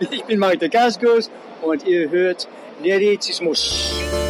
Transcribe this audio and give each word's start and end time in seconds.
Ich 0.00 0.24
bin 0.24 0.38
der 0.56 0.68
Gaskus 0.68 1.30
und 1.62 1.86
ihr 1.86 2.10
hört 2.10 2.48
Nerdizismus. 2.80 4.27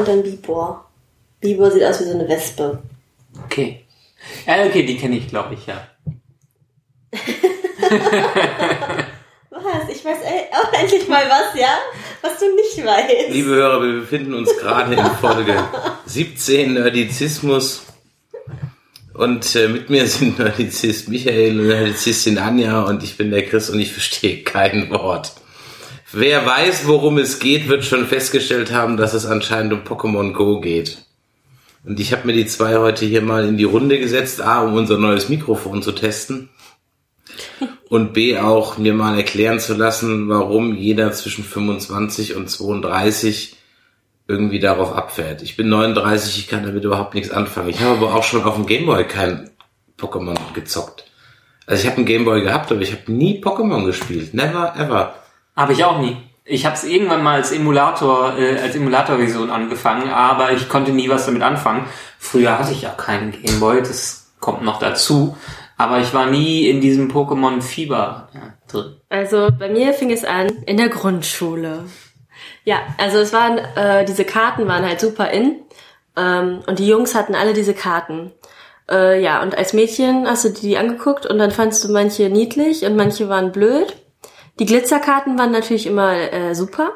Und 0.00 0.08
dann 0.08 0.22
Bibor. 0.22 0.84
Bibor 1.40 1.70
sieht 1.70 1.84
aus 1.84 2.00
wie 2.00 2.04
so 2.04 2.12
eine 2.12 2.28
Wespe. 2.28 2.82
Okay. 3.44 3.84
Ja, 4.46 4.64
okay, 4.64 4.84
die 4.84 4.96
kenne 4.96 5.16
ich, 5.16 5.28
glaube 5.28 5.54
ich, 5.54 5.66
ja. 5.66 5.86
Was? 9.50 9.88
Ich 9.90 10.04
weiß 10.04 10.18
e- 10.22 10.54
auch 10.54 10.72
endlich 10.72 11.06
mal 11.08 11.24
was, 11.28 11.58
ja? 11.58 11.78
Was 12.22 12.38
du 12.38 12.46
nicht 12.54 12.84
weißt. 12.84 13.30
Liebe 13.30 13.50
Hörer, 13.50 13.82
wir 13.82 14.00
befinden 14.00 14.32
uns 14.34 14.56
gerade 14.56 14.94
in 14.94 15.04
Folge 15.20 15.62
17 16.06 16.74
Nerdizismus. 16.74 17.82
Und 19.12 19.54
äh, 19.54 19.68
mit 19.68 19.90
mir 19.90 20.06
sind 20.06 20.38
Nerdizist 20.38 21.08
Michael 21.08 21.60
und 21.60 21.66
Nerdizistin 21.66 22.38
Anja 22.38 22.82
und 22.84 23.02
ich 23.02 23.18
bin 23.18 23.30
der 23.30 23.44
Chris 23.44 23.68
und 23.68 23.78
ich 23.80 23.92
verstehe 23.92 24.42
kein 24.44 24.88
Wort. 24.90 25.32
Wer 26.12 26.44
weiß, 26.44 26.88
worum 26.88 27.18
es 27.18 27.38
geht, 27.38 27.68
wird 27.68 27.84
schon 27.84 28.06
festgestellt 28.06 28.72
haben, 28.72 28.96
dass 28.96 29.14
es 29.14 29.26
anscheinend 29.26 29.72
um 29.72 29.80
Pokémon 29.80 30.32
Go 30.32 30.60
geht. 30.60 31.04
Und 31.84 32.00
ich 32.00 32.12
habe 32.12 32.26
mir 32.26 32.32
die 32.32 32.46
zwei 32.46 32.78
heute 32.78 33.06
hier 33.06 33.22
mal 33.22 33.46
in 33.46 33.56
die 33.56 33.64
Runde 33.64 33.98
gesetzt, 33.98 34.42
A, 34.42 34.62
um 34.62 34.74
unser 34.74 34.98
neues 34.98 35.28
Mikrofon 35.28 35.82
zu 35.82 35.92
testen 35.92 36.50
und 37.88 38.12
B, 38.12 38.38
auch 38.38 38.76
mir 38.76 38.92
mal 38.92 39.16
erklären 39.16 39.60
zu 39.60 39.74
lassen, 39.74 40.28
warum 40.28 40.74
jeder 40.74 41.12
zwischen 41.12 41.44
25 41.44 42.34
und 42.34 42.50
32 42.50 43.56
irgendwie 44.26 44.60
darauf 44.60 44.94
abfährt. 44.94 45.42
Ich 45.42 45.56
bin 45.56 45.68
39, 45.68 46.38
ich 46.38 46.48
kann 46.48 46.64
damit 46.64 46.84
überhaupt 46.84 47.14
nichts 47.14 47.30
anfangen. 47.30 47.70
Ich 47.70 47.80
habe 47.80 47.96
aber 47.96 48.14
auch 48.14 48.24
schon 48.24 48.42
auf 48.42 48.56
dem 48.56 48.66
Gameboy 48.66 49.04
kein 49.06 49.50
Pokémon 49.98 50.36
gezockt. 50.54 51.04
Also 51.66 51.82
ich 51.82 51.86
habe 51.86 51.98
einen 51.98 52.06
Gameboy 52.06 52.42
gehabt, 52.42 52.70
aber 52.72 52.80
ich 52.80 52.92
habe 52.92 53.10
nie 53.12 53.40
Pokémon 53.40 53.84
gespielt. 53.84 54.34
Never 54.34 54.74
ever. 54.76 55.19
Habe 55.60 55.74
ich 55.74 55.84
auch 55.84 55.98
nie. 55.98 56.16
Ich 56.44 56.64
habe 56.64 56.74
es 56.74 56.84
irgendwann 56.84 57.22
mal 57.22 57.34
als 57.34 57.52
Emulator, 57.52 58.38
äh, 58.38 58.58
als 58.58 58.74
Emulatorversion 58.74 59.50
angefangen, 59.50 60.08
aber 60.10 60.52
ich 60.52 60.70
konnte 60.70 60.90
nie 60.90 61.10
was 61.10 61.26
damit 61.26 61.42
anfangen. 61.42 61.84
Früher 62.18 62.58
hatte 62.58 62.72
ich 62.72 62.86
auch 62.86 62.96
keinen 62.96 63.30
Gameboy, 63.32 63.80
das 63.80 64.32
kommt 64.40 64.62
noch 64.62 64.78
dazu. 64.78 65.36
Aber 65.76 65.98
ich 65.98 66.14
war 66.14 66.26
nie 66.26 66.66
in 66.66 66.80
diesem 66.80 67.10
Pokémon-Fieber 67.10 68.28
ja, 68.32 68.40
drin. 68.68 68.96
Also 69.10 69.50
bei 69.58 69.68
mir 69.68 69.92
fing 69.92 70.10
es 70.10 70.24
an 70.24 70.48
in 70.64 70.78
der 70.78 70.88
Grundschule. 70.88 71.84
Ja, 72.64 72.78
also 72.96 73.18
es 73.18 73.34
waren, 73.34 73.58
äh, 73.58 74.06
diese 74.06 74.24
Karten 74.24 74.66
waren 74.66 74.86
halt 74.86 75.00
super 75.00 75.30
in. 75.30 75.56
Ähm, 76.16 76.60
und 76.66 76.78
die 76.78 76.86
Jungs 76.86 77.14
hatten 77.14 77.34
alle 77.34 77.52
diese 77.52 77.74
Karten. 77.74 78.32
Äh, 78.90 79.22
ja, 79.22 79.42
und 79.42 79.56
als 79.58 79.74
Mädchen 79.74 80.26
hast 80.26 80.46
du 80.46 80.48
die 80.48 80.78
angeguckt 80.78 81.26
und 81.26 81.36
dann 81.38 81.50
fandst 81.50 81.84
du 81.84 81.92
manche 81.92 82.30
niedlich 82.30 82.84
und 82.86 82.96
manche 82.96 83.28
waren 83.28 83.52
blöd. 83.52 83.94
Die 84.60 84.66
Glitzerkarten 84.66 85.38
waren 85.38 85.50
natürlich 85.50 85.86
immer 85.86 86.14
äh, 86.14 86.54
super. 86.54 86.90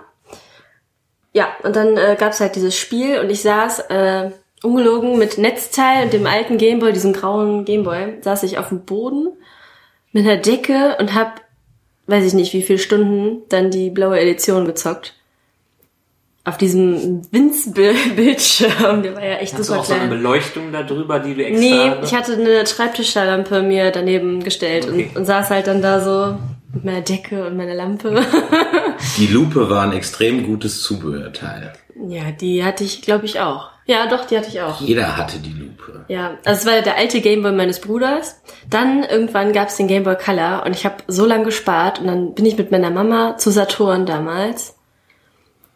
Ja, 1.32 1.48
und 1.64 1.74
dann 1.74 1.96
äh, 1.96 2.14
gab's 2.16 2.38
halt 2.40 2.54
dieses 2.54 2.76
Spiel 2.76 3.18
und 3.18 3.30
ich 3.30 3.42
saß 3.42 3.80
äh, 3.88 4.30
ungelogen 4.62 5.18
mit 5.18 5.38
Netzteil 5.38 6.04
und 6.04 6.12
dem 6.12 6.26
alten 6.26 6.58
Gameboy, 6.58 6.92
diesem 6.92 7.12
grauen 7.12 7.64
Gameboy, 7.64 8.18
saß 8.20 8.44
ich 8.44 8.58
auf 8.58 8.68
dem 8.68 8.84
Boden 8.84 9.28
mit 10.12 10.24
einer 10.26 10.36
Decke 10.36 10.96
und 11.00 11.14
hab, 11.14 11.40
weiß 12.06 12.24
ich 12.24 12.34
nicht, 12.34 12.52
wie 12.52 12.62
viele 12.62 12.78
Stunden 12.78 13.42
dann 13.48 13.70
die 13.70 13.90
blaue 13.90 14.20
Edition 14.20 14.64
gezockt. 14.64 15.14
Auf 16.44 16.58
diesem 16.58 17.22
Winzbildschirm, 17.32 19.02
der 19.02 19.14
war 19.14 19.24
ja 19.24 19.36
echt 19.36 19.54
Hast 19.54 19.60
du 19.60 19.64
super 19.64 19.80
auch 19.80 19.84
so 19.86 19.94
eine 19.94 20.08
klein. 20.08 20.18
Beleuchtung 20.18 20.72
da 20.72 20.82
drüber, 20.82 21.18
die 21.18 21.34
du 21.34 21.42
extra... 21.42 21.58
Nee, 21.66 21.92
ich 22.04 22.14
hatte 22.14 22.34
eine 22.34 22.66
Schreibtischlampe 22.66 23.62
mir 23.62 23.90
daneben 23.90 24.44
gestellt 24.44 24.84
Okay. 24.86 25.08
und, 25.10 25.16
und 25.16 25.24
saß 25.24 25.48
halt 25.48 25.66
dann 25.66 25.80
da 25.80 26.00
so 26.00 26.36
mit 26.74 26.84
meiner 26.84 27.00
Decke 27.00 27.46
und 27.46 27.56
meiner 27.56 27.74
Lampe. 27.74 28.20
Die 29.18 29.26
Lupe 29.28 29.68
war 29.70 29.82
ein 29.82 29.92
extrem 29.92 30.44
gutes 30.44 30.82
Zubehörteil. 30.82 31.72
ja, 32.08 32.30
die 32.32 32.64
hatte 32.64 32.84
ich, 32.84 33.02
glaube 33.02 33.24
ich, 33.26 33.40
auch. 33.40 33.70
Ja, 33.86 34.06
doch, 34.08 34.24
die 34.24 34.36
hatte 34.38 34.48
ich 34.48 34.60
auch. 34.62 34.80
Jeder 34.80 35.16
hatte 35.16 35.38
die 35.38 35.52
Lupe. 35.52 36.06
Ja, 36.08 36.38
also 36.44 36.60
es 36.60 36.66
war 36.74 36.80
der 36.80 36.96
alte 36.96 37.20
Gameboy 37.20 37.52
meines 37.52 37.80
Bruders. 37.80 38.40
Dann 38.70 39.02
irgendwann 39.04 39.52
gab's 39.52 39.76
den 39.76 39.88
Gameboy 39.88 40.16
Color 40.16 40.62
und 40.64 40.74
ich 40.74 40.86
habe 40.86 40.96
so 41.06 41.26
lange 41.26 41.44
gespart 41.44 42.00
und 42.00 42.06
dann 42.06 42.34
bin 42.34 42.46
ich 42.46 42.56
mit 42.56 42.70
meiner 42.70 42.90
Mama 42.90 43.36
zu 43.36 43.50
Saturn 43.50 44.06
damals 44.06 44.74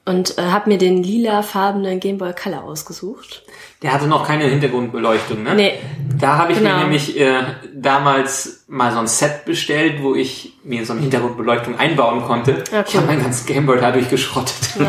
und 0.06 0.38
äh, 0.38 0.42
habe 0.42 0.70
mir 0.70 0.78
den 0.78 1.02
lilafarbenen 1.02 2.00
Gameboy 2.00 2.32
Color 2.32 2.64
ausgesucht. 2.64 3.42
Der 3.82 3.92
hatte 3.92 4.06
noch 4.06 4.26
keine 4.26 4.44
Hintergrundbeleuchtung, 4.44 5.42
ne? 5.42 5.54
Nee. 5.54 5.72
Da 6.18 6.38
habe 6.38 6.52
ich 6.52 6.58
Genau. 6.58 6.76
mir 6.76 6.82
nämlich 6.84 7.20
äh, 7.20 7.42
damals 7.74 8.57
mal 8.68 8.92
so 8.92 8.98
ein 8.98 9.06
Set 9.06 9.44
bestellt, 9.46 10.02
wo 10.02 10.14
ich 10.14 10.52
mir 10.62 10.84
so 10.84 10.92
eine 10.92 11.00
Hintergrundbeleuchtung 11.02 11.78
einbauen 11.78 12.22
konnte. 12.22 12.62
Ja, 12.70 12.82
Ich 12.86 12.94
cool. 12.94 13.00
habe 13.00 13.06
meinen 13.06 13.22
ganzen 13.22 13.46
Gameboy 13.46 13.78
dadurch 13.80 14.08
geschrottet. 14.08 14.54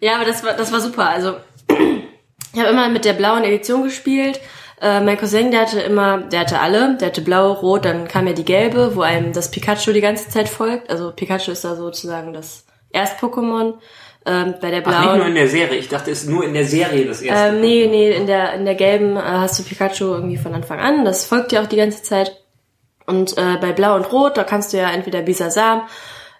Ja, 0.00 0.14
aber 0.14 0.24
das 0.24 0.44
war, 0.44 0.52
das 0.52 0.70
war 0.72 0.80
super. 0.80 1.08
Also 1.08 1.34
ich 1.68 2.58
habe 2.60 2.68
immer 2.70 2.88
mit 2.88 3.04
der 3.04 3.14
blauen 3.14 3.42
Edition 3.44 3.82
gespielt. 3.82 4.40
Äh, 4.80 5.00
mein 5.00 5.18
Cousin, 5.18 5.50
der 5.50 5.62
hatte 5.62 5.80
immer, 5.80 6.18
der 6.18 6.40
hatte 6.40 6.60
alle, 6.60 6.96
der 6.98 7.08
hatte 7.08 7.20
blau, 7.20 7.50
rot, 7.52 7.84
dann 7.84 8.06
kam 8.06 8.28
ja 8.28 8.32
die 8.32 8.44
gelbe, 8.44 8.94
wo 8.94 9.00
einem 9.02 9.32
das 9.32 9.50
Pikachu 9.50 9.92
die 9.92 10.00
ganze 10.00 10.28
Zeit 10.28 10.48
folgt. 10.48 10.88
Also 10.88 11.10
Pikachu 11.10 11.50
ist 11.50 11.64
da 11.64 11.74
sozusagen 11.74 12.32
das 12.32 12.64
Erst-Pokémon. 12.92 13.74
Ähm, 14.28 14.56
bei 14.60 14.70
der 14.70 14.82
Ach, 14.84 14.90
nicht 14.90 15.04
nur 15.04 15.14
blauen. 15.14 15.28
in 15.28 15.34
der 15.36 15.48
Serie. 15.48 15.78
Ich 15.78 15.88
dachte, 15.88 16.10
es 16.10 16.24
ist 16.24 16.28
nur 16.28 16.44
in 16.44 16.52
der 16.52 16.66
Serie 16.66 17.06
das 17.06 17.22
erste. 17.22 17.56
Ähm, 17.56 17.60
nee, 17.62 17.86
nee, 17.86 18.10
in 18.10 18.26
der, 18.26 18.52
in 18.52 18.66
der 18.66 18.74
gelben 18.74 19.16
äh, 19.16 19.20
hast 19.20 19.58
du 19.58 19.62
Pikachu 19.62 20.04
irgendwie 20.04 20.36
von 20.36 20.54
Anfang 20.54 20.78
an. 20.78 21.06
Das 21.06 21.24
folgt 21.24 21.50
dir 21.50 21.62
auch 21.62 21.66
die 21.66 21.76
ganze 21.76 22.02
Zeit. 22.02 22.36
Und 23.06 23.38
äh, 23.38 23.56
bei 23.58 23.72
Blau 23.72 23.96
und 23.96 24.12
Rot, 24.12 24.36
da 24.36 24.44
kannst 24.44 24.72
du 24.72 24.76
ja 24.76 24.90
entweder 24.90 25.22
Bisasam, 25.22 25.88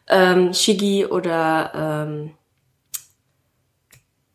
ähm, 0.07 0.53
Shigi 0.53 1.07
oder 1.07 2.07
ähm, 2.07 2.35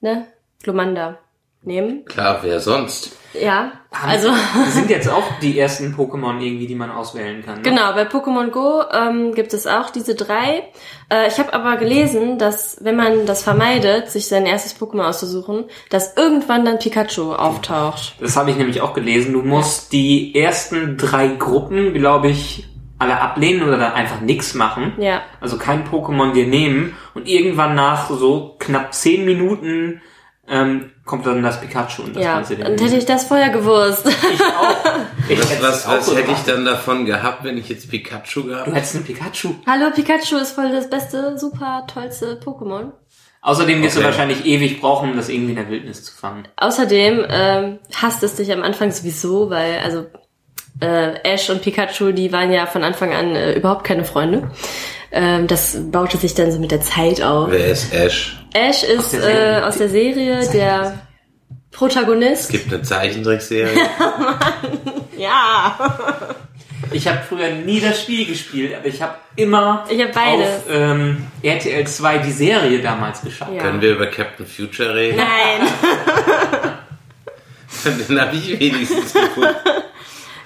ne, 0.02 0.26
Glomanda 0.64 1.20
nehmen. 1.66 2.06
Klar, 2.06 2.40
wer 2.42 2.60
sonst? 2.60 3.16
Ja, 3.34 3.72
also 3.90 4.30
sind 4.70 4.90
jetzt 4.90 5.10
auch 5.10 5.24
die 5.42 5.58
ersten 5.58 5.96
Pokémon 5.96 6.40
irgendwie, 6.40 6.68
die 6.68 6.76
man 6.76 6.92
auswählen 6.92 7.44
kann. 7.44 7.58
Ne? 7.58 7.62
genau, 7.64 7.94
bei 7.94 8.04
Pokémon 8.04 8.50
Go 8.50 8.84
ähm, 8.92 9.34
gibt 9.34 9.54
es 9.54 9.66
auch 9.66 9.90
diese 9.90 10.16
drei. 10.16 10.64
Äh, 11.12 11.28
ich 11.28 11.40
habe 11.40 11.54
aber 11.54 11.78
gelesen, 11.78 12.38
dass 12.38 12.78
wenn 12.82 12.96
man 12.96 13.26
das 13.26 13.44
vermeidet, 13.44 14.10
sich 14.12 14.28
sein 14.28 14.46
erstes 14.46 14.80
Pokémon 14.80 15.08
auszusuchen, 15.08 15.66
dass 15.90 16.16
irgendwann 16.16 16.66
dann 16.66 16.80
Pikachu 16.80 17.34
auftaucht. 17.34 18.16
Das 18.20 18.38
habe 18.38 18.52
ich 18.52 18.58
nämlich 18.58 18.82
auch 18.82 18.94
gelesen. 18.94 19.34
Du 19.34 19.42
musst 19.42 19.94
die 19.94 20.36
ersten 20.36 20.98
drei 20.98 21.28
Gruppen, 21.28 21.94
glaube 21.94 22.30
ich, 22.30 22.68
alle 23.00 23.20
ablehnen 23.20 23.64
oder 23.64 23.78
dann 23.78 23.94
einfach 23.94 24.22
nichts 24.22 24.54
machen. 24.54 24.94
Ja. 24.98 25.22
Also 25.42 25.58
kein 25.58 25.86
Pokémon 25.88 26.34
dir 26.34 26.48
nehmen 26.48 26.96
und 27.14 27.28
irgendwann 27.28 27.76
nach 27.76 28.10
so 28.10 28.56
knapp 28.60 28.94
zehn 28.94 29.26
Minuten 29.26 30.02
ähm, 30.48 30.92
kommt 31.06 31.26
dann 31.26 31.42
das 31.42 31.60
Pikachu 31.62 32.04
und 32.04 32.16
das 32.16 32.24
Ja, 32.24 32.36
Ganze 32.36 32.56
dir 32.58 32.66
und 32.70 32.82
hätte 32.82 32.98
ich 32.98 33.06
das 33.06 33.24
vorher 33.26 33.50
gewusst. 33.50 34.08
Ich 34.08 34.42
auch. 34.42 34.76
Ich 35.30 35.40
Was, 35.40 35.52
hätte 35.52 35.64
was, 35.64 35.88
was 35.88 36.16
hätte 36.16 36.32
ich 36.32 36.40
dann 36.46 36.66
davon 36.66 37.06
gehabt, 37.06 37.46
wenn 37.46 37.58
ich 37.58 37.70
jetzt 37.70 37.90
Pikachu 37.90 38.44
gehabt 38.44 38.68
Du 38.68 38.72
hätte? 38.72 38.76
hättest 38.76 38.96
einen 38.96 39.06
Pikachu. 39.06 39.54
Hallo, 39.66 39.90
Pikachu 39.96 40.36
ist 40.36 40.52
voll 40.52 40.70
das 40.72 40.90
beste, 40.90 41.38
super 41.40 41.86
tollste 41.88 42.38
Pokémon. 42.44 42.92
Außerdem 43.42 43.82
wirst 43.82 43.96
Okay. 43.96 44.04
du 44.04 44.10
wahrscheinlich 44.10 44.46
ewig 44.46 44.82
brauchen, 44.82 45.12
um 45.12 45.18
das 45.18 45.30
irgendwie 45.30 45.52
in 45.52 45.56
der 45.58 45.70
Wildnis 45.70 46.04
zu 46.04 46.14
fangen. 46.14 46.48
Außerdem 46.58 47.26
ähm, 47.30 47.80
hasst 48.02 48.22
es 48.24 48.36
dich 48.36 48.52
am 48.52 48.64
Anfang 48.64 48.92
sowieso, 48.92 49.50
weil 49.50 49.80
also 49.80 50.08
äh, 50.82 51.20
Ash 51.24 51.50
und 51.50 51.62
Pikachu, 51.62 52.12
die 52.12 52.32
waren 52.34 52.52
ja 52.52 52.66
von 52.66 52.84
Anfang 52.84 53.14
an 53.14 53.36
äh, 53.36 53.54
überhaupt 53.54 53.86
keine 53.86 54.04
Freunde. 54.06 54.50
Ähm, 55.16 55.48
das 55.48 55.78
baute 55.92 56.18
sich 56.18 56.34
dann 56.34 56.52
so 56.52 56.60
mit 56.60 56.72
der 56.72 56.82
Zeit 56.82 57.22
auf. 57.22 57.52
Wer 57.52 57.68
ist 57.68 57.94
Ash? 57.94 58.36
Ash 58.54 58.84
ist 58.84 59.14
der 59.14 59.22
Serie. 59.22 59.60
äh, 59.60 59.62
aus 59.64 59.78
der 59.78 59.90
Serie 59.90 60.50
der 60.52 61.00
Protagonist. 61.72 62.44
Es 62.44 62.48
gibt 62.50 62.74
eine 62.74 62.82
Zeichentrickserie. 62.84 63.70
Ja. 65.18 65.78
Ich 66.92 67.08
habe 67.08 67.20
früher 67.28 67.50
nie 67.50 67.80
das 67.80 68.02
Spiel 68.02 68.26
gespielt, 68.26 68.76
aber 68.76 68.86
ich 68.86 69.02
habe 69.02 69.16
immer 69.38 69.86
Ich 69.90 70.00
hab 70.02 70.12
beides. 70.14 70.48
auf 70.48 70.64
ähm, 70.70 71.26
RTL 71.42 71.88
2 71.88 72.18
die 72.20 72.32
Serie 72.32 72.80
damals 72.82 73.22
geschaut. 73.22 73.48
Ja. 73.56 73.64
Können 73.64 73.82
wir 73.82 73.94
über 73.96 74.06
Captain 74.08 74.46
Future 74.46 74.94
reden? 74.94 75.18
Nein. 75.18 75.68
Den 78.10 78.20
habe 78.22 78.36
ich 78.36 78.60
wenigstens 78.60 79.14
gefunden. 79.14 79.56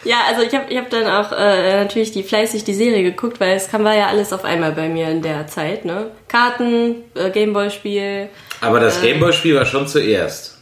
Ja, 0.07 0.21
also 0.27 0.41
ich 0.41 0.53
habe 0.53 0.71
ich 0.71 0.77
hab 0.77 0.89
dann 0.89 1.05
auch 1.05 1.33
äh, 1.33 1.83
natürlich 1.83 2.11
die 2.11 2.23
fleißig 2.23 2.63
die 2.63 2.73
Serie 2.73 3.03
geguckt, 3.03 3.41
weil 3.41 3.57
es 3.57 3.69
kam 3.69 3.83
war 3.83 3.93
ja 3.93 4.07
alles 4.07 4.31
auf 4.31 4.45
einmal 4.45 4.71
bei 4.71 4.87
mir 4.87 5.09
in 5.09 5.21
der 5.21 5.47
Zeit, 5.47 5.83
ne? 5.83 6.11
Karten, 6.29 7.03
äh, 7.13 7.29
Gameboy-Spiel. 7.29 8.29
Aber 8.61 8.79
das 8.79 9.01
Gameboy-Spiel 9.01 9.55
war 9.55 9.65
schon 9.65 9.85
zuerst. 9.85 10.57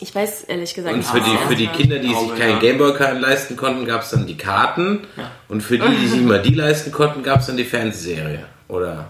Ich 0.00 0.14
weiß 0.14 0.44
ehrlich 0.44 0.74
gesagt 0.74 0.92
Und 0.92 0.98
nicht. 0.98 1.10
für 1.10 1.20
was 1.20 1.24
die, 1.24 1.36
für 1.48 1.56
die. 1.56 1.66
Kinder, 1.68 1.98
die 1.98 2.08
sich 2.08 2.38
ja. 2.38 2.58
Gameboy-Karten 2.58 3.20
leisten 3.20 3.56
konnten, 3.56 3.86
gab 3.86 4.02
es 4.02 4.10
dann 4.10 4.26
die 4.26 4.36
Karten. 4.36 5.06
Und 5.48 5.62
für 5.62 5.78
die, 5.78 5.96
die 5.96 6.06
sich 6.06 6.20
mal 6.20 6.42
die 6.42 6.54
leisten 6.54 6.92
konnten, 6.92 7.22
gab 7.22 7.40
es 7.40 7.46
dann 7.46 7.56
die 7.56 7.64
Fernsehserie. 7.64 8.44
Oder? 8.68 9.06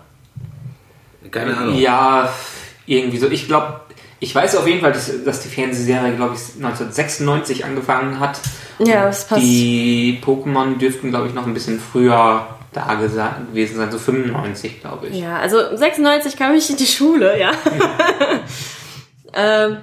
Keine 1.33 1.57
Ahnung. 1.57 1.77
Ja, 1.79 2.33
irgendwie 2.87 3.19
so. 3.19 3.29
Ich 3.29 3.49
glaube, 3.49 3.81
ich 4.21 4.35
weiß 4.35 4.57
auf 4.57 4.67
jeden 4.67 4.81
Fall, 4.81 4.93
dass, 4.93 5.11
dass 5.25 5.41
die 5.43 5.49
Fernsehserie, 5.49 6.15
glaube 6.15 6.35
ich, 6.35 6.41
1996 6.57 7.65
angefangen 7.65 8.21
hat. 8.21 8.41
Ja, 8.79 9.07
das 9.07 9.27
passt. 9.27 9.43
Die 9.43 10.21
Pokémon 10.25 10.79
dürften, 10.79 11.11
glaube 11.11 11.29
ich, 11.29 11.35
noch 11.35 11.47
ein 11.47 11.55
bisschen 11.55 11.81
früher 11.81 12.47
da 12.73 12.95
gewesen 12.95 13.77
sein, 13.77 13.91
so 13.93 13.99
95, 13.99 14.81
glaube 14.81 15.09
ich. 15.09 15.17
Ja, 15.17 15.39
also 15.39 15.77
96 15.77 16.37
kam 16.37 16.55
ich 16.55 16.69
in 16.71 16.77
die 16.77 16.87
Schule, 16.87 17.39
ja. 17.39 17.53
ähm, 19.35 19.79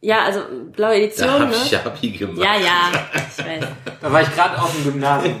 ja, 0.00 0.24
also 0.24 0.40
blaue 0.72 0.96
Edition, 0.96 1.28
Da 1.28 1.32
habe 1.34 1.46
ne? 1.46 1.56
ich 1.64 1.78
Abi 1.78 2.10
gemacht. 2.10 2.38
Ja, 2.38 2.56
ja, 2.56 2.90
ich 3.14 3.44
weiß. 3.44 3.64
Da 4.00 4.12
war 4.12 4.22
ich 4.22 4.34
gerade 4.34 4.60
auf 4.60 4.72
dem 4.74 4.84
Gymnasium. 4.84 5.36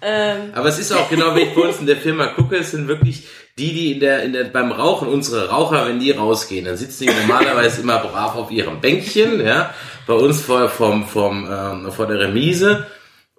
Aber 0.54 0.68
es 0.68 0.78
ist 0.78 0.92
auch 0.92 1.08
genau, 1.08 1.34
wenn 1.34 1.48
ich 1.48 1.54
bei 1.54 1.62
uns 1.62 1.78
in 1.78 1.86
der 1.86 1.96
Firma 1.96 2.26
gucke, 2.28 2.56
es 2.56 2.70
sind 2.70 2.88
wirklich 2.88 3.26
die, 3.58 3.72
die 3.72 3.92
in 3.92 4.00
der, 4.00 4.22
in 4.22 4.32
der, 4.32 4.44
beim 4.44 4.70
Rauchen, 4.70 5.08
unsere 5.08 5.48
Raucher, 5.48 5.86
wenn 5.86 5.98
die 5.98 6.10
rausgehen, 6.10 6.66
dann 6.66 6.76
sitzen 6.76 7.04
die 7.04 7.12
normalerweise 7.26 7.80
immer 7.80 7.98
brav 7.98 8.36
auf 8.36 8.50
ihrem 8.50 8.80
Bänkchen, 8.80 9.44
ja, 9.44 9.70
bei 10.06 10.14
uns 10.14 10.42
vor, 10.42 10.68
vom, 10.68 11.06
vom, 11.06 11.48
ähm, 11.50 11.90
vor 11.90 12.06
der 12.06 12.20
Remise. 12.20 12.86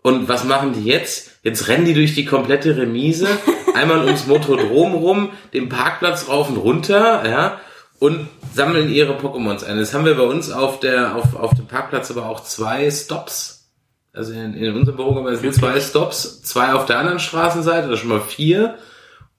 Und 0.01 0.27
was 0.27 0.43
machen 0.43 0.73
die 0.73 0.85
jetzt? 0.85 1.31
Jetzt 1.43 1.67
rennen 1.67 1.85
die 1.85 1.93
durch 1.93 2.15
die 2.15 2.25
komplette 2.25 2.75
Remise, 2.77 3.27
einmal 3.75 4.05
ums 4.05 4.25
Motodrom 4.25 4.95
rum, 4.95 5.31
den 5.53 5.69
Parkplatz 5.69 6.27
rauf 6.27 6.49
und 6.49 6.57
runter, 6.57 7.23
ja, 7.27 7.59
und 7.99 8.27
sammeln 8.53 8.89
ihre 8.89 9.17
Pokémons 9.17 9.63
ein. 9.63 9.77
Das 9.77 9.93
haben 9.93 10.05
wir 10.05 10.15
bei 10.15 10.23
uns 10.23 10.51
auf 10.51 10.79
der, 10.79 11.15
auf, 11.15 11.35
auf 11.35 11.53
dem 11.53 11.67
Parkplatz 11.67 12.09
aber 12.09 12.27
auch 12.27 12.41
zwei 12.41 12.89
Stops. 12.89 13.69
Also 14.13 14.33
in, 14.33 14.55
in 14.55 14.75
unserem 14.75 14.97
Büro 14.97 15.15
haben 15.15 15.25
wir 15.25 15.51
zwei 15.51 15.79
Stops, 15.79 16.41
zwei 16.41 16.73
auf 16.73 16.85
der 16.85 16.97
anderen 16.97 17.19
Straßenseite, 17.19 17.87
das 17.87 17.99
schon 17.99 18.09
mal 18.09 18.21
vier. 18.21 18.77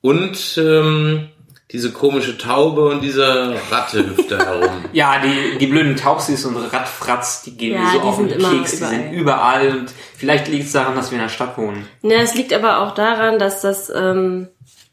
Und 0.00 0.59
ähm, 0.59 1.29
diese 1.71 1.93
komische 1.93 2.39
Taube 2.39 2.89
und 2.89 3.03
diese 3.03 3.55
Ratte 3.71 4.06
hüpft 4.06 4.31
da 4.31 4.39
herum. 4.39 4.71
Ja, 4.93 5.17
die, 5.21 5.59
die 5.59 5.67
blöden 5.67 5.97
Taubsis 5.97 6.47
und 6.47 6.56
Radfratz, 6.56 7.43
die 7.43 7.56
gehen 7.56 7.75
Ja, 7.75 7.81
mir 7.81 7.91
so 7.93 7.99
die 7.99 8.05
auf 8.05 8.17
den 8.17 8.29
Keks, 8.29 8.71
die 8.79 8.85
sind 8.85 9.12
überall. 9.12 9.71
und 9.81 9.93
vielleicht 10.17 10.49
liegt 10.49 10.65
es 10.67 10.73
daran, 10.73 10.95
dass 10.97 11.11
wir 11.11 11.19
in 11.19 11.25
der 11.25 11.29
Stadt 11.29 11.59
wohnen. 11.59 11.87
Ja, 12.03 12.19
es 12.21 12.35
liegt 12.35 12.53
aber 12.55 12.79
auch 12.81 12.95
daran, 12.95 13.39
dass 13.39 13.61
das 13.61 13.91
ähm, 13.95 14.49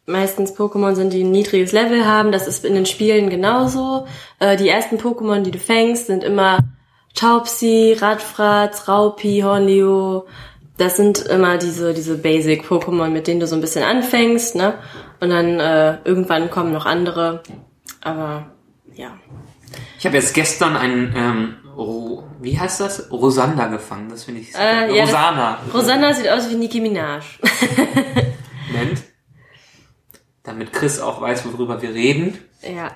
meistens 0.05 0.51
Pokémon 0.53 0.95
sind, 0.95 1.13
die 1.13 1.23
ein 1.23 1.31
niedriges 1.31 1.71
Level 1.71 2.05
haben. 2.05 2.31
Das 2.33 2.47
ist 2.47 2.65
in 2.65 2.75
den 2.75 2.85
Spielen 2.85 3.29
genauso. 3.29 4.05
Äh, 4.39 4.57
die 4.57 4.67
ersten 4.67 4.97
Pokémon, 4.97 5.43
die 5.43 5.51
du 5.51 5.59
fängst, 5.59 6.07
sind 6.07 6.23
immer 6.23 6.59
Taubsi, 7.15 7.95
Radfratz, 7.99 8.89
Raupi, 8.89 9.41
Hornleo. 9.43 10.25
Das 10.77 10.97
sind 10.97 11.19
immer 11.27 11.57
diese, 11.57 11.93
diese 11.93 12.17
Basic-Pokémon, 12.17 13.07
mit 13.09 13.27
denen 13.27 13.39
du 13.39 13.47
so 13.47 13.55
ein 13.55 13.61
bisschen 13.61 13.83
anfängst, 13.83 14.55
ne? 14.55 14.73
Und 15.21 15.29
dann 15.29 15.59
äh, 15.59 15.97
irgendwann 16.03 16.49
kommen 16.49 16.73
noch 16.73 16.85
andere. 16.85 17.43
Aber 18.01 18.47
ja. 18.93 19.17
Ich 19.97 20.05
habe 20.05 20.17
jetzt 20.17 20.33
gestern 20.33 20.75
einen, 20.75 21.13
ähm, 21.15 21.55
Ro 21.77 22.23
wie 22.41 22.57
heißt 22.59 22.79
das? 22.81 23.11
Rosander 23.11 23.67
gefangen, 23.69 24.09
das 24.09 24.23
finde 24.25 24.41
ich 24.41 24.53
Äh, 24.55 24.95
ja, 24.95 25.01
das- 25.05 25.09
Rosana. 25.09 25.57
Rosanna 25.73 26.13
sieht 26.13 26.29
aus 26.29 26.49
wie 26.49 26.55
Nicki 26.55 26.79
Minaj. 26.81 27.21
Moment. 28.71 29.01
Damit 30.43 30.71
Chris 30.73 30.99
auch 30.99 31.21
weiß, 31.21 31.45
worüber 31.51 31.81
wir 31.81 31.93
reden. 31.93 32.37
ja. 32.61 32.91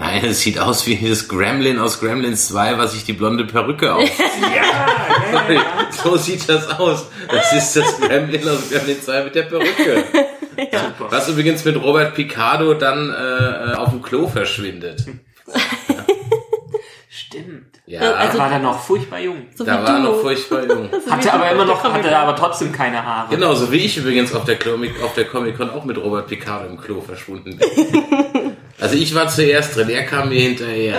Nein, 0.00 0.24
es 0.26 0.40
sieht 0.42 0.60
aus 0.60 0.86
wie 0.86 0.94
das 1.08 1.26
Gremlin 1.26 1.80
aus 1.80 1.98
Gremlins 1.98 2.46
2, 2.48 2.78
was 2.78 2.92
sich 2.92 3.02
die 3.04 3.14
blonde 3.14 3.44
Perücke 3.44 3.92
aufzieht. 3.94 4.12
ja, 4.54 5.56
So 5.90 6.16
sieht 6.16 6.48
das 6.48 6.68
aus. 6.78 7.06
Das 7.28 7.52
ist 7.52 7.74
das 7.74 8.00
Gremlin 8.00 8.48
aus 8.48 8.70
Gremlin 8.70 9.02
2 9.02 9.24
mit 9.24 9.34
der 9.34 9.42
Perücke. 9.42 10.04
Super. 10.56 11.10
Was 11.10 11.28
übrigens 11.28 11.64
mit 11.64 11.76
Robert 11.82 12.14
Picardo 12.14 12.74
dann 12.74 13.10
äh, 13.12 13.74
auf 13.74 13.90
dem 13.90 14.00
Klo 14.00 14.28
verschwindet. 14.28 15.04
Stimmt. 17.10 17.64
Ja, 17.86 18.00
Also- 18.00 18.14
Also, 18.16 18.38
war 18.38 18.52
er 18.52 18.58
noch 18.58 18.80
furchtbar 18.80 19.18
jung. 19.20 19.46
So 19.54 19.64
da 19.64 19.82
war 19.82 19.88
er 19.96 20.00
du. 20.02 20.02
noch 20.12 20.20
furchtbar 20.20 20.64
jung. 20.64 20.88
So 21.04 21.10
Hatte 21.10 21.32
aber 21.32 21.50
immer 21.50 21.64
noch, 21.64 21.82
Comic- 21.82 22.04
hatte 22.04 22.16
aber 22.16 22.36
trotzdem 22.36 22.70
keine 22.70 23.04
Haare. 23.04 23.30
Genauso 23.34 23.72
wie 23.72 23.78
ich 23.78 23.96
übrigens 23.96 24.32
auf 24.34 24.44
der, 24.44 24.58
Comic, 24.58 25.02
auf 25.02 25.14
der 25.14 25.24
Comic-Con 25.24 25.70
auch 25.70 25.84
mit 25.84 25.96
Robert 25.98 26.26
Picardo 26.28 26.68
im 26.68 26.78
Klo 26.80 27.00
verschwunden 27.00 27.56
bin. 27.58 28.47
Also 28.80 28.94
ich 28.96 29.14
war 29.14 29.28
zuerst 29.28 29.76
drin, 29.76 29.88
er 29.90 30.04
kam 30.04 30.28
mir 30.28 30.40
hinterher. 30.40 30.94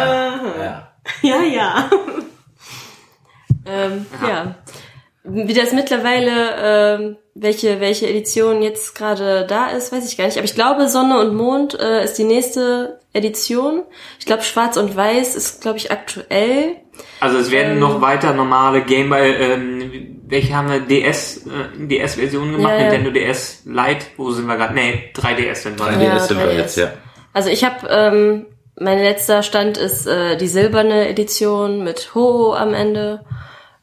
Ja. 0.58 0.92
Ja, 1.22 1.42
ja. 1.44 1.90
ähm, 3.66 4.06
ja. 4.26 4.56
Wie 5.24 5.54
das 5.54 5.74
mittlerweile, 5.74 6.32
ähm, 6.62 7.18
welche, 7.36 7.80
welche 7.80 8.08
Edition 8.08 8.62
jetzt 8.62 8.96
gerade 8.96 9.46
da 9.48 9.68
ist, 9.68 9.92
weiß 9.92 10.10
ich 10.10 10.18
gar 10.18 10.26
nicht. 10.26 10.38
Aber 10.38 10.46
ich 10.46 10.56
glaube, 10.56 10.88
Sonne 10.90 11.20
und 11.20 11.36
Mond 11.36 11.80
äh, 11.80 12.04
ist 12.04 12.16
die 12.18 12.24
nächste 12.24 13.00
Edition. 13.14 13.84
Ich 14.20 14.26
glaube, 14.26 14.44
Schwarz 14.44 14.78
und 14.78 14.96
Weiß 14.96 15.36
ist, 15.36 15.62
glaube 15.62 15.78
ich, 15.78 15.92
aktuell. 15.92 16.76
Also 17.20 17.38
es 17.38 17.52
werden 17.52 17.74
Ähm. 17.74 17.80
noch 17.80 18.02
weiter 18.02 18.34
normale 18.34 18.82
Gameboy, 18.82 19.30
ähm, 19.32 20.22
welche 20.28 20.56
haben 20.56 20.70
wir? 20.70 20.80
DS, 20.82 21.46
äh, 21.48 21.88
DS-Version 21.88 22.52
gemacht, 22.54 22.74
Ja, 22.74 22.78
ja. 22.86 22.92
Nintendo 22.92 23.12
DS 23.12 23.64
Lite, 23.66 24.06
wo 24.18 24.32
sind 24.32 24.48
wir 24.48 24.58
gerade? 24.58 24.74
Nee, 24.74 25.12
3DS 25.16 25.56
sind 25.56 25.80
wir. 25.80 25.86
3DS 25.88 26.04
Ja, 26.04 26.20
sind 26.20 26.40
wir 26.40 26.46
3DS. 26.48 26.58
jetzt, 26.58 26.78
ja. 26.78 26.94
Also 27.34 27.50
ich 27.50 27.64
habe, 27.64 27.88
ähm, 27.90 28.46
mein 28.80 29.00
letzter 29.00 29.44
Stand 29.44 29.78
ist 29.78 30.08
äh, 30.08 30.38
die 30.38 30.48
silberne 30.48 31.10
Edition 31.10 31.84
mit 31.84 32.16
Ho 32.16 32.54
am 32.54 32.74
Ende. 32.74 33.26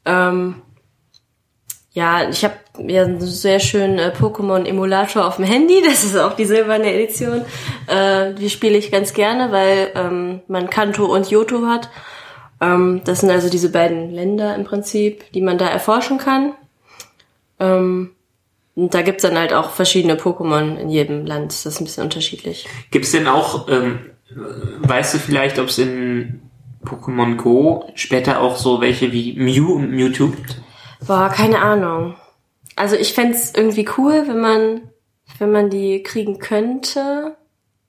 Ähm, 0.05 0.63
ja, 1.93 2.29
ich 2.29 2.45
habe 2.45 2.55
ja 2.87 3.05
einen 3.05 3.21
sehr 3.21 3.59
schönen 3.59 3.99
äh, 3.99 4.13
Pokémon-Emulator 4.19 5.27
auf 5.27 5.37
dem 5.37 5.45
Handy. 5.45 5.83
Das 5.87 6.05
ist 6.05 6.17
auch 6.17 6.35
die 6.35 6.45
silberne 6.45 6.93
Edition. 6.93 7.45
Äh, 7.87 8.35
die 8.35 8.51
spiele 8.51 8.77
ich 8.77 8.91
ganz 8.91 9.15
gerne, 9.15 9.53
weil 9.53 9.93
ähm, 9.95 10.41
man 10.49 10.69
Kanto 10.69 11.07
und 11.07 11.31
Johto 11.31 11.67
hat. 11.67 11.89
Ähm, 12.61 13.03
das 13.05 13.21
sind 13.21 13.31
also 13.31 13.49
diese 13.49 13.71
beiden 13.71 14.11
Länder 14.11 14.55
im 14.55 14.65
Prinzip, 14.65 15.31
die 15.33 15.43
man 15.43 15.59
da 15.59 15.69
erforschen 15.69 16.19
kann. 16.19 16.53
Ähm, 17.61 18.16
und 18.77 18.93
da 18.93 19.01
gibt's 19.01 19.23
dann 19.23 19.39
halt 19.39 19.55
auch 19.55 19.71
verschiedene 19.71 20.17
Pokémon 20.17 20.77
in 20.77 20.91
jedem 20.91 21.25
Land. 21.25 21.51
Das 21.53 21.65
ist 21.65 21.81
ein 21.81 21.85
bisschen 21.85 22.05
unterschiedlich. 22.05 22.69
Gibt's 22.91 23.11
denn 23.11 23.27
auch, 23.27 23.69
ähm, 23.69 24.11
weißt 24.31 25.15
du 25.15 25.19
vielleicht, 25.19 25.59
ob 25.59 25.69
es 25.69 25.79
in 25.79 26.43
Pokémon 26.85 27.37
Go 27.37 27.91
später 27.95 28.41
auch 28.41 28.57
so 28.57 28.83
welche 28.83 29.13
wie 29.13 29.33
Mew 29.33 29.73
und 29.73 29.91
Mewtwo 29.91 30.29
gibt? 30.29 30.61
Boah, 31.07 31.31
keine 31.35 31.61
Ahnung. 31.61 32.17
Also 32.77 32.97
ich 32.97 33.15
fänd's 33.15 33.53
irgendwie 33.57 33.89
cool, 33.97 34.25
wenn 34.29 34.41
man, 34.41 34.83
wenn 35.39 35.51
man 35.51 35.71
die 35.71 36.03
kriegen 36.03 36.39
könnte. 36.39 37.35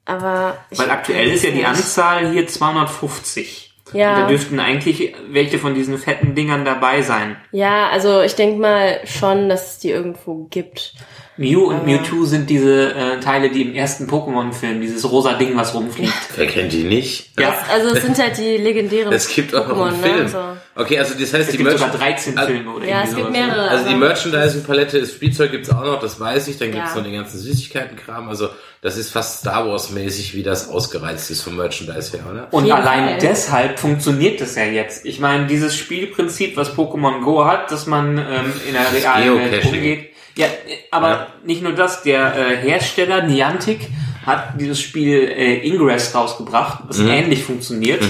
Aber 0.06 0.58
Weil 0.72 0.90
aktuell 0.90 1.28
ist 1.28 1.44
ja 1.44 1.52
die. 1.52 1.66
Anzahl 1.66 2.32
hier 2.32 2.48
250. 2.48 3.67
Ja. 3.94 4.16
Und 4.16 4.22
da 4.24 4.28
dürften 4.28 4.60
eigentlich 4.60 5.16
welche 5.30 5.60
von 5.60 5.74
diesen 5.74 5.98
fetten 5.98 6.36
Dingern 6.36 6.66
dabei 6.66 7.02
sein. 7.02 7.38
Ja, 7.52 7.90
also 7.90 8.22
ich 8.22 8.36
denk 8.36 8.60
mal 8.60 9.00
schon, 9.06 9.50
dass 9.50 9.74
es 9.74 9.80
die 9.80 9.92
irgendwo 9.92 10.46
gibt. 10.50 10.94
Mew 11.38 11.66
und 11.66 11.86
Mewtwo 11.86 12.26
sind 12.26 12.50
diese 12.50 12.94
äh, 12.96 13.20
Teile, 13.20 13.50
die 13.52 13.62
im 13.62 13.74
ersten 13.76 14.08
Pokémon-Film, 14.08 14.82
dieses 14.82 15.10
rosa 15.10 15.34
Ding, 15.34 15.56
was 15.56 15.74
rumfliegt. 15.74 16.12
Wer 16.36 16.48
kennt 16.48 16.74
die 16.74 16.84
nicht? 16.84 17.32
Ja, 17.40 17.56
Also 17.72 17.96
es 17.96 18.02
sind 18.04 18.18
halt 18.18 18.38
die 18.38 18.58
legendären 18.58 19.14
Es 19.14 19.28
gibt 19.30 19.54
auch 19.54 19.68
noch 19.68 19.86
einen 19.86 19.96
Pokémon, 19.98 20.02
Film. 20.04 20.24
Ne? 20.24 20.30
So. 20.30 20.40
Okay, 20.82 21.00
also 21.00 21.14
das 21.14 21.34
heißt, 21.34 21.46
es 21.46 21.52
die 21.52 21.58
gibt 21.58 21.72
sogar 21.72 21.90
Merch- 21.90 21.98
13 22.00 22.38
also- 22.38 22.52
Filme 22.54 22.72
oder 22.72 22.86
Ja, 22.88 22.98
irgendwie 23.02 23.10
es 23.12 23.16
gibt 23.18 23.32
mehrere. 23.32 23.68
Also 23.70 23.88
die 23.90 23.96
Merchandising-Palette, 23.96 25.00
das 25.00 25.12
Spielzeug 25.12 25.52
gibt's 25.52 25.70
auch 25.70 25.84
noch, 25.84 26.00
das 26.00 26.20
weiß 26.20 26.48
ich. 26.48 26.58
Dann 26.58 26.72
gibt's 26.72 26.90
Ja. 26.92 26.96
noch 26.98 27.04
den 27.04 27.14
ganzen 27.14 27.40
Süßigkeiten-Kram. 27.40 28.30
Also 28.30 28.50
das 28.82 28.98
ist 28.98 29.12
fast 29.12 29.40
Star 29.40 29.68
Wars-mäßig, 29.68 30.36
wie 30.36 30.44
das 30.44 30.70
ausgereizt 30.70 31.30
ist 31.32 31.42
vom 31.42 31.56
Merchandise 31.56 32.12
her, 32.18 32.26
oder? 32.32 32.48
Und 32.52 32.72
allein 32.72 33.10
Fall. 33.10 33.18
deshalb 33.22 33.80
funktioniert 33.80 34.40
das 34.42 34.56
ja 34.56 34.64
jetzt. 34.66 35.06
Ich 35.06 35.20
meine, 35.20 35.48
dieses 35.48 35.76
Spielprinzip, 35.76 36.58
was 36.58 36.76
Pokémon 36.76 37.22
Go 37.22 37.46
hat, 37.46 37.72
dass 37.72 37.86
man 37.88 38.18
ähm, 38.18 38.54
in 38.68 38.74
der 38.74 38.92
realen 38.94 39.52
Welt 39.52 39.66
umgeht. 39.66 40.10
Ja, 40.38 40.48
aber 40.92 41.10
Ja. 41.10 41.28
nicht 41.44 41.62
nur 41.64 41.74
das, 41.74 42.04
der 42.04 42.34
äh, 42.36 42.58
Hersteller 42.58 43.24
Niantic 43.24 43.90
hat 44.26 44.60
dieses 44.60 44.80
Spiel 44.80 45.24
äh, 45.24 45.68
Ingress 45.68 46.14
rausgebracht, 46.16 46.84
was 46.88 46.98
Mhm. 47.00 47.10
ähnlich 47.10 47.44
funktioniert. 47.44 48.04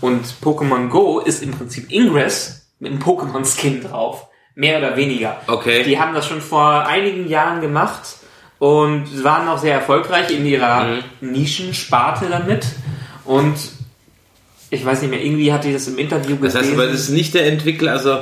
Und 0.00 0.24
Pokémon 0.42 0.88
Go 0.88 1.20
ist 1.20 1.42
im 1.42 1.50
Prinzip 1.52 1.90
Ingress 1.92 2.66
mit 2.78 2.92
einem 2.92 3.00
Pokémon-Skin 3.00 3.82
drauf. 3.82 4.26
Mehr 4.54 4.78
oder 4.78 4.96
weniger. 4.96 5.40
Okay. 5.48 5.82
Die 5.84 5.98
haben 6.00 6.14
das 6.14 6.26
schon 6.26 6.40
vor 6.40 6.86
einigen 6.86 7.28
Jahren 7.28 7.60
gemacht 7.60 8.00
und 8.58 9.22
waren 9.22 9.48
auch 9.48 9.58
sehr 9.58 9.74
erfolgreich 9.74 10.30
in 10.30 10.46
ihrer 10.46 10.98
Nischensparte 11.20 12.26
damit. 12.30 12.64
Und 13.24 13.54
ich 14.70 14.84
weiß 14.84 15.02
nicht 15.02 15.10
mehr, 15.10 15.22
irgendwie 15.22 15.52
hatte 15.52 15.68
ich 15.68 15.74
das 15.74 15.88
im 15.88 15.98
Interview 15.98 16.36
Das 16.36 16.54
gesehen. 16.54 16.60
heißt 16.62 16.72
aber, 16.72 16.86
das 16.86 17.00
ist 17.00 17.08
nicht 17.10 17.34
der 17.34 17.46
Entwickler, 17.46 17.92
also 17.92 18.20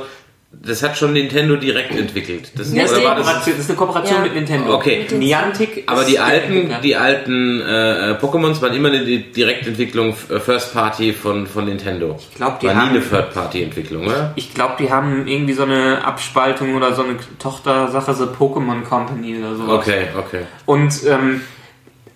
das 0.63 0.81
hat 0.83 0.97
schon 0.97 1.13
Nintendo 1.13 1.55
direkt 1.55 1.95
entwickelt. 1.95 2.51
Das, 2.55 2.73
das, 2.73 2.91
ist 2.91 2.91
oder 2.91 2.97
eine 2.97 3.05
war 3.07 3.15
das, 3.15 3.25
Kooperation, 3.25 3.53
das 3.55 3.63
ist 3.65 3.69
eine 3.69 3.77
Kooperation 3.77 4.15
Ja. 4.17 4.23
mit 4.23 4.35
Nintendo. 4.35 4.75
Okay. 4.75 5.05
Niantic 5.17 5.83
aber 5.87 6.03
die 6.03 6.19
alten, 6.19 6.69
die 6.83 6.95
alten 6.95 7.61
äh, 7.61 8.15
Pokémons 8.21 8.61
waren 8.61 8.73
immer 8.73 8.89
eine 8.89 9.03
Di- 9.03 9.31
Direktentwicklung 9.31 10.15
äh, 10.29 10.39
First 10.39 10.73
Party 10.73 11.13
von, 11.13 11.47
von 11.47 11.65
Nintendo. 11.65 12.17
Ich 12.19 12.35
glaub, 12.35 12.59
die 12.59 12.67
War 12.67 12.73
nie 12.73 12.79
haben- 12.81 12.89
eine 12.89 13.01
Third 13.01 13.33
Party 13.33 13.63
Entwicklung, 13.63 14.07
oder? 14.07 14.33
Ich 14.35 14.53
glaube, 14.53 14.73
die 14.79 14.89
haben 14.91 15.27
irgendwie 15.27 15.53
so 15.53 15.63
eine 15.63 16.03
Abspaltung 16.03 16.75
oder 16.75 16.93
so 16.93 17.03
eine 17.03 17.15
Tochtersache, 17.39 18.13
so 18.13 18.25
Pokémon 18.25 18.83
Company 18.83 19.37
oder 19.39 19.55
sowas. 19.55 19.79
Okay, 19.79 20.07
okay. 20.17 20.41
Und 20.65 20.93
ähm, 21.07 21.41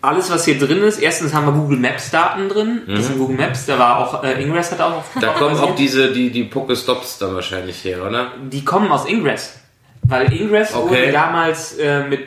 alles, 0.02 0.30
was 0.30 0.46
hier 0.46 0.58
drin 0.58 0.82
ist, 0.84 1.00
erstens 1.00 1.34
haben 1.34 1.46
wir 1.48 1.52
Google 1.54 1.78
Maps 1.78 2.10
Daten 2.12 2.48
drin. 2.48 2.82
Das 2.88 3.08
sind 3.08 3.18
Google 3.18 3.36
Maps, 3.38 3.66
da 3.66 3.78
war 3.78 3.98
auch, 4.00 4.24
äh, 4.24 4.42
Ingress 4.42 4.72
hat 4.72 4.80
auch 4.82 4.98
auf 4.98 5.16
Mhm. 5.16 5.20
Da 5.20 5.34
kommen 5.38 5.58
auch 5.58 5.76
diese, 5.76 6.12
die, 6.14 6.30
die 6.30 6.44
Pokestops 6.46 7.18
dann 7.18 7.36
wahrscheinlich 7.36 7.84
her, 7.84 8.06
oder? 8.06 8.32
Die 8.50 8.64
kommen 8.64 8.92
aus 8.92 9.06
Ingress. 9.08 9.60
Weil 10.04 10.32
Ingress 10.34 10.74
Okay. 10.74 10.90
wurde 10.90 11.12
damals 11.12 11.78
äh, 11.78 12.04
mit 12.08 12.22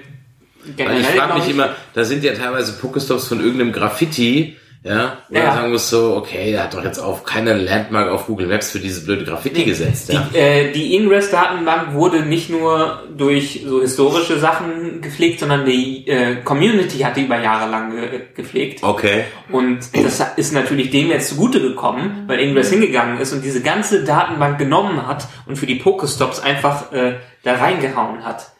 Weil 0.65 0.75
generell, 0.77 1.01
ich 1.01 1.07
frage 1.07 1.35
mich 1.35 1.49
immer, 1.49 1.71
da 1.95 2.05
sind 2.05 2.23
ja 2.23 2.35
teilweise 2.35 2.75
Pokestops 2.75 3.27
von 3.29 3.41
irgendeinem 3.41 3.73
Graffiti, 3.73 4.57
ja, 4.85 5.19
wo 5.29 5.37
Ja. 5.37 5.45
man 5.47 5.55
sagen 5.55 5.71
muss 5.73 5.91
so, 5.91 6.17
okay, 6.17 6.53
er 6.53 6.65
hat 6.65 6.75
doch 6.75 6.83
jetzt 6.83 6.99
auf 6.99 7.23
keine 7.23 7.55
Landmark 7.55 8.11
auf 8.11 8.27
Google 8.27 8.49
Maps 8.49 8.73
für 8.73 8.81
diese 8.81 9.05
blöde 9.05 9.25
Graffiti 9.25 9.65
gesetzt, 9.65 10.13
ja. 10.13 10.29
Die, 10.33 10.37
äh, 10.39 10.73
die 10.73 10.97
Ingress-Datenbank 10.97 11.95
wurde 11.95 12.23
nicht 12.25 12.51
nur 12.51 13.05
durch 13.17 13.65
so 13.65 13.81
historische 13.81 14.41
Sachen 14.41 15.01
gepflegt, 15.01 15.39
sondern 15.41 15.65
die 15.65 16.09
äh, 16.09 16.37
Community 16.43 16.99
hat 16.99 17.17
die 17.17 17.27
über 17.27 17.41
Jahre 17.41 17.71
lang 17.71 17.93
ge 17.93 18.21
gepflegt. 18.35 18.83
Okay. 18.83 19.25
Und 19.53 19.79
das 19.95 20.21
ist 20.37 20.53
natürlich 20.53 20.91
dem 20.91 21.09
jetzt 21.11 21.29
zugute 21.29 21.61
gekommen, 21.61 22.25
weil 22.27 22.41
Ingress 22.41 22.71
hingegangen 22.71 23.19
ist 23.21 23.33
und 23.33 23.45
diese 23.45 23.63
ganze 23.63 24.03
Datenbank 24.05 24.59
genommen 24.59 25.07
hat 25.07 25.29
und 25.47 25.57
für 25.57 25.67
die 25.67 25.77
Pokestops 25.77 26.41
einfach 26.41 26.93
äh, 26.93 27.15
da 27.45 27.55
reingehauen 27.55 28.25
hat. 28.25 28.51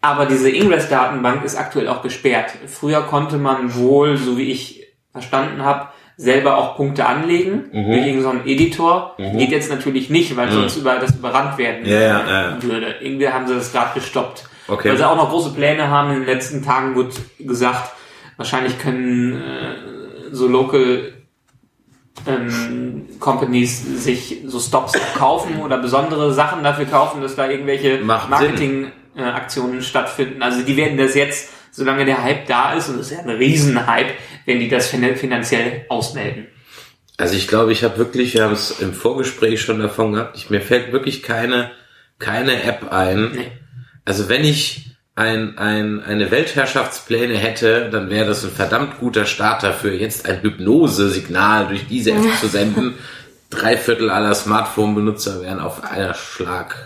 Aber 0.00 0.26
diese 0.26 0.50
Ingress-Datenbank 0.50 1.44
ist 1.44 1.56
aktuell 1.56 1.88
auch 1.88 2.02
gesperrt. 2.02 2.52
Früher 2.66 3.02
konnte 3.02 3.38
man 3.38 3.74
wohl, 3.74 4.16
so 4.16 4.36
wie 4.38 4.50
ich 4.50 4.85
verstanden 5.16 5.64
habe, 5.64 5.88
selber 6.18 6.56
auch 6.56 6.76
Punkte 6.76 7.04
anlegen 7.06 7.64
Mhm. 7.72 7.92
durch 7.92 8.06
irgendeinen 8.06 8.46
Editor. 8.46 9.14
Geht 9.18 9.50
jetzt 9.50 9.70
natürlich 9.70 10.08
nicht, 10.08 10.34
weil 10.36 10.50
sonst 10.50 10.76
über 10.76 10.94
das 10.96 11.14
überrannt 11.14 11.58
werden 11.58 11.84
Ja, 11.86 12.00
ja, 12.00 12.28
ja, 12.28 12.62
würde. 12.62 12.94
Irgendwie 13.00 13.28
haben 13.28 13.46
sie 13.46 13.54
das 13.54 13.70
gerade 13.72 13.90
gestoppt. 13.94 14.44
Okay. 14.68 14.88
Weil 14.90 14.96
sie 14.96 15.06
auch 15.08 15.16
noch 15.16 15.28
große 15.30 15.50
Pläne 15.50 15.88
haben. 15.90 16.10
In 16.12 16.16
den 16.20 16.26
letzten 16.26 16.64
Tagen 16.64 16.94
wurde 16.94 17.10
gesagt, 17.38 17.92
wahrscheinlich 18.38 18.78
können 18.78 19.34
äh, 19.34 19.74
so 20.32 20.48
Local 20.48 21.12
ähm, 22.26 23.06
Companies 23.20 24.02
sich 24.02 24.38
so 24.46 24.58
Stops 24.58 24.92
kaufen 25.18 25.60
oder 25.60 25.78
besondere 25.78 26.32
Sachen 26.32 26.64
dafür 26.64 26.86
kaufen, 26.86 27.20
dass 27.20 27.36
da 27.36 27.48
irgendwelche 27.48 27.98
Marketing-Aktionen 27.98 29.82
stattfinden. 29.82 30.42
Also 30.42 30.62
die 30.62 30.76
werden 30.76 30.96
das 30.98 31.14
jetzt, 31.14 31.50
solange 31.76 32.04
der 32.04 32.22
Hype 32.22 32.46
da 32.46 32.72
ist, 32.74 32.88
und 32.88 32.98
das 32.98 33.10
ist 33.10 33.18
ja 33.18 33.22
ein 33.22 33.30
Riesenhype, 33.30 34.10
wenn 34.46 34.58
die 34.60 34.68
das 34.68 34.88
fin- 34.88 35.16
finanziell 35.16 35.84
ausmelden. 35.88 36.46
Also 37.18 37.34
ich 37.34 37.48
glaube, 37.48 37.72
ich 37.72 37.82
habe 37.84 37.96
wirklich, 37.98 38.34
wir 38.34 38.44
haben 38.44 38.52
es 38.52 38.80
im 38.80 38.92
Vorgespräch 38.92 39.60
schon 39.62 39.78
davon 39.78 40.12
gehabt, 40.12 40.36
ich, 40.36 40.50
mir 40.50 40.60
fällt 40.60 40.92
wirklich 40.92 41.22
keine, 41.22 41.70
keine 42.18 42.62
App 42.62 42.92
ein. 42.92 43.30
Nee. 43.34 43.52
Also 44.04 44.28
wenn 44.28 44.44
ich 44.44 44.90
ein, 45.14 45.56
ein, 45.56 46.02
eine 46.02 46.30
Weltherrschaftspläne 46.30 47.38
hätte, 47.38 47.88
dann 47.90 48.10
wäre 48.10 48.26
das 48.26 48.44
ein 48.44 48.50
verdammt 48.50 48.98
guter 49.00 49.24
Starter 49.24 49.72
für 49.72 49.94
jetzt 49.94 50.28
ein 50.28 50.42
Hypnose-Signal 50.42 51.68
durch 51.68 51.86
diese 51.88 52.10
App 52.12 52.38
zu 52.40 52.48
senden. 52.48 52.94
Drei 53.50 53.76
Viertel 53.78 54.10
aller 54.10 54.34
Smartphone-Benutzer 54.34 55.40
wären 55.40 55.60
auf 55.60 55.84
einer 55.84 56.12
Schlag. 56.14 56.84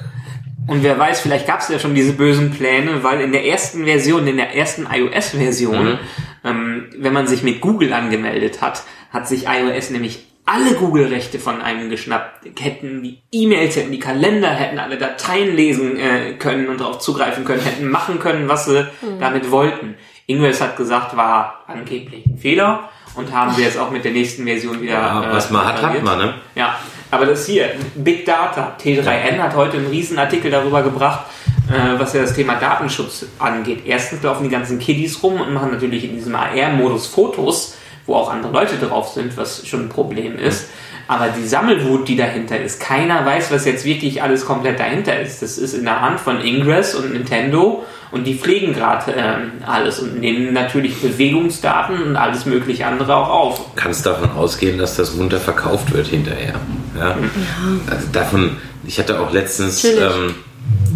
Und 0.67 0.83
wer 0.83 0.99
weiß, 0.99 1.21
vielleicht 1.21 1.47
gab 1.47 1.61
es 1.61 1.69
ja 1.69 1.79
schon 1.79 1.95
diese 1.95 2.12
bösen 2.12 2.50
Pläne, 2.50 3.02
weil 3.02 3.21
in 3.21 3.33
der 3.33 3.47
ersten 3.47 3.85
Version, 3.85 4.26
in 4.26 4.37
der 4.37 4.55
ersten 4.55 4.87
iOS-Version, 4.90 5.99
ähm, 6.45 6.87
wenn 6.97 7.12
man 7.12 7.26
sich 7.26 7.43
mit 7.43 7.61
Google 7.61 7.93
angemeldet 7.93 8.62
hat, 8.62 8.83
hat 9.11 9.26
sich 9.26 9.47
iOS 9.47 9.90
nämlich 9.90 10.26
alle 10.47 10.75
Google-Rechte 10.75 11.38
von 11.38 11.62
einem 11.62 11.90
geschnappt. 11.90 12.47
Hätten 12.59 13.02
die 13.02 13.19
E-Mails, 13.31 13.76
hätten 13.76 13.93
die 13.93 14.00
Kalender, 14.00 14.50
hätten 14.50 14.79
alle 14.79 14.99
Dateien 14.99 15.55
lesen 15.55 15.97
äh, 15.97 16.33
können 16.35 16.69
und 16.69 16.81
darauf 16.81 16.99
zugreifen 16.99 17.45
können, 17.45 17.62
hätten 17.62 17.88
machen 17.88 18.19
können, 18.19 18.49
was 18.49 18.64
sie 18.67 18.88
damit 19.21 19.50
wollten. 19.50 19.95
Ingress 20.26 20.61
hat 20.61 20.76
gesagt, 20.76 21.17
war 21.17 21.64
angeblich 21.67 22.26
ein 22.26 22.38
Fehler 22.38 22.90
und 23.17 23.33
haben 23.33 23.52
sie 23.52 23.62
jetzt 23.62 23.79
auch 23.79 23.90
mit 23.90 24.05
der 24.05 24.12
nächsten 24.12 24.45
Version 24.45 24.81
wieder. 24.81 24.93
Ja, 24.93 25.33
was 25.33 25.50
man 25.50 25.67
hat, 25.67 25.83
hat 25.83 26.02
man, 26.02 26.19
ne? 26.19 26.35
Ja, 26.55 26.79
aber 27.11 27.26
das 27.26 27.47
hier, 27.47 27.71
Big 27.97 28.25
Data, 28.25 28.76
T3N 28.81 29.38
hat 29.38 29.55
heute 29.57 29.79
einen 29.79 29.88
riesen 29.88 30.19
Artikel 30.19 30.50
darüber 30.50 30.83
gebracht, 30.83 31.26
äh, 31.69 31.99
was 31.99 32.12
ja 32.12 32.23
das 32.23 32.35
Thema 32.35 32.55
Datenschutz 32.55 33.26
angeht. 33.38 33.83
Erstens 33.85 34.23
laufen 34.23 34.45
die 34.45 34.50
ganzen 34.50 34.79
Kiddies 34.79 35.23
rum 35.23 35.40
und 35.40 35.52
machen 35.52 35.71
natürlich 35.73 36.05
in 36.05 36.14
diesem 36.14 36.35
AR-Modus 36.35 37.07
Fotos, 37.07 37.76
wo 38.07 38.14
auch 38.14 38.31
andere 38.31 38.52
Leute 38.52 38.76
drauf 38.76 39.09
sind, 39.09 39.37
was 39.37 39.67
schon 39.67 39.87
ein 39.87 39.88
Problem 39.88 40.38
ist. 40.38 40.69
Aber 41.09 41.26
die 41.29 41.47
Sammelwut, 41.47 42.07
die 42.07 42.14
dahinter 42.14 42.61
ist, 42.61 42.79
keiner 42.79 43.26
weiß, 43.26 43.50
was 43.50 43.64
jetzt 43.64 43.85
wirklich 43.85 44.23
alles 44.23 44.45
komplett 44.45 44.79
dahinter 44.79 45.19
ist. 45.19 45.43
Das 45.43 45.59
ist 45.59 45.75
in 45.75 45.83
der 45.83 46.00
Hand 46.00 46.21
von 46.21 46.40
Ingress 46.40 46.95
und 46.95 47.12
Nintendo 47.12 47.85
und 48.12 48.29
die 48.29 48.35
pflegen 48.35 48.73
gerade 48.73 49.12
ähm, 49.17 49.52
alles 49.67 49.99
und 49.99 50.21
nehmen 50.21 50.52
natürlich 50.52 51.00
Bewegungsdaten 51.00 52.00
und 52.00 52.17
alles 52.17 52.47
mögliche 52.47 52.87
andere 52.87 53.17
auch 53.17 53.29
auf. 53.29 53.75
kannst 53.75 54.07
davon 54.07 54.31
ausgehen, 54.31 54.79
dass 54.79 54.95
das 54.97 55.14
munter 55.17 55.40
verkauft 55.40 55.93
wird 55.93 56.07
hinterher. 56.07 56.55
Ja. 57.00 57.19
Also 57.90 58.07
davon, 58.12 58.57
ich 58.85 58.99
hatte 58.99 59.21
auch 59.21 59.33
letztens, 59.33 59.85
ähm, 59.85 60.35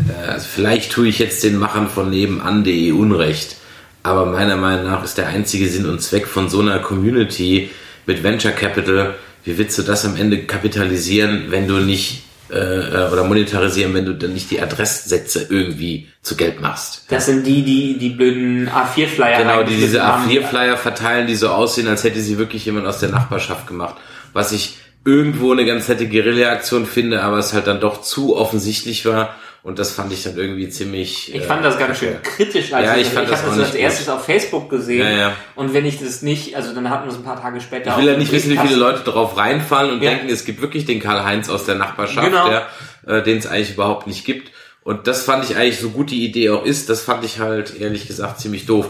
äh, 0.08 0.30
also 0.30 0.46
vielleicht 0.52 0.92
tue 0.92 1.08
ich 1.08 1.18
jetzt 1.18 1.42
den 1.42 1.56
Machern 1.56 1.88
von 1.88 2.10
nebenan.de 2.10 2.92
Unrecht, 2.92 3.56
aber 4.02 4.26
meiner 4.26 4.56
Meinung 4.56 4.84
nach 4.84 5.02
ist 5.02 5.18
der 5.18 5.28
einzige 5.28 5.68
Sinn 5.68 5.86
und 5.86 6.00
Zweck 6.02 6.26
von 6.26 6.48
so 6.48 6.60
einer 6.60 6.78
Community 6.78 7.70
mit 8.06 8.22
Venture 8.22 8.52
Capital, 8.52 9.14
wie 9.44 9.58
willst 9.58 9.78
du 9.78 9.82
das 9.82 10.04
am 10.04 10.16
Ende 10.16 10.44
kapitalisieren, 10.44 11.46
wenn 11.48 11.66
du 11.66 11.78
nicht 11.78 12.24
äh, 12.50 12.56
äh, 12.58 13.10
oder 13.10 13.24
monetarisieren, 13.24 13.94
wenn 13.94 14.04
du 14.04 14.14
dann 14.14 14.34
nicht 14.34 14.50
die 14.50 14.60
Adresssätze 14.60 15.46
irgendwie 15.48 16.08
zu 16.20 16.36
Geld 16.36 16.60
machst. 16.60 17.06
Das 17.08 17.24
sind 17.24 17.46
die, 17.46 17.62
die 17.62 17.96
die 17.98 18.10
blöden 18.10 18.68
A4-Flyer 18.68 19.38
Genau, 19.38 19.62
die 19.62 19.76
diese 19.76 20.02
haben. 20.02 20.28
A4-Flyer 20.28 20.76
verteilen, 20.76 21.26
die 21.26 21.36
so 21.36 21.48
aussehen, 21.48 21.88
als 21.88 22.04
hätte 22.04 22.20
sie 22.20 22.36
wirklich 22.36 22.66
jemand 22.66 22.86
aus 22.86 23.00
der 23.00 23.08
Nachbarschaft 23.08 23.66
gemacht. 23.66 23.96
Was 24.34 24.52
ich 24.52 24.76
irgendwo 25.04 25.52
eine 25.52 25.64
ganz 25.66 25.88
nette 25.88 26.08
Guerilla-Aktion 26.08 26.86
finde, 26.86 27.22
aber 27.22 27.38
es 27.38 27.52
halt 27.52 27.66
dann 27.66 27.80
doch 27.80 28.02
zu 28.02 28.36
offensichtlich 28.36 29.04
war. 29.06 29.34
Und 29.62 29.78
das 29.78 29.92
fand 29.92 30.12
ich 30.12 30.22
dann 30.22 30.36
irgendwie 30.36 30.68
ziemlich. 30.68 31.34
Ich 31.34 31.40
äh, 31.40 31.44
fand 31.44 31.64
das 31.64 31.78
ganz 31.78 31.98
schön 31.98 32.20
kritisch. 32.22 32.74
Als 32.74 32.84
Ja, 32.86 32.96
ich 32.96 33.06
ich 33.06 33.08
fand 33.08 33.30
das 33.30 33.40
habe 33.42 33.52
auch 33.52 33.56
das 33.56 33.68
als 33.68 33.74
erstes 33.74 34.08
auf 34.10 34.22
Facebook 34.26 34.68
gesehen. 34.68 35.06
Ja, 35.06 35.10
ja. 35.10 35.32
Und 35.54 35.72
wenn 35.72 35.86
ich 35.86 35.98
das 35.98 36.20
nicht, 36.20 36.54
also 36.54 36.74
dann 36.74 36.90
hatten 36.90 37.06
wir 37.06 37.12
es 37.12 37.16
ein 37.18 37.24
paar 37.24 37.40
Tage 37.40 37.62
später. 37.62 37.92
Ich 37.92 37.96
will 37.96 38.12
ja 38.12 38.18
nicht 38.18 38.30
wissen, 38.30 38.50
wie 38.52 38.58
viele. 38.58 38.76
Leute 38.76 39.00
drauf 39.10 39.38
reinfallen 39.38 39.92
und 39.92 40.02
Ja. 40.02 40.10
denken, 40.10 40.28
es 40.28 40.44
gibt 40.44 40.60
wirklich 40.60 40.84
den 40.84 41.00
Karl-Heinz 41.00 41.48
aus 41.48 41.64
der 41.64 41.76
Nachbarschaft, 41.76 42.26
Genau. 42.26 42.46
der, 42.46 42.66
äh, 43.06 43.22
den 43.22 43.38
es 43.38 43.46
eigentlich 43.46 43.72
überhaupt 43.72 44.06
nicht 44.06 44.26
gibt. 44.26 44.50
Und 44.84 45.06
das 45.06 45.24
fand 45.24 45.48
ich 45.48 45.56
eigentlich, 45.56 45.80
so 45.80 45.88
gut 45.88 46.10
die 46.10 46.26
Idee 46.26 46.50
auch 46.50 46.66
ist, 46.66 46.90
das 46.90 47.00
fand 47.00 47.24
ich 47.24 47.38
halt 47.38 47.80
ehrlich 47.80 48.06
gesagt 48.06 48.38
ziemlich 48.38 48.66
doof. 48.66 48.86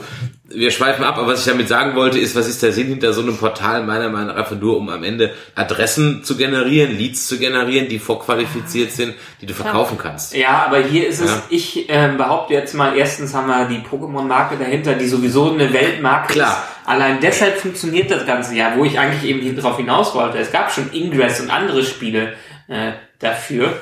Wir 0.48 0.72
schweifen 0.72 1.04
ab, 1.04 1.16
aber 1.18 1.28
was 1.28 1.46
ich 1.46 1.52
damit 1.52 1.68
sagen 1.68 1.94
wollte, 1.94 2.18
ist, 2.18 2.34
was 2.34 2.48
ist 2.48 2.64
der 2.64 2.72
Sinn 2.72 2.88
hinter 2.88 3.12
so 3.12 3.22
einem 3.22 3.36
Portal? 3.36 3.84
Meiner 3.84 4.08
Meinung 4.08 4.26
nach 4.28 4.34
einfach 4.36 4.58
nur, 4.58 4.76
um 4.76 4.88
am 4.88 5.04
Ende 5.04 5.32
Adressen 5.54 6.24
zu 6.24 6.36
generieren, 6.36 6.98
Leads 6.98 7.28
zu 7.28 7.38
generieren, 7.38 7.88
die 7.88 8.00
vorqualifiziert 8.00 8.90
sind, 8.90 9.14
die 9.40 9.46
du 9.46 9.54
verkaufen 9.54 9.96
kannst. 9.96 10.34
Ja, 10.34 10.64
aber 10.66 10.80
hier 10.80 11.06
ist 11.06 11.20
es, 11.20 11.30
Ja. 11.30 11.42
ich 11.48 11.86
ähm, 11.88 12.16
behaupte 12.16 12.54
jetzt 12.54 12.74
mal, 12.74 12.96
erstens 12.96 13.32
haben 13.32 13.46
wir 13.46 13.66
die 13.66 13.78
Pokémon-Marke 13.86 14.56
dahinter, 14.58 14.94
die 14.94 15.06
sowieso 15.06 15.52
eine 15.52 15.72
Weltmarke 15.72 16.32
Klar. 16.32 16.50
ist. 16.50 16.88
Allein 16.88 17.20
deshalb 17.20 17.58
funktioniert 17.58 18.10
das 18.10 18.26
Ganze 18.26 18.56
ja, 18.56 18.72
wo 18.76 18.84
ich 18.84 18.98
eigentlich 18.98 19.30
eben 19.30 19.40
hier 19.40 19.54
drauf 19.54 19.76
hinaus 19.76 20.12
wollte. 20.12 20.38
Es 20.38 20.50
gab 20.50 20.72
schon 20.72 20.92
Ingress 20.92 21.40
und 21.40 21.50
andere 21.50 21.84
Spiele 21.84 22.34
äh, 22.66 22.92
dafür. 23.20 23.72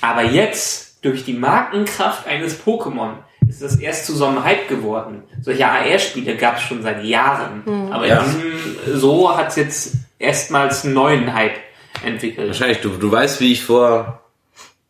Aber 0.00 0.22
jetzt, 0.22 0.87
durch 1.02 1.24
die 1.24 1.32
Markenkraft 1.34 2.26
eines 2.26 2.60
Pokémon, 2.64 3.10
ist 3.48 3.62
das 3.62 3.76
erst 3.76 4.06
zu 4.06 4.14
so 4.14 4.26
einem 4.26 4.44
Hype 4.44 4.68
geworden. 4.68 5.22
Solche 5.40 5.66
AR-Spiele 5.66 6.36
gab 6.36 6.56
es 6.56 6.62
schon 6.64 6.82
seit 6.82 7.02
Jahren. 7.04 7.62
Aber 7.90 8.06
Ja. 8.06 8.20
in 8.20 8.24
diesem, 8.84 8.98
so 9.00 9.34
hat 9.36 9.48
es 9.48 9.56
jetzt 9.56 9.92
erstmals 10.18 10.84
einen 10.84 10.94
neuen 10.94 11.32
Hype 11.34 11.56
entwickelt. 12.04 12.48
Wahrscheinlich, 12.48 12.80
du, 12.80 12.90
du 12.90 13.10
weißt, 13.10 13.40
wie 13.40 13.52
ich 13.52 13.64
vor, 13.64 14.22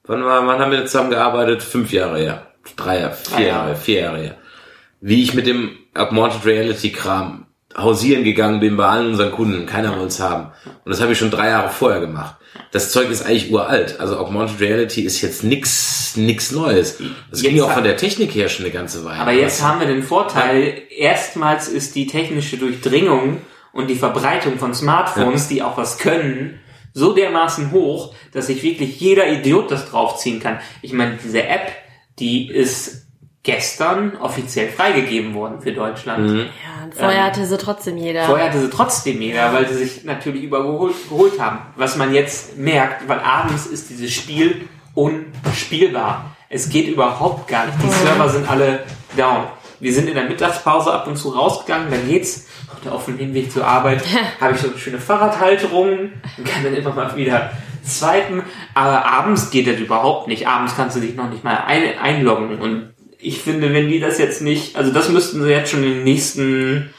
wann 0.05 0.25
war, 0.25 0.45
wann 0.47 0.59
haben 0.59 0.73
wir 0.73 0.85
zusammengearbeitet? 0.87 1.63
Fünf 1.63 1.93
Jahre 1.93 2.19
her. 2.19 2.47
Drei 2.77 3.01
Jahre, 3.01 3.15
vier 3.15 3.37
Drei 3.37 3.47
Jahre, 3.47 3.67
Jahre. 3.69 3.77
vier 3.77 4.01
Jahre 4.01 4.19
her. 4.19 4.35
Wie 5.01 5.23
ich 5.23 5.35
mit 5.35 5.47
dem 5.47 5.71
Augmented 5.95 6.45
Reality 6.45 6.91
Kram 6.91 7.47
hausieren 7.77 8.25
gegangen 8.25 8.59
bin 8.61 8.77
bei 8.77 8.87
allen 8.87 9.09
unseren 9.09 9.31
Kunden. 9.31 9.67
Keiner 9.67 9.91
wollte 9.93 10.07
es 10.09 10.21
haben. 10.21 10.47
Und 10.85 10.91
das 10.93 11.01
habe 11.01 11.13
ich 11.13 11.19
schon 11.19 11.31
drei 11.31 11.49
Jahre 11.51 11.69
vorher 11.69 12.01
gemacht. 12.01 12.35
Das 12.71 12.93
Zeug 12.93 13.11
ist 13.11 13.23
eigentlich 13.23 13.51
uralt. 13.51 13.99
Also 14.01 14.19
Augmented 14.19 14.61
Reality 14.61 15.03
ist 15.03 15.21
jetzt 15.23 15.43
nix, 15.45 16.17
nix 16.17 16.53
Neues. 16.53 16.99
Das 17.31 17.43
ging 17.43 17.57
Jetzt 17.57 17.65
auch 17.65 17.73
von 17.73 17.85
der 17.85 17.97
Technik 17.97 18.35
her 18.35 18.49
schon 18.49 18.67
eine 18.67 18.75
ganze 18.75 19.05
Weile. 19.05 19.21
Aber 19.21 19.33
jetzt 19.33 19.63
haben 19.63 19.81
wir 19.81 19.87
den 19.87 20.03
Vorteil, 20.03 20.83
erstmals 20.91 21.69
ist 21.69 21.95
die 21.95 22.07
technische 22.07 22.59
Durchdringung 22.59 23.39
und 23.73 23.89
die 23.89 23.95
Verbreitung 23.95 24.59
von 24.59 24.75
Smartphones, 24.75 25.49
die 25.49 25.63
auch 25.63 25.77
was 25.77 25.99
können, 25.99 26.61
so 26.93 27.15
dermaßen 27.15 27.71
hoch, 27.71 28.15
dass 28.33 28.49
sich 28.49 28.63
wirklich 28.63 29.01
jeder 29.01 29.31
Idiot 29.31 29.71
das 29.71 29.91
draufziehen 29.91 30.41
kann. 30.41 30.61
Ich 30.83 30.93
meine, 30.93 31.19
diese 31.23 31.45
App, 31.45 31.73
die 32.19 32.51
ist 32.51 33.08
gestern 33.49 34.15
offiziell 34.21 34.69
freigegeben 34.69 35.33
worden 35.33 35.63
für 35.63 35.73
Deutschland. 35.73 36.27
Mhm. 36.27 36.39
Ja, 36.41 36.85
und 36.85 36.95
vorher 36.95 37.25
hatte 37.25 37.47
sie 37.47 37.57
trotzdem 37.57 37.97
jeder. 37.97 38.25
Vorher 38.25 38.51
hatte 38.51 38.61
sie 38.61 38.69
trotzdem 38.69 39.23
jeder, 39.23 39.55
weil 39.55 39.67
sie 39.67 39.75
sich 39.75 40.05
natürlich 40.05 40.43
übergeholt 40.43 40.95
geholt 41.09 41.41
haben. 41.41 41.61
Was 41.75 41.97
man 41.97 42.13
jetzt 42.13 42.59
merkt, 42.59 43.09
weil 43.09 43.21
abends 43.21 43.65
ist 43.65 43.89
dieses 43.89 44.13
Spiel 44.13 44.69
unspielbar. 44.93 46.37
Es 46.51 46.69
geht 46.69 46.89
überhaupt 46.89 47.49
gar 47.49 47.65
nicht. 47.65 47.79
Die 47.83 47.89
Server 47.89 48.29
sind 48.29 48.51
alle 48.51 48.81
down. 49.17 49.45
Wir 49.81 49.95
sind 49.95 50.09
in 50.09 50.15
der 50.15 50.25
Mittagspause 50.25 50.93
ab 50.93 51.07
und 51.07 51.17
zu 51.17 51.31
rausgegangen, 51.31 51.91
dann 51.91 52.07
geht's. 52.07 52.47
Auf 52.91 53.07
dem 53.07 53.17
Hinweg 53.17 53.51
zur 53.51 53.67
Arbeit 53.67 54.05
habe 54.41 54.55
ich 54.55 54.61
so 54.61 54.69
eine 54.69 54.79
schöne 54.79 54.99
Fahrradhalterung 54.99 56.11
und 56.37 56.45
kann 56.45 56.63
dann 56.63 56.75
immer 56.75 56.93
mal 56.93 57.17
wieder 57.17 57.51
swipen. 57.85 58.43
Aber 58.75 59.07
abends 59.07 59.51
geht 59.51 59.67
das 59.67 59.81
überhaupt 59.81 60.29
nicht. 60.29 60.47
Abends 60.47 60.77
kannst 60.77 60.97
du 60.97 61.01
dich 61.01 61.17
noch 61.17 61.31
nicht 61.31 61.45
mal 61.45 61.65
ein, 61.67 61.99
einloggen. 61.99 62.61
Und 62.61 62.95
ich 63.19 63.41
finde, 63.41 63.73
wenn 63.73 63.89
die 63.89 64.01
das 64.01 64.19
jetzt 64.19 64.43
nicht, 64.43 64.77
also 64.77 64.93
das 64.93 65.09
müssten 65.09 65.43
sie 65.43 65.51
jetzt 65.51 65.71
schon 65.71 65.83
in 65.83 65.91
den 65.91 66.05
nächsten 66.05 66.91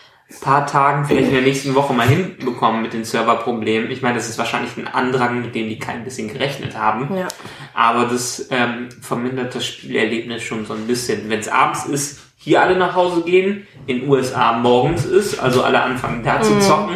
paar 0.42 0.68
Tagen, 0.68 1.06
vielleicht 1.06 1.28
in 1.28 1.34
der 1.34 1.42
nächsten 1.42 1.74
Woche 1.74 1.94
mal 1.94 2.08
hinbekommen 2.08 2.84
mit 2.84 2.94
den 2.94 3.04
Serverproblemen. 3.04 3.90
Ich 3.90 4.02
meine, 4.02 4.16
das 4.16 4.30
ist 4.30 4.38
wahrscheinlich 4.38 4.78
ein 4.78 4.88
Andrang, 4.88 5.42
mit 5.42 5.56
dem 5.56 5.68
die 5.68 5.80
kein 5.80 6.04
bisschen 6.04 6.28
gerechnet 6.28 6.78
haben. 6.78 7.16
Ja. 7.16 7.28
Aber 7.74 8.06
das 8.06 8.48
ähm, 8.52 8.90
vermindert 9.02 9.56
das 9.56 9.66
Spielerlebnis 9.66 10.44
schon 10.44 10.66
so 10.66 10.74
ein 10.74 10.86
bisschen. 10.86 11.30
Wenn 11.30 11.40
es 11.40 11.48
abends 11.48 11.86
ist, 11.86 12.20
hier 12.38 12.62
alle 12.62 12.78
nach 12.78 12.96
Hause 12.96 13.24
gehen, 13.24 13.68
in 13.88 14.08
USA 14.08 14.54
morgens 14.54 15.04
ist, 15.06 15.40
also 15.40 15.64
alle 15.64 15.82
anfangen 15.82 16.24
da 16.24 16.42
zu 16.42 16.60
zocken, 16.60 16.96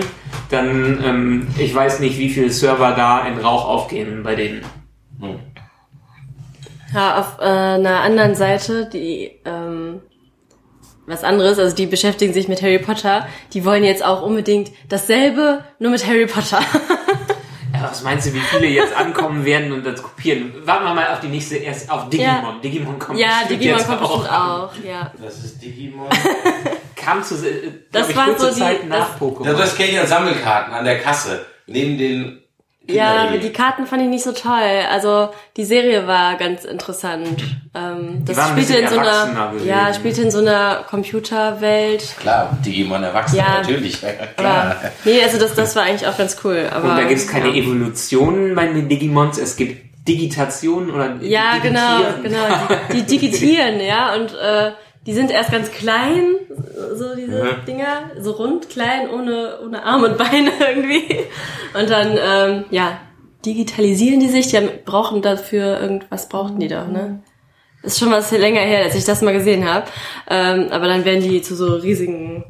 dann 0.49 1.03
ähm, 1.03 1.47
ich 1.57 1.73
weiß 1.73 1.99
nicht, 1.99 2.19
wie 2.19 2.29
viele 2.29 2.51
Server 2.51 2.91
da 2.91 3.25
in 3.25 3.39
Rauch 3.39 3.65
aufgehen 3.65 4.21
bei 4.23 4.35
denen. 4.35 4.61
Ja, 6.93 7.19
auf 7.19 7.39
äh, 7.39 7.43
einer 7.43 8.01
anderen 8.01 8.35
Seite, 8.35 8.85
die 8.85 9.39
ähm, 9.45 10.01
was 11.07 11.23
anderes, 11.23 11.59
also 11.59 11.75
die 11.75 11.85
beschäftigen 11.88 12.33
sich 12.33 12.47
mit 12.47 12.62
Harry 12.62 12.79
Potter, 12.79 13.27
die 13.53 13.65
wollen 13.65 13.83
jetzt 13.83 14.05
auch 14.05 14.21
unbedingt 14.21 14.71
dasselbe, 14.89 15.63
nur 15.79 15.91
mit 15.91 16.05
Harry 16.07 16.25
Potter. 16.27 16.59
Ja, 17.75 17.89
was 17.89 18.03
meinst 18.03 18.27
du, 18.27 18.33
wie 18.35 18.39
viele 18.39 18.67
jetzt 18.67 18.95
ankommen 18.95 19.45
werden 19.45 19.71
und 19.71 19.83
das 19.83 20.00
kopieren? 20.03 20.53
Warten 20.63 20.85
wir 20.85 20.93
mal 20.93 21.07
auf 21.12 21.21
die 21.21 21.27
nächste, 21.27 21.55
erst 21.55 21.89
auf 21.89 22.07
Digimon. 22.07 22.31
Ja. 22.35 22.55
Digimon 22.63 23.00
kommt 23.00 23.17
ja, 23.17 23.41
Digimon 23.50 23.77
jetzt 23.79 23.88
kommt 23.88 24.00
bestimmt 24.01 24.29
an. 24.31 24.51
auch, 24.51 24.71
ja. 24.88 25.12
Das 25.19 25.43
ist 25.43 25.59
Digimon. 25.59 26.07
Kam 26.95 27.23
zu, 27.23 27.33
äh, 27.33 27.71
Das 27.91 28.09
ich, 28.12 28.15
war 28.15 28.25
kurze 28.27 28.50
so 28.50 28.53
die- 28.53 28.59
Zeit 28.59 28.88
nach 28.88 29.09
das- 29.09 29.19
Pokémon. 29.19 29.47
Ja, 29.47 29.53
das 29.53 29.75
kenne 29.75 29.89
ich 29.89 30.00
an 30.00 30.05
Sammelkarten 30.05 30.71
an 30.71 30.85
der 30.85 31.00
Kasse. 31.00 31.47
Neben 31.65 31.97
den 31.97 32.42
Ja, 32.85 33.37
die 33.37 33.51
Karten 33.51 33.85
fand 33.85 34.01
ich 34.01 34.09
nicht 34.09 34.23
so 34.25 34.33
toll. 34.33 34.51
Also 34.91 35.29
die 35.55 35.63
Serie 35.63 36.05
war 36.05 36.35
ganz 36.35 36.65
interessant. 36.65 37.41
Ähm, 37.73 38.23
das 38.25 38.49
spielte 38.49 38.75
in 38.75 38.87
so 38.89 38.99
einer, 38.99 39.51
gewesen. 39.51 39.67
ja, 39.67 39.93
spielte 39.93 40.21
in 40.23 40.31
so 40.31 40.39
einer 40.39 40.83
Computerwelt. 40.89 42.03
Klar, 42.19 42.57
Digimon 42.65 43.03
Erwachsene, 43.03 43.41
Ja. 43.41 43.57
natürlich. 43.61 44.01
Ja, 44.01 44.09
Aber 44.09 44.27
klar. 44.35 44.75
nee, 45.05 45.21
also 45.23 45.39
das, 45.39 45.55
das 45.55 45.75
war 45.75 45.83
eigentlich 45.83 46.07
auch 46.07 46.17
ganz 46.17 46.37
cool. 46.43 46.67
Aber 46.71 46.89
Und 46.91 46.97
da 46.97 47.03
gibt 47.03 47.19
es 47.19 47.27
keine 47.27 47.47
ja. 47.49 47.55
Evolutionen 47.55 48.53
bei 48.55 48.67
den 48.67 48.89
Digimons, 48.89 49.37
es 49.37 49.55
gibt 49.55 49.93
Digitationen 50.07 50.91
oder 50.91 51.15
Ja, 51.21 51.57
genau, 51.61 51.99
Digitieren. 51.99 52.23
genau. 52.23 52.77
Die, 52.91 53.03
die 53.03 53.03
digitieren, 53.19 53.79
ja, 53.85 54.13
und 54.15 54.33
äh, 54.33 54.71
die 55.05 55.13
sind 55.13 55.31
erst 55.31 55.51
ganz 55.51 55.69
klein, 55.72 56.36
so 56.95 57.15
diese 57.15 57.43
Mhm. 57.43 57.65
Dinger, 57.67 58.12
so 58.19 58.31
rund, 58.31 58.69
klein, 58.69 59.10
ohne, 59.10 59.60
ohne 59.63 59.84
Arme 59.84 60.10
und 60.10 60.17
Beine 60.17 60.51
irgendwie. 60.60 61.19
Und 61.77 61.89
dann, 61.89 62.17
ähm, 62.17 62.65
ja, 62.71 62.99
digitalisieren 63.45 64.19
die 64.21 64.30
sich, 64.30 64.47
die 64.47 64.58
haben, 64.58 64.69
brauchen 64.86 65.21
dafür 65.21 65.80
irgendwas, 65.82 66.30
brauchten 66.30 66.60
die 66.60 66.69
doch, 66.69 66.88
ne? 66.88 67.21
Ist 67.82 67.99
schon 67.99 68.12
was 68.12 68.32
länger 68.32 68.62
her, 68.62 68.84
als 68.86 68.95
ich 68.95 69.04
das 69.04 69.21
mal 69.21 69.34
gesehen 69.34 69.67
habe. 69.69 69.88
Ähm, 70.30 70.67
aber 70.71 70.88
dann 70.88 71.04
werden 71.04 71.21
die 71.21 71.41
zu 71.41 71.54
so 71.54 71.73
riesigen 71.75 72.45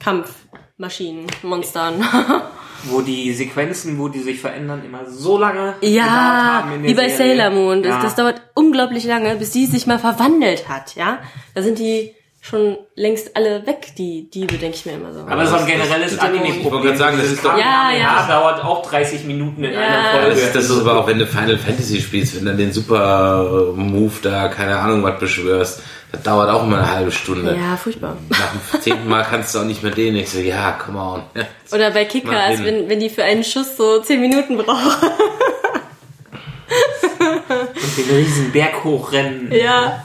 Kampfmaschinen, 0.00 1.26
Monstern. 1.42 2.02
Wo 2.84 3.00
die 3.00 3.32
Sequenzen, 3.32 3.98
wo 3.98 4.06
die 4.06 4.20
sich 4.20 4.40
verändern, 4.40 4.82
immer 4.86 5.04
so 5.10 5.36
lange 5.36 5.74
Ja, 5.80 6.64
wie 6.80 6.94
bei 6.94 7.08
Serie. 7.08 7.36
Sailor 7.36 7.50
Moon. 7.50 7.82
Das, 7.82 7.90
Ja. 7.96 8.02
das 8.02 8.14
dauert 8.14 8.47
unglaublich 8.68 9.04
lange, 9.04 9.34
bis 9.36 9.50
die 9.50 9.66
sich 9.66 9.86
mal 9.86 9.98
verwandelt 9.98 10.68
hat, 10.68 10.94
ja. 10.94 11.18
Da 11.54 11.62
sind 11.62 11.78
die 11.78 12.14
schon 12.40 12.78
längst 12.94 13.36
alle 13.36 13.66
weg, 13.66 13.88
die 13.98 14.30
Diebe, 14.30 14.56
denke 14.58 14.76
ich 14.76 14.86
mir 14.86 14.92
immer 14.92 15.12
so. 15.12 15.20
Aber 15.20 15.44
so 15.46 15.56
ein 15.56 15.60
Das- 15.62 15.66
generelles 15.66 16.10
das- 16.16 16.20
Anime-Problem. 16.24 16.60
ich 16.60 16.70
wollte 16.72 16.86
gerade 16.86 16.98
sagen, 16.98 17.18
das 17.20 17.32
ist 17.32 17.44
doch- 17.44 17.58
Ja, 17.58 17.90
ja. 17.98 18.26
dauert 18.28 18.62
auch 18.64 18.88
30 18.88 19.24
Minuten 19.24 19.64
in 19.64 19.72
Ja. 19.72 19.80
einer 19.80 20.20
Folge. 20.22 20.40
Das, 20.40 20.52
das 20.52 20.64
ist 20.70 20.80
aber 20.80 20.98
auch, 21.00 21.06
wenn 21.08 21.18
du 21.18 21.26
Final 21.26 21.58
Fantasy 21.58 22.00
spielst, 22.00 22.36
wenn 22.36 22.44
du 22.44 22.54
den 22.54 22.72
Super 22.72 23.72
Move 23.74 24.12
da, 24.22 24.48
keine 24.48 24.78
Ahnung, 24.78 25.02
was 25.02 25.18
beschwörst, 25.18 25.82
das 26.12 26.22
dauert 26.22 26.48
auch 26.48 26.62
immer 26.62 26.78
eine 26.78 26.90
halbe 26.90 27.10
Stunde. 27.12 27.54
ja, 27.60 27.76
furchtbar. 27.76 28.16
Nach 28.30 28.52
dem 28.52 28.80
zehnten 28.82 29.08
Mal 29.08 29.24
kannst 29.28 29.54
du 29.54 29.58
auch 29.58 29.64
nicht 29.64 29.82
mehr 29.82 29.92
den. 29.92 30.14
Ich 30.16 30.30
so, 30.30 30.38
ja, 30.38 30.72
come 30.72 30.98
on. 31.00 31.22
Oder 31.72 31.90
bei 31.90 32.04
Kickers, 32.04 32.62
wenn, 32.62 32.88
wenn 32.88 33.00
die 33.00 33.10
für 33.10 33.24
einen 33.24 33.42
Schuss 33.44 33.76
so 33.76 34.00
10 34.00 34.20
Minuten 34.20 34.56
brauchen. 34.56 35.10
Und 37.36 37.96
den 38.08 38.16
riesen 38.16 38.52
Berg 38.52 38.84
hochrennen. 38.84 39.52
ja. 39.52 40.04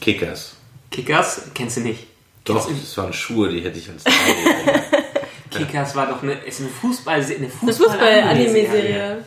Kickers. 0.00 0.56
Kickers, 0.90 1.42
kennst 1.54 1.76
du 1.76 1.80
nicht? 1.82 2.06
Doch, 2.44 2.68
das 2.68 2.96
waren 2.98 3.12
Schuhe, 3.12 3.48
die 3.50 3.60
hätte 3.60 3.78
ich 3.78 3.88
als 3.88 4.02
Teil. 4.04 4.82
Kickers 5.50 5.94
war 5.94 6.06
doch 6.06 6.22
eine, 6.22 6.32
ist 6.32 6.60
eine 6.60 6.68
Fußball, 6.70 7.14
eine 7.14 7.24
Eine 7.36 7.48
Fußball 7.48 7.88
Fußball-Anime-Serie. 7.90 9.24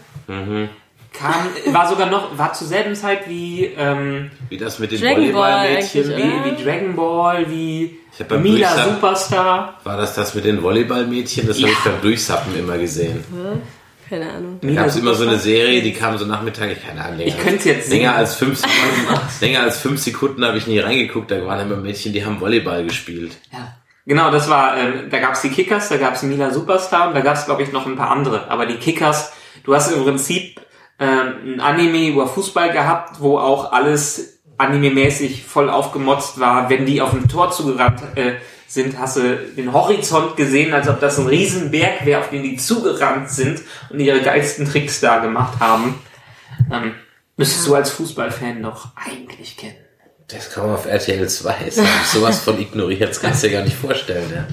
Kam, 1.13 1.47
war 1.73 1.87
sogar 1.87 2.09
noch, 2.09 2.37
war 2.37 2.51
zur 2.51 2.67
selben 2.67 2.93
Zeit 2.93 3.29
wie, 3.29 3.65
ähm, 3.77 4.31
Wie 4.49 4.57
das 4.57 4.79
mit 4.79 4.91
den 4.91 4.99
Dragon 4.99 5.31
Ball 5.31 5.63
Volleyballmädchen. 5.63 6.11
eigentlich, 6.13 6.25
wie, 6.55 6.59
wie 6.59 6.63
Dragon 6.63 6.95
Ball, 6.97 7.49
wie 7.49 7.99
Ich 8.13 8.19
hab 8.19 8.27
beim 8.27 8.43
Mila 8.43 8.67
Durchsag- 8.73 8.93
Superstar. 8.95 9.79
War 9.85 9.95
das 9.97 10.13
das 10.13 10.35
mit 10.35 10.43
den 10.43 10.61
Volleyballmädchen? 10.61 11.47
Das 11.47 11.57
habe 11.61 11.69
ich 11.71 11.77
beim 11.85 12.01
Durchsappen 12.01 12.59
immer 12.59 12.77
gesehen. 12.77 13.23
Keine 14.09 14.31
Ahnung. 14.31 14.59
Da 14.61 14.71
gab 14.71 14.87
es 14.87 14.95
immer 14.95 15.13
so 15.15 15.27
eine 15.27 15.39
Serie, 15.39 15.81
die 15.81 15.93
kam 15.93 16.17
so 16.17 16.25
Nachmittag, 16.25 16.71
ich 16.71 16.85
keine 16.85 17.03
Ahnung. 17.03 17.17
länger 17.17 17.29
Ich 17.29 17.39
könnte 17.39 17.69
jetzt 17.69 17.89
Länger 17.89 18.11
sehen. 18.11 18.19
als 18.19 18.35
fünf 18.35 18.59
Sekunden, 18.59 19.21
länger 19.41 19.61
als 19.61 19.79
fünf 19.79 20.01
Sekunden 20.01 20.45
habe 20.45 20.57
ich 20.57 20.67
nie 20.67 20.79
reingeguckt. 20.79 21.31
Da 21.31 21.43
waren 21.45 21.59
immer 21.59 21.77
Mädchen, 21.77 22.13
die 22.13 22.23
haben 22.25 22.39
Volleyball 22.39 22.83
gespielt. 22.83 23.37
Ja. 23.51 23.75
Genau, 24.07 24.29
das 24.29 24.49
war, 24.49 24.77
ähm, 24.77 25.09
da 25.09 25.19
gab's 25.19 25.41
die 25.41 25.49
Kickers, 25.49 25.89
da 25.89 25.97
gab's 25.97 26.21
Mila 26.21 26.51
Superstar 26.51 27.07
und 27.07 27.15
da 27.15 27.21
gab's 27.21 27.45
glaube 27.45 27.63
ich, 27.63 27.71
noch 27.71 27.87
ein 27.87 27.95
paar 27.95 28.11
andere. 28.11 28.51
Aber 28.51 28.67
die 28.67 28.75
Kickers, 28.75 29.33
du 29.63 29.73
hast 29.73 29.91
im 29.91 30.03
Prinzip 30.03 30.61
ähm, 30.99 31.55
ein 31.55 31.59
Anime 31.59 32.09
über 32.09 32.27
Fußball 32.27 32.71
gehabt, 32.71 33.19
wo 33.19 33.39
auch 33.39 33.71
alles 33.71 34.41
anime-mäßig 34.57 35.43
voll 35.43 35.69
aufgemotzt 35.69 36.39
war. 36.39 36.69
Wenn 36.69 36.85
die 36.85 37.01
auf 37.01 37.13
ein 37.13 37.27
Tor 37.27 37.51
zugerannt 37.51 38.01
äh, 38.15 38.35
sind, 38.67 38.97
hast 38.99 39.17
du 39.17 39.35
den 39.55 39.71
Horizont 39.73 40.35
gesehen, 40.37 40.73
als 40.73 40.87
ob 40.87 40.99
das 40.99 41.17
ein 41.19 41.27
Riesenberg 41.27 42.05
wäre, 42.05 42.21
auf 42.21 42.29
den 42.29 42.43
die 42.43 42.57
zugerannt 42.57 43.29
sind 43.29 43.61
und 43.89 43.99
ihre 43.99 44.21
geilsten 44.21 44.65
Tricks 44.65 44.99
da 44.99 45.19
gemacht 45.19 45.59
haben. 45.59 45.95
Ähm, 46.71 46.93
müsstest 47.37 47.67
du 47.67 47.75
als 47.75 47.89
Fußballfan 47.91 48.63
doch 48.63 48.89
eigentlich 48.95 49.55
kennen. 49.57 49.75
Das 50.27 50.51
kam 50.51 50.71
auf 50.71 50.85
RTL 50.87 51.27
2. 51.29 51.55
Das 51.65 51.77
hab 51.77 51.85
ich 51.85 52.07
sowas 52.07 52.39
von 52.43 52.59
ignoriert. 52.59 53.09
Das 53.09 53.21
kannst 53.21 53.43
du 53.43 53.47
dir 53.47 53.57
gar 53.57 53.63
nicht 53.63 53.75
vorstellen. 53.77 54.47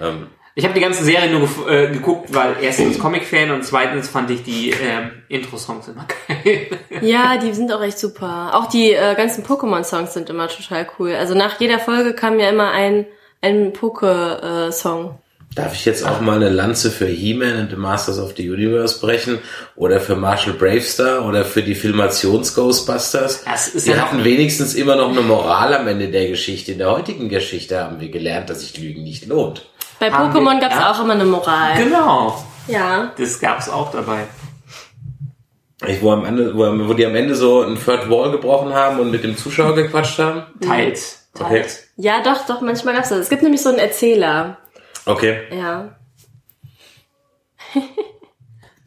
Ja. 0.00 0.08
Ähm, 0.08 0.28
Ich 0.54 0.64
habe 0.64 0.72
die 0.74 0.80
ganze 0.80 1.04
Serie 1.04 1.30
nur 1.30 1.48
äh, 1.70 1.88
geguckt, 1.90 2.32
weil 2.34 2.56
erstens 2.62 2.98
Comic-Fan 2.98 3.50
und 3.50 3.62
zweitens 3.64 4.08
fand 4.08 4.30
ich 4.30 4.42
die 4.42 4.70
ähm, 4.70 5.10
Intro-Songs 5.28 5.88
immer 5.88 6.06
geil. 6.28 6.66
Ja, 7.02 7.36
die 7.38 7.52
sind 7.52 7.70
auch 7.72 7.82
echt 7.82 7.98
super. 7.98 8.52
Auch 8.54 8.66
die 8.66 8.92
äh, 8.92 9.14
ganzen 9.14 9.44
Pokémon-Songs 9.44 10.14
sind 10.14 10.30
immer 10.30 10.48
total 10.48 10.86
cool. 10.98 11.14
Also 11.14 11.34
nach 11.34 11.60
jeder 11.60 11.78
Folge 11.78 12.14
kam 12.14 12.38
ja 12.40 12.48
immer 12.48 12.70
ein, 12.70 13.06
ein 13.42 13.72
Poke-Song. 13.72 15.18
darf 15.54 15.74
ich 15.74 15.84
jetzt 15.84 16.06
auch 16.06 16.20
mal 16.22 16.36
eine 16.36 16.48
Lanze 16.48 16.90
für 16.90 17.06
He-Man 17.06 17.56
and 17.56 17.70
the 17.70 17.76
Masters 17.76 18.18
of 18.18 18.32
the 18.36 18.48
Universe 18.48 18.98
brechen? 19.00 19.38
Oder 19.76 20.00
für 20.00 20.16
Marshall 20.16 20.54
Bravestar? 20.54 21.26
Oder 21.26 21.44
für 21.44 21.62
die 21.62 21.74
Filmations-Ghostbusters? 21.74 23.44
Das 23.44 23.68
ist 23.68 23.86
Die 23.86 23.90
ja 23.90 23.98
hatten 23.98 24.24
wenigstens 24.24 24.74
immer 24.74 24.96
noch 24.96 25.10
eine 25.10 25.20
Moral 25.20 25.74
am 25.74 25.86
Ende 25.88 26.08
der 26.08 26.28
Geschichte. 26.28 26.72
In 26.72 26.78
der 26.78 26.90
heutigen 26.90 27.28
Geschichte 27.28 27.78
haben 27.84 28.00
wir 28.00 28.08
gelernt, 28.08 28.48
dass 28.48 28.60
sich 28.60 28.78
Lügen 28.78 29.02
nicht 29.02 29.26
lohnt. 29.26 29.66
Bei 30.00 30.08
Pokémon 30.08 30.54
wir- 30.54 30.60
gab's 30.60 30.74
ja. 30.76 30.90
auch 30.92 31.00
immer 31.04 31.12
eine 31.14 31.24
Moral. 31.26 31.76
genau, 31.76 32.42
Ja. 32.66 33.12
das 33.18 33.38
gab's 33.38 33.68
auch 33.68 33.90
dabei. 33.92 34.20
Ich, 35.86 36.00
wo, 36.00 36.12
am 36.12 36.24
Ende, 36.24 36.56
wo, 36.56 36.88
wo 36.88 36.94
die 36.94 37.04
am 37.04 37.14
Ende 37.16 37.34
so 37.34 37.62
ein 37.62 37.76
Third 37.76 38.08
Wall 38.08 38.30
gebrochen 38.30 38.72
haben 38.72 39.00
und 39.00 39.10
mit 39.10 39.24
dem 39.24 39.36
Zuschauer 39.36 39.74
gequatscht 39.74 40.18
haben? 40.18 40.44
Teils. 40.60 41.21
Okay. 41.34 41.64
Ja, 41.96 42.22
doch, 42.22 42.46
doch, 42.46 42.60
manchmal 42.60 42.94
gab's 42.94 43.08
das. 43.08 43.18
Es 43.20 43.28
gibt 43.30 43.42
nämlich 43.42 43.62
so 43.62 43.70
einen 43.70 43.78
Erzähler. 43.78 44.58
Okay. 45.06 45.42
Ja. 45.56 45.96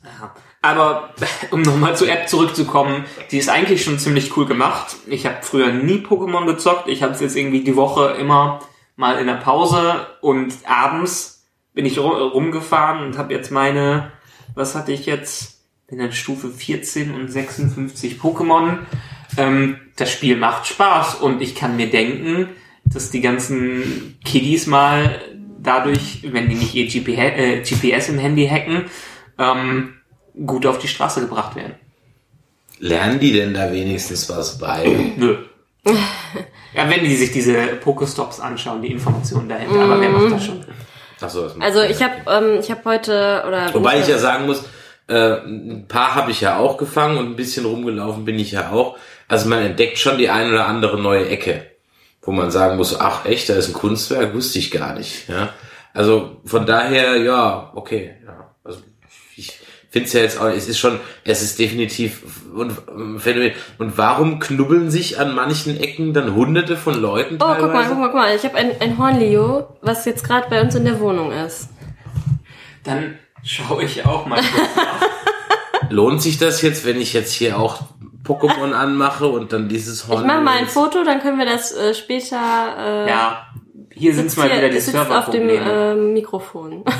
Ja. 0.03 0.33
Aber 0.61 1.13
um 1.51 1.61
nochmal 1.61 1.95
zur 1.97 2.09
App 2.09 2.27
zurückzukommen, 2.29 3.05
die 3.31 3.37
ist 3.37 3.49
eigentlich 3.49 3.83
schon 3.83 3.99
ziemlich 3.99 4.35
cool 4.37 4.45
gemacht. 4.45 4.95
Ich 5.07 5.25
habe 5.25 5.37
früher 5.41 5.71
nie 5.71 5.97
Pokémon 6.05 6.45
gezockt. 6.45 6.87
Ich 6.87 7.03
habe 7.03 7.13
es 7.13 7.21
jetzt 7.21 7.35
irgendwie 7.35 7.63
die 7.63 7.75
Woche 7.75 8.11
immer 8.19 8.59
mal 8.95 9.19
in 9.19 9.27
der 9.27 9.35
Pause 9.35 10.07
und 10.21 10.53
abends 10.65 11.45
bin 11.73 11.85
ich 11.85 11.97
ru- 11.97 12.29
rumgefahren 12.29 13.03
und 13.05 13.17
habe 13.17 13.33
jetzt 13.33 13.51
meine, 13.51 14.11
was 14.55 14.75
hatte 14.75 14.91
ich 14.91 15.05
jetzt? 15.05 15.59
Bin 15.87 15.99
in 15.99 16.11
Stufe 16.11 16.49
14 16.49 17.13
und 17.13 17.31
56 17.31 18.19
Pokémon. 18.19 18.79
Ähm, 19.37 19.77
das 19.95 20.11
Spiel 20.11 20.35
macht 20.37 20.67
Spaß 20.67 21.15
und 21.15 21.41
ich 21.41 21.55
kann 21.55 21.75
mir 21.75 21.89
denken, 21.89 22.49
dass 22.85 23.11
die 23.11 23.21
ganzen 23.21 24.17
Kiddies 24.23 24.67
mal 24.67 25.19
dadurch, 25.59 26.21
wenn 26.23 26.49
die 26.49 26.55
nicht 26.55 26.75
ihr 26.75 26.87
GP, 26.87 27.17
äh, 27.17 27.61
GPS 27.61 28.09
im 28.09 28.19
Handy 28.19 28.47
hacken, 28.47 28.85
ähm, 29.37 29.95
gut 30.45 30.65
auf 30.65 30.79
die 30.79 30.87
Straße 30.87 31.21
gebracht 31.21 31.55
werden. 31.55 31.75
Lernen 32.79 33.19
die 33.19 33.33
denn 33.33 33.53
da 33.53 33.71
wenigstens 33.71 34.29
was 34.29 34.57
bei? 34.57 35.13
Nö. 35.17 35.37
ja, 35.85 36.89
wenn 36.89 37.03
die 37.03 37.15
sich 37.15 37.31
diese 37.31 37.67
Pokestops 37.81 38.39
anschauen, 38.39 38.81
die 38.81 38.91
Informationen 38.91 39.49
dahinter, 39.49 39.81
aber 39.81 40.01
wer 40.01 40.09
macht 40.09 40.31
das 40.31 40.45
schon? 40.45 40.65
Achso, 41.21 41.43
das 41.43 41.55
macht 41.55 41.67
Also 41.67 41.81
ich 41.83 42.01
habe 42.03 42.15
ähm, 42.27 42.59
ich 42.59 42.69
habe 42.69 42.81
heute 42.85 43.43
oder 43.47 43.73
Wobei 43.73 43.99
ich 43.99 44.07
ja 44.07 44.17
sagen 44.17 44.45
muss, 44.45 44.63
äh, 45.07 45.37
ein 45.45 45.85
paar 45.87 46.15
habe 46.15 46.31
ich 46.31 46.41
ja 46.41 46.57
auch 46.57 46.77
gefangen 46.77 47.17
und 47.17 47.27
ein 47.27 47.35
bisschen 47.35 47.65
rumgelaufen 47.65 48.25
bin 48.25 48.37
ich 48.37 48.51
ja 48.51 48.71
auch. 48.71 48.97
Also 49.27 49.49
man 49.49 49.59
entdeckt 49.59 49.97
schon 49.97 50.17
die 50.17 50.29
ein 50.29 50.51
oder 50.51 50.67
andere 50.67 50.99
neue 50.99 51.27
Ecke, 51.27 51.65
wo 52.21 52.31
man 52.31 52.51
sagen 52.51 52.77
muss, 52.77 52.99
ach 52.99 53.25
echt, 53.25 53.49
da 53.49 53.55
ist 53.55 53.69
ein 53.69 53.73
Kunstwerk, 53.73 54.33
wusste 54.33 54.59
ich 54.59 54.71
gar 54.71 54.95
nicht. 54.95 55.27
Ja? 55.27 55.53
Also 55.93 56.41
von 56.45 56.65
daher, 56.65 57.17
ja, 57.17 57.71
okay. 57.73 58.15
Ja. 58.25 58.51
Also 58.63 58.81
ich 59.35 59.59
finde 59.89 60.07
es 60.07 60.13
ja 60.13 60.21
jetzt 60.21 60.39
auch, 60.39 60.47
es 60.47 60.67
ist 60.67 60.77
schon, 60.77 60.99
es 61.23 61.41
ist 61.41 61.57
definitiv 61.57 62.21
ein 62.55 63.17
Phänomen. 63.19 63.53
Und 63.77 63.97
warum 63.97 64.39
knubbeln 64.39 64.91
sich 64.91 65.19
an 65.19 65.33
manchen 65.33 65.79
Ecken 65.79 66.13
dann 66.13 66.35
hunderte 66.35 66.75
von 66.77 66.95
Leuten 66.95 67.35
Oh, 67.35 67.55
guck 67.57 67.73
mal, 67.73 67.85
guck 67.87 67.97
mal, 67.97 68.07
guck 68.07 68.15
mal. 68.15 68.35
Ich 68.35 68.43
habe 68.43 68.55
ein, 68.55 68.79
ein 68.79 68.97
Hornlio, 68.97 69.77
was 69.81 70.05
jetzt 70.05 70.23
gerade 70.23 70.49
bei 70.49 70.61
uns 70.61 70.75
in 70.75 70.83
der 70.83 70.99
Wohnung 70.99 71.31
ist. 71.31 71.69
Dann 72.83 73.17
schaue 73.43 73.83
ich 73.83 74.05
auch 74.05 74.25
mal 74.25 74.41
kurz 74.41 74.75
nach. 74.75 75.89
Lohnt 75.89 76.21
sich 76.21 76.37
das 76.37 76.61
jetzt, 76.61 76.85
wenn 76.85 76.99
ich 76.99 77.13
jetzt 77.13 77.31
hier 77.31 77.57
auch 77.57 77.83
Pokémon 78.25 78.73
anmache 78.73 79.27
und 79.27 79.53
dann 79.53 79.69
dieses 79.69 80.07
Horn... 80.07 80.21
Ich 80.21 80.27
mache 80.27 80.41
mal 80.41 80.57
ein 80.57 80.67
Foto, 80.67 81.03
dann 81.03 81.21
können 81.21 81.37
wir 81.37 81.45
das 81.45 81.71
äh, 81.75 81.93
später. 81.93 82.37
Äh, 83.05 83.09
Ja, 83.09 83.47
hier 83.91 84.13
sind 84.13 84.25
sitzt 84.29 84.37
mal 84.37 84.49
wieder 84.51 84.69
die 84.69 84.79
sitzt 84.79 84.97
auf 84.97 85.29
dem 85.29 85.49
äh, 85.49 85.95
Mikrofon. 85.95 86.83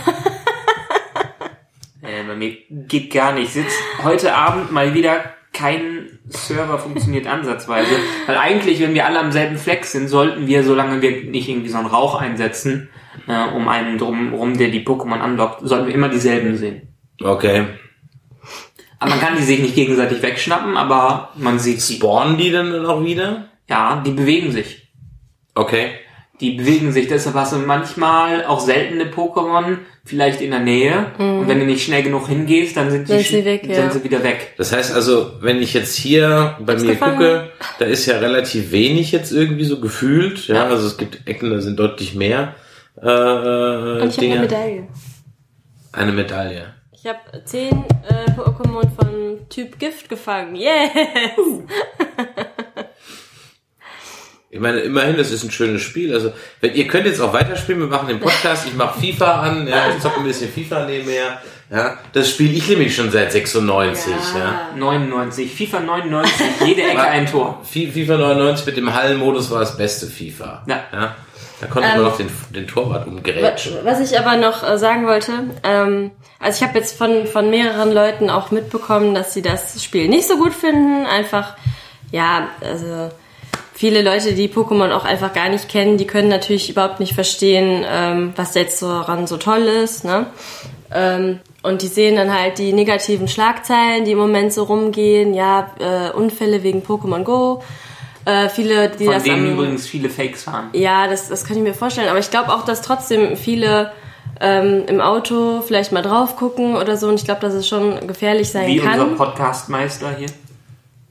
Äh, 2.01 2.23
bei 2.27 2.35
mir 2.35 2.55
geht 2.69 3.11
gar 3.11 3.33
nicht. 3.33 3.51
Sitzt 3.51 3.75
heute 4.03 4.35
Abend 4.35 4.71
mal 4.71 4.93
wieder 4.93 5.23
kein 5.53 6.19
Server 6.27 6.77
funktioniert 6.77 7.27
ansatzweise. 7.27 7.95
Weil 8.27 8.37
eigentlich, 8.37 8.79
wenn 8.81 8.93
wir 8.93 9.05
alle 9.05 9.19
am 9.19 9.31
selben 9.31 9.57
Fleck 9.57 9.85
sind, 9.85 10.07
sollten 10.07 10.47
wir, 10.47 10.63
solange 10.63 11.01
wir 11.01 11.23
nicht 11.23 11.49
irgendwie 11.49 11.69
so 11.69 11.77
einen 11.77 11.87
Rauch 11.87 12.21
einsetzen, 12.21 12.89
äh, 13.27 13.55
um 13.55 13.67
einen 13.67 13.97
drum 13.97 14.33
rum, 14.33 14.57
der 14.57 14.67
die 14.67 14.85
Pokémon 14.85 15.19
andockt, 15.19 15.61
sollten 15.67 15.87
wir 15.87 15.95
immer 15.95 16.09
dieselben 16.09 16.57
sehen. 16.57 16.93
Okay. 17.23 17.65
Aber 19.05 19.15
man 19.15 19.19
kann 19.19 19.37
die 19.37 19.43
sich 19.43 19.59
nicht 19.59 19.75
gegenseitig 19.75 20.21
wegschnappen, 20.21 20.77
aber 20.77 21.29
man 21.35 21.59
sieht 21.59 21.81
sie. 21.81 21.95
Spawnen 21.95 22.37
die 22.37 22.51
dann 22.51 22.81
noch 22.83 23.03
wieder? 23.03 23.45
Ja, 23.69 24.01
die 24.05 24.11
bewegen 24.11 24.51
sich. 24.51 24.87
Okay. 25.53 25.91
Die 26.41 26.51
bewegen 26.51 26.91
sich, 26.91 27.07
deshalb 27.07 27.35
hast 27.35 27.53
du 27.53 27.57
manchmal 27.59 28.43
auch 28.45 28.59
seltene 28.59 29.05
Pokémon 29.05 29.77
vielleicht 30.03 30.41
in 30.41 30.51
der 30.51 30.59
Nähe. 30.59 31.11
Und 31.17 31.47
wenn 31.47 31.59
du 31.59 31.65
nicht 31.65 31.85
schnell 31.85 32.03
genug 32.03 32.27
hingehst, 32.27 32.75
dann 32.75 32.91
sind, 32.91 33.07
die, 33.07 33.13
Sind 33.13 33.25
sie 33.27 33.45
weg, 33.45 33.61
sind 33.63 33.73
ja. 33.73 33.89
sie 33.89 34.03
wieder 34.03 34.21
weg. 34.21 34.53
Das 34.57 34.73
heißt 34.73 34.93
also, 34.93 35.31
wenn 35.39 35.61
ich 35.61 35.73
jetzt 35.73 35.95
hier 35.95 36.57
bei 36.59 36.73
Hab's 36.73 36.83
mir 36.83 36.91
gefangen. 36.91 37.13
gucke, 37.17 37.51
da 37.79 37.85
ist 37.85 38.05
ja 38.05 38.17
relativ 38.17 38.71
wenig 38.71 39.13
jetzt 39.13 39.31
irgendwie 39.31 39.63
so 39.63 39.79
gefühlt. 39.79 40.47
Ja, 40.47 40.65
also 40.65 40.87
es 40.87 40.97
gibt 40.97 41.25
Ecken, 41.25 41.51
da 41.51 41.61
sind 41.61 41.79
deutlich 41.79 42.15
mehr 42.15 42.55
äh, 43.01 43.05
Und 43.07 44.09
ich 44.09 44.17
habe 44.17 44.19
Dinge. 44.19 44.33
eine 44.33 44.41
Medaille. 44.41 44.87
Eine 45.93 46.11
Medaille. 46.11 46.73
Ich 47.05 47.11
habe 47.11 47.43
zehn 47.45 47.85
äh, 48.09 48.31
Pokémon 48.31 48.89
von 48.89 49.47
Typ 49.47 49.77
Gift 49.77 50.09
gefangen. 50.09 50.55
Yes! 50.55 51.37
Ich 54.55 54.61
meine, 54.61 54.79
immerhin, 54.79 55.17
das 55.17 55.31
ist 55.31 55.43
ein 55.43 55.51
schönes 55.51 55.81
Spiel. 55.81 56.13
Also, 56.13 56.31
wenn 56.61 56.73
ihr 56.73 56.87
könnt 56.87 57.05
jetzt 57.05 57.19
auch 57.19 57.33
weiterspielen, 57.33 57.81
wir 57.81 57.87
machen 57.87 58.07
den 58.07 58.21
Podcast, 58.21 58.65
ich 58.65 58.73
mache 58.73 58.99
FIFA 59.01 59.41
an, 59.41 59.67
ja, 59.67 59.89
ich 59.93 60.01
zocke 60.01 60.19
ein 60.21 60.23
bisschen 60.25 60.49
FIFA 60.49 60.85
nebenher. 60.85 61.41
Ja, 61.69 61.97
das 62.13 62.29
Spiel, 62.29 62.55
ich 62.55 62.65
liebe 62.67 62.83
mich 62.83 62.95
schon 62.95 63.11
seit 63.11 63.31
96, 63.33 64.13
ja. 64.37 64.69
99, 64.77 65.51
FIFA 65.53 65.79
99, 65.81 66.45
jede 66.65 66.83
Ecke 66.83 67.01
ein 67.01 67.25
Tor. 67.25 67.59
Fi- 67.69 67.91
FIFA 67.91 68.17
99 68.17 68.65
mit 68.67 68.77
dem 68.77 68.93
Hallenmodus 68.93 69.51
war 69.51 69.59
das 69.59 69.75
beste 69.75 70.05
FIFA. 70.07 70.63
Ja. 70.67 71.15
Da 71.61 71.67
konnte 71.67 71.89
man 71.89 72.03
noch 72.03 72.17
den, 72.17 72.29
den 72.51 72.67
Torwart 72.67 73.07
umgrätschen. 73.07 73.73
Was 73.83 73.99
ich 73.99 74.17
aber 74.19 74.37
noch 74.37 74.63
äh, 74.67 74.77
sagen 74.77 75.05
wollte, 75.07 75.31
ähm, 75.63 76.11
also 76.39 76.63
ich 76.63 76.67
habe 76.69 76.77
jetzt 76.79 76.97
von, 76.97 77.27
von 77.27 77.49
mehreren 77.49 77.91
Leuten 77.91 78.29
auch 78.29 78.51
mitbekommen, 78.51 79.13
dass 79.15 79.33
sie 79.33 79.41
das 79.41 79.83
Spiel 79.83 80.07
nicht 80.07 80.27
so 80.27 80.37
gut 80.37 80.53
finden. 80.53 81.05
Einfach, 81.05 81.55
ja, 82.11 82.47
also 82.61 83.09
viele 83.75 84.01
Leute, 84.01 84.33
die 84.33 84.47
Pokémon 84.47 84.91
auch 84.91 85.05
einfach 85.05 85.33
gar 85.33 85.49
nicht 85.49 85.69
kennen, 85.69 85.97
die 85.97 86.07
können 86.07 86.29
natürlich 86.29 86.69
überhaupt 86.69 86.99
nicht 86.99 87.13
verstehen, 87.13 87.85
ähm, 87.87 88.33
was 88.35 88.55
jetzt 88.55 88.79
so 88.79 88.87
daran 88.87 89.27
so 89.27 89.37
toll 89.37 89.63
ist. 89.63 90.05
Ne? 90.05 90.27
Ähm, 90.93 91.39
und 91.61 91.81
die 91.81 91.87
sehen 91.87 92.15
dann 92.15 92.33
halt 92.33 92.57
die 92.57 92.73
negativen 92.73 93.27
Schlagzeilen, 93.27 94.05
die 94.05 94.11
im 94.11 94.17
Moment 94.17 94.53
so 94.53 94.63
rumgehen. 94.63 95.33
Ja, 95.33 95.71
äh, 95.79 96.11
Unfälle 96.11 96.63
wegen 96.63 96.81
Pokémon 96.83 97.23
Go. 97.23 97.61
Äh, 98.23 98.49
viele, 98.49 98.89
die 98.89 99.05
Von 99.05 99.13
das 99.13 99.23
denen 99.23 99.45
am, 99.45 99.53
übrigens 99.53 99.85
viele 99.85 100.09
Fakes 100.09 100.47
waren. 100.47 100.69
ja, 100.73 101.07
das, 101.07 101.27
das 101.27 101.43
kann 101.43 101.57
ich 101.57 101.63
mir 101.63 101.73
vorstellen. 101.73 102.09
Aber 102.09 102.19
ich 102.19 102.31
glaube 102.31 102.53
auch, 102.53 102.63
dass 102.63 102.81
trotzdem 102.81 103.35
viele 103.35 103.91
ähm, 104.39 104.83
im 104.87 105.01
Auto 105.01 105.61
vielleicht 105.61 105.91
mal 105.91 106.01
drauf 106.01 106.35
gucken 106.37 106.75
oder 106.75 106.97
so. 106.97 107.07
Und 107.07 107.15
ich 107.15 107.25
glaube, 107.25 107.41
dass 107.41 107.53
es 107.53 107.67
schon 107.67 108.07
gefährlich 108.07 108.49
sein 108.49 108.67
Wie 108.67 108.79
unser 108.79 108.91
kann. 108.91 109.15
Podcastmeister 109.15 110.15
hier. 110.17 110.29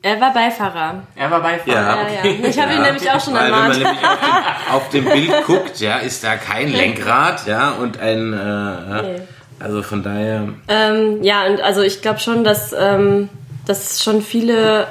Er 0.04 0.20
war 0.20 0.34
Beifahrer. 0.34 1.02
Er 1.16 1.30
war 1.30 1.40
Beifahrer. 1.40 1.72
Ja. 2.12 2.24
Ja, 2.24 2.30
ja. 2.30 2.48
Ich 2.48 2.58
habe 2.60 2.74
ihn 2.74 2.82
nämlich 2.82 3.10
auch 3.10 3.18
schon 3.24 3.32
Weil 3.32 3.44
wenn 3.44 3.50
man 3.52 3.70
ermahnt. 3.72 3.78
nämlich 3.78 4.04
auf 4.04 4.18
dem, 4.20 4.74
auf 4.74 4.88
dem 4.90 5.04
Bild 5.06 5.44
guckt, 5.46 5.80
ja, 5.80 5.96
ist 5.96 6.22
da 6.22 6.36
kein 6.36 6.68
Lenkrad, 6.70 7.46
ja, 7.46 7.70
und 7.70 7.98
ein, 7.98 8.32
äh, 8.34 9.02
Nee. 9.02 9.20
also 9.60 9.82
von 9.82 10.02
daher, 10.02 10.48
Ähm, 10.68 11.22
ja, 11.22 11.46
und 11.46 11.62
also 11.62 11.80
ich 11.80 12.02
glaube 12.02 12.18
schon, 12.18 12.44
dass, 12.44 12.74
ähm, 12.78 13.30
dass 13.66 14.02
schon 14.04 14.20
viele 14.20 14.88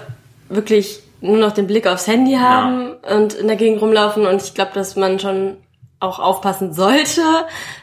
wirklich 0.49 1.03
nur 1.21 1.37
noch 1.37 1.51
den 1.51 1.67
Blick 1.67 1.85
aufs 1.85 2.07
Handy 2.07 2.33
haben 2.35 2.93
und 3.09 3.33
in 3.35 3.45
der 3.47 3.55
Gegend 3.55 3.81
rumlaufen. 3.83 4.25
Und 4.25 4.41
ich 4.41 4.55
glaube, 4.55 4.71
dass 4.73 4.95
man 4.95 5.19
schon 5.19 5.57
auch 6.03 6.19
aufpassen 6.19 6.73
sollte. 6.73 7.21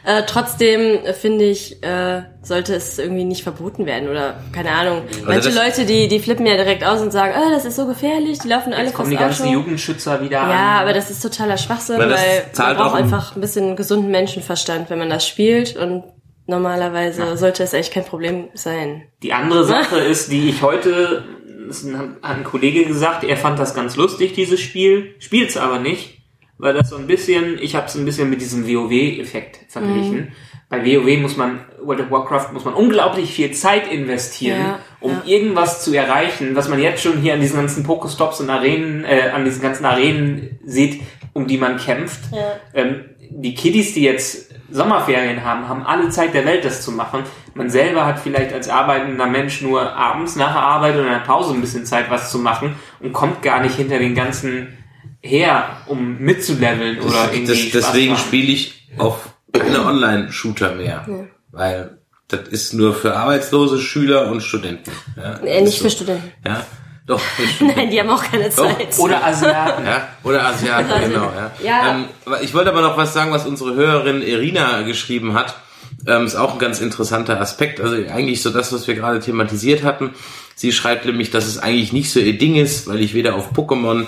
Äh, 0.05 0.23
trotzdem 0.27 0.79
äh, 1.03 1.13
finde 1.13 1.45
ich, 1.45 1.83
äh, 1.83 2.21
sollte 2.43 2.75
es 2.75 2.97
irgendwie 2.99 3.23
nicht 3.23 3.43
verboten 3.43 3.85
werden 3.85 4.09
oder 4.09 4.39
keine 4.53 4.71
Ahnung. 4.71 5.03
Manche 5.25 5.49
das- 5.49 5.55
Leute, 5.55 5.85
die, 5.85 6.07
die 6.07 6.19
flippen 6.19 6.45
ja 6.45 6.55
direkt 6.55 6.83
aus 6.85 7.01
und 7.01 7.11
sagen, 7.11 7.33
oh, 7.37 7.49
das 7.51 7.65
ist 7.65 7.75
so 7.75 7.85
gefährlich, 7.85 8.39
die 8.39 8.47
laufen 8.47 8.73
alle 8.73 8.91
kommen 8.91 9.09
die 9.09 9.17
ganzen 9.17 9.43
Auto. 9.43 9.53
Jugendschützer 9.53 10.21
wieder 10.21 10.41
an. 10.41 10.49
Ja, 10.49 10.79
aber 10.81 10.93
das 10.93 11.09
ist 11.11 11.21
totaler 11.21 11.57
Schwachsinn, 11.57 11.97
Weil 11.99 12.11
weil, 12.11 12.43
man 12.57 12.75
braucht 12.77 12.95
einfach 12.95 13.35
ein 13.35 13.41
bisschen 13.41 13.75
gesunden 13.75 14.11
Menschenverstand, 14.11 14.89
wenn 14.89 14.99
man 14.99 15.09
das 15.09 15.27
spielt 15.27 15.75
und 15.75 16.03
normalerweise 16.47 17.37
sollte 17.37 17.63
es 17.63 17.73
echt 17.73 17.93
kein 17.93 18.05
Problem 18.05 18.49
sein. 18.53 19.03
Die 19.23 19.33
andere 19.33 19.63
Sache 19.75 19.97
ist, 19.99 20.31
die 20.31 20.49
ich 20.49 20.61
heute, 20.61 21.23
hat 22.23 22.37
ein 22.37 22.43
Kollege 22.43 22.85
gesagt, 22.85 23.23
er 23.23 23.37
fand 23.37 23.57
das 23.59 23.73
ganz 23.73 23.95
lustig, 23.95 24.33
dieses 24.33 24.59
Spiel, 24.59 25.15
spielt's 25.19 25.57
aber 25.57 25.79
nicht, 25.79 26.20
weil 26.61 26.75
das 26.75 26.89
so 26.89 26.95
ein 26.95 27.07
bisschen, 27.07 27.57
ich 27.59 27.75
habe 27.75 27.87
es 27.87 27.95
ein 27.95 28.05
bisschen 28.05 28.29
mit 28.29 28.39
diesem 28.39 28.67
WoW-Effekt 28.67 29.61
verglichen. 29.67 30.15
Mhm. 30.15 30.27
Bei 30.69 30.85
WoW 30.85 31.17
muss 31.19 31.35
man, 31.35 31.61
World 31.81 32.01
of 32.01 32.11
Warcraft 32.11 32.53
muss 32.53 32.63
man 32.63 32.75
unglaublich 32.75 33.33
viel 33.33 33.51
Zeit 33.51 33.91
investieren, 33.91 34.59
Ja, 34.59 34.79
um 34.99 35.11
ja. 35.11 35.21
irgendwas 35.25 35.83
zu 35.83 35.93
erreichen, 35.93 36.55
was 36.55 36.69
man 36.69 36.79
jetzt 36.79 37.01
schon 37.01 37.17
hier 37.17 37.33
an 37.33 37.41
diesen 37.41 37.57
ganzen 37.57 37.83
Pokestops 37.83 38.39
und 38.41 38.49
Arenen, 38.49 39.03
äh, 39.03 39.31
an 39.33 39.43
diesen 39.43 39.61
ganzen 39.61 39.85
Arenen 39.85 40.59
sieht, 40.63 41.01
um 41.33 41.47
die 41.47 41.57
man 41.57 41.77
kämpft. 41.77 42.21
Ja. 42.31 42.53
Ähm, 42.75 43.05
die 43.31 43.55
Kiddies, 43.55 43.95
die 43.95 44.03
jetzt 44.03 44.53
Sommerferien 44.69 45.43
haben, 45.43 45.67
haben 45.67 45.83
alle 45.83 46.09
Zeit 46.09 46.33
der 46.33 46.45
Welt, 46.45 46.63
das 46.63 46.83
zu 46.83 46.91
machen. 46.91 47.23
Man 47.55 47.69
selber 47.69 48.05
hat 48.05 48.19
vielleicht 48.19 48.53
als 48.53 48.69
arbeitender 48.69 49.25
Mensch 49.25 49.61
nur 49.61 49.93
abends 49.93 50.35
nach 50.35 50.53
der 50.53 50.61
Arbeit 50.61 50.93
oder 50.93 51.05
in 51.05 51.11
der 51.11 51.19
Pause 51.19 51.53
ein 51.53 51.61
bisschen 51.61 51.85
Zeit, 51.85 52.09
was 52.09 52.31
zu 52.31 52.37
machen 52.37 52.75
und 52.99 53.13
kommt 53.13 53.41
gar 53.41 53.61
nicht 53.61 53.75
hinter 53.75 53.97
den 53.97 54.15
ganzen 54.15 54.77
her, 55.21 55.77
um 55.87 56.17
mitzuleveln 56.19 56.99
oder 57.01 57.31
irgendwie 57.31 57.47
das, 57.47 57.59
Spaß 57.59 57.71
deswegen 57.93 58.17
spiele 58.17 58.51
ich 58.51 58.87
auf 58.97 59.29
keine 59.53 59.85
Online-Shooter 59.85 60.75
mehr, 60.75 61.05
weil 61.51 61.97
das 62.27 62.47
ist 62.47 62.73
nur 62.73 62.93
für 62.95 63.15
arbeitslose 63.15 63.79
Schüler 63.79 64.31
und 64.31 64.41
Studenten. 64.41 64.91
Ja, 65.17 65.37
Äh, 65.45 65.57
ist 65.59 65.63
nicht 65.65 65.77
so. 65.77 65.83
für 65.83 65.89
Studenten. 65.91 66.31
Ja, 66.45 66.65
doch, 67.05 67.19
für 67.19 67.45
Studenten. 67.47 67.77
Nein, 67.77 67.89
die 67.91 67.99
haben 67.99 68.09
auch 68.09 68.23
keine 68.23 68.49
Zeit. 68.49 68.87
Oder 68.99 69.25
Asiaten. 69.25 69.85
Ja, 69.85 70.07
oder 70.23 70.45
Asiaten, 70.45 71.09
genau. 71.09 71.31
Ja. 71.35 71.51
Ja. 71.63 71.91
Ähm, 71.91 72.05
ich 72.41 72.53
wollte 72.53 72.69
aber 72.71 72.81
noch 72.81 72.95
was 72.97 73.13
sagen, 73.13 73.31
was 73.31 73.45
unsere 73.45 73.75
Hörerin 73.75 74.21
Irina 74.21 74.81
geschrieben 74.83 75.33
hat. 75.33 75.55
Ähm, 76.07 76.25
ist 76.25 76.35
auch 76.35 76.53
ein 76.53 76.59
ganz 76.59 76.79
interessanter 76.79 77.39
Aspekt. 77.39 77.79
Also 77.79 77.95
eigentlich 77.95 78.41
so 78.41 78.49
das, 78.49 78.71
was 78.73 78.87
wir 78.87 78.95
gerade 78.95 79.19
thematisiert 79.19 79.83
hatten. 79.83 80.11
Sie 80.55 80.71
schreibt 80.71 81.05
nämlich, 81.05 81.29
dass 81.31 81.45
es 81.45 81.57
eigentlich 81.59 81.91
nicht 81.93 82.11
so 82.11 82.19
ihr 82.19 82.37
Ding 82.37 82.55
ist, 82.55 82.87
weil 82.87 83.01
ich 83.01 83.13
weder 83.13 83.35
auf 83.35 83.51
Pokémon, 83.51 84.05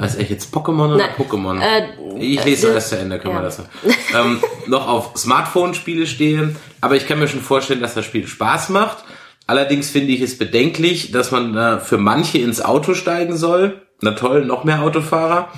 heißt 0.00 0.18
echt 0.18 0.30
jetzt 0.30 0.54
Pokémon 0.54 0.94
oder 0.94 0.96
Nein, 0.96 1.10
Pokémon? 1.16 1.60
äh, 1.60 2.18
ich 2.18 2.44
lese 2.44 2.70
äh, 2.70 2.74
das 2.74 2.88
zu 2.90 2.98
Ende, 2.98 3.18
können 3.18 3.34
ja. 3.34 3.40
wir 3.40 3.44
das 3.44 3.58
noch. 3.58 3.66
ähm, 4.14 4.40
noch 4.66 4.88
auf 4.88 5.16
Smartphone-Spiele 5.16 6.06
stehe. 6.06 6.54
Aber 6.80 6.96
ich 6.96 7.06
kann 7.06 7.18
mir 7.18 7.28
schon 7.28 7.40
vorstellen, 7.40 7.80
dass 7.80 7.94
das 7.94 8.04
Spiel 8.04 8.26
Spaß 8.26 8.70
macht. 8.70 8.98
Allerdings 9.46 9.90
finde 9.90 10.12
ich 10.12 10.20
es 10.20 10.38
bedenklich, 10.38 11.12
dass 11.12 11.30
man 11.30 11.52
da 11.52 11.78
für 11.78 11.98
manche 11.98 12.38
ins 12.38 12.60
Auto 12.60 12.94
steigen 12.94 13.36
soll. 13.36 13.80
Na 14.00 14.12
toll, 14.12 14.44
noch 14.44 14.64
mehr 14.64 14.82
Autofahrer. 14.82 15.48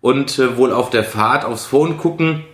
Und 0.00 0.38
äh, 0.38 0.56
wohl 0.56 0.72
auf 0.72 0.90
der 0.90 1.04
Fahrt 1.04 1.44
aufs 1.44 1.64
Phone 1.64 1.96
gucken 1.96 2.44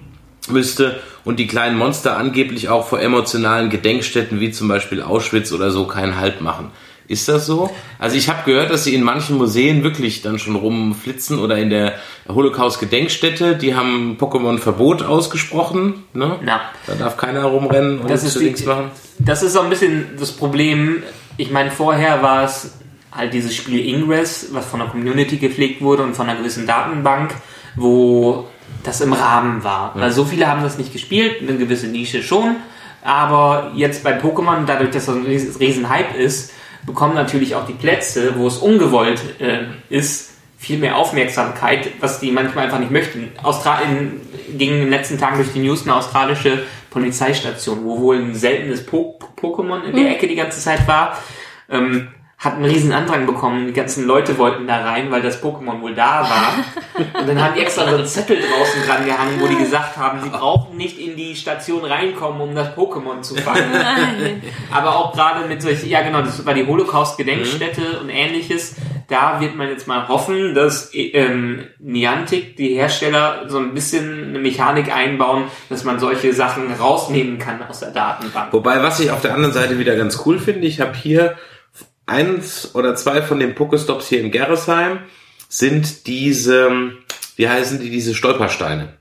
müsste 0.48 1.00
und 1.24 1.38
die 1.38 1.46
kleinen 1.46 1.76
Monster 1.76 2.16
angeblich 2.16 2.68
auch 2.68 2.86
vor 2.86 3.00
emotionalen 3.00 3.70
Gedenkstätten 3.70 4.40
wie 4.40 4.50
zum 4.50 4.68
Beispiel 4.68 5.02
Auschwitz 5.02 5.52
oder 5.52 5.70
so 5.70 5.86
keinen 5.86 6.16
Halt 6.16 6.40
machen. 6.40 6.70
Ist 7.08 7.26
das 7.28 7.46
so? 7.46 7.70
Also 7.98 8.16
ich 8.16 8.28
habe 8.28 8.40
gehört, 8.44 8.70
dass 8.70 8.84
sie 8.84 8.94
in 8.94 9.02
manchen 9.02 9.38
Museen 9.38 9.82
wirklich 9.82 10.20
dann 10.22 10.38
schon 10.38 10.54
rumflitzen 10.56 11.38
oder 11.38 11.56
in 11.56 11.70
der 11.70 11.94
Holocaust-Gedenkstätte, 12.28 13.56
die 13.56 13.74
haben 13.74 14.16
Pokémon-Verbot 14.20 15.02
ausgesprochen. 15.02 16.04
Ne? 16.12 16.38
Ja. 16.46 16.60
Da 16.86 16.94
darf 16.94 17.16
keiner 17.16 17.44
rumrennen 17.44 18.00
und 18.00 18.10
Das 18.10 18.24
ist, 18.24 18.38
nichts 18.40 18.64
machen. 18.64 18.90
das 19.18 19.42
ist 19.42 19.54
so 19.54 19.60
ein 19.60 19.70
bisschen 19.70 20.06
das 20.18 20.32
Problem. 20.32 21.02
Ich 21.38 21.50
meine, 21.50 21.70
vorher 21.70 22.22
war 22.22 22.44
es 22.44 22.72
halt 23.10 23.32
dieses 23.32 23.54
Spiel 23.56 23.88
Ingress, 23.88 24.48
was 24.52 24.66
von 24.66 24.80
der 24.80 24.88
Community 24.90 25.38
gepflegt 25.38 25.80
wurde 25.80 26.02
und 26.02 26.14
von 26.14 26.28
einer 26.28 26.38
gewissen 26.38 26.66
Datenbank, 26.66 27.34
wo 27.76 28.46
das 28.84 29.00
im 29.00 29.12
Rahmen 29.14 29.64
war. 29.64 29.92
Weil 29.94 30.10
so 30.12 30.24
viele 30.26 30.46
haben 30.46 30.62
das 30.62 30.76
nicht 30.78 30.92
gespielt, 30.92 31.36
eine 31.40 31.56
gewisse 31.56 31.86
Nische 31.86 32.22
schon. 32.22 32.56
Aber 33.02 33.72
jetzt 33.74 34.04
bei 34.04 34.18
Pokémon, 34.20 34.66
dadurch, 34.66 34.90
dass 34.90 35.06
das 35.06 35.14
ein 35.16 35.24
ries- 35.24 35.58
riesen 35.58 35.88
Hype 35.88 36.14
ist, 36.16 36.52
bekommen 36.88 37.14
natürlich 37.14 37.54
auch 37.54 37.66
die 37.66 37.74
Plätze, 37.74 38.34
wo 38.36 38.46
es 38.46 38.56
ungewollt 38.56 39.20
äh, 39.40 39.66
ist, 39.90 40.32
viel 40.56 40.78
mehr 40.78 40.96
Aufmerksamkeit, 40.96 41.90
was 42.00 42.18
die 42.18 42.32
manchmal 42.32 42.64
einfach 42.64 42.80
nicht 42.80 42.90
möchten. 42.90 43.30
Australien 43.42 44.20
ging 44.56 44.70
in 44.70 44.80
den 44.80 44.90
letzten 44.90 45.18
Tagen 45.18 45.36
durch 45.36 45.52
die 45.52 45.60
News 45.60 45.82
eine 45.82 45.94
australische 45.94 46.64
Polizeistation, 46.90 47.84
wo 47.84 48.00
wohl 48.00 48.16
ein 48.16 48.34
seltenes 48.34 48.84
po 48.84 49.18
Pokémon 49.40 49.84
in 49.84 49.94
der 49.94 50.10
Ecke 50.10 50.26
die 50.26 50.34
ganze 50.34 50.58
Zeit 50.60 50.88
war. 50.88 51.16
Ähm, 51.70 52.08
hat 52.38 52.54
einen 52.54 52.66
riesen 52.66 52.92
Andrang 52.92 53.26
bekommen. 53.26 53.66
Die 53.66 53.72
ganzen 53.72 54.06
Leute 54.06 54.38
wollten 54.38 54.68
da 54.68 54.84
rein, 54.84 55.10
weil 55.10 55.22
das 55.22 55.42
Pokémon 55.42 55.80
wohl 55.80 55.96
da 55.96 56.22
war. 56.22 56.54
Und 57.20 57.28
dann 57.28 57.42
haben 57.42 57.54
die 57.56 57.60
extra 57.60 57.88
so 57.88 57.96
einen 57.96 58.06
Zettel 58.06 58.38
draußen 58.38 58.82
dran 58.86 59.04
gehangen, 59.04 59.40
wo 59.40 59.48
die 59.48 59.56
gesagt 59.56 59.96
haben, 59.96 60.20
sie 60.22 60.28
brauchen 60.28 60.76
nicht 60.76 61.00
in 61.00 61.16
die 61.16 61.34
Station 61.34 61.84
reinkommen, 61.84 62.40
um 62.40 62.54
das 62.54 62.76
Pokémon 62.76 63.22
zu 63.22 63.34
fangen. 63.34 63.72
Aber 64.70 64.96
auch 64.96 65.12
gerade 65.14 65.48
mit 65.48 65.60
solchen, 65.60 65.88
ja 65.88 66.02
genau, 66.02 66.20
das 66.22 66.46
war 66.46 66.54
die 66.54 66.64
Holocaust-Gedenkstätte 66.64 67.98
und 68.00 68.08
ähnliches. 68.08 68.76
Da 69.08 69.40
wird 69.40 69.56
man 69.56 69.68
jetzt 69.68 69.88
mal 69.88 70.06
hoffen, 70.06 70.54
dass 70.54 70.90
ähm, 70.94 71.66
Niantic, 71.80 72.56
die 72.56 72.74
Hersteller, 72.74 73.48
so 73.48 73.58
ein 73.58 73.74
bisschen 73.74 74.28
eine 74.28 74.38
Mechanik 74.38 74.94
einbauen, 74.94 75.44
dass 75.70 75.82
man 75.82 75.98
solche 75.98 76.32
Sachen 76.32 76.70
rausnehmen 76.72 77.38
kann 77.38 77.60
aus 77.68 77.80
der 77.80 77.90
Datenbank. 77.90 78.52
Wobei, 78.52 78.80
was 78.80 79.00
ich 79.00 79.10
auf 79.10 79.22
der 79.22 79.34
anderen 79.34 79.54
Seite 79.54 79.80
wieder 79.80 79.96
ganz 79.96 80.22
cool 80.24 80.38
finde, 80.38 80.68
ich 80.68 80.80
habe 80.80 80.94
hier 80.94 81.36
eins 82.08 82.74
oder 82.74 82.94
zwei 82.94 83.22
von 83.22 83.38
den 83.38 83.54
Pokestops 83.54 84.08
hier 84.08 84.20
in 84.20 84.30
Gerresheim 84.30 85.00
sind 85.48 86.06
diese, 86.06 86.92
wie 87.36 87.48
heißen 87.48 87.80
die, 87.80 87.90
diese 87.90 88.14
Stolpersteine. 88.14 88.94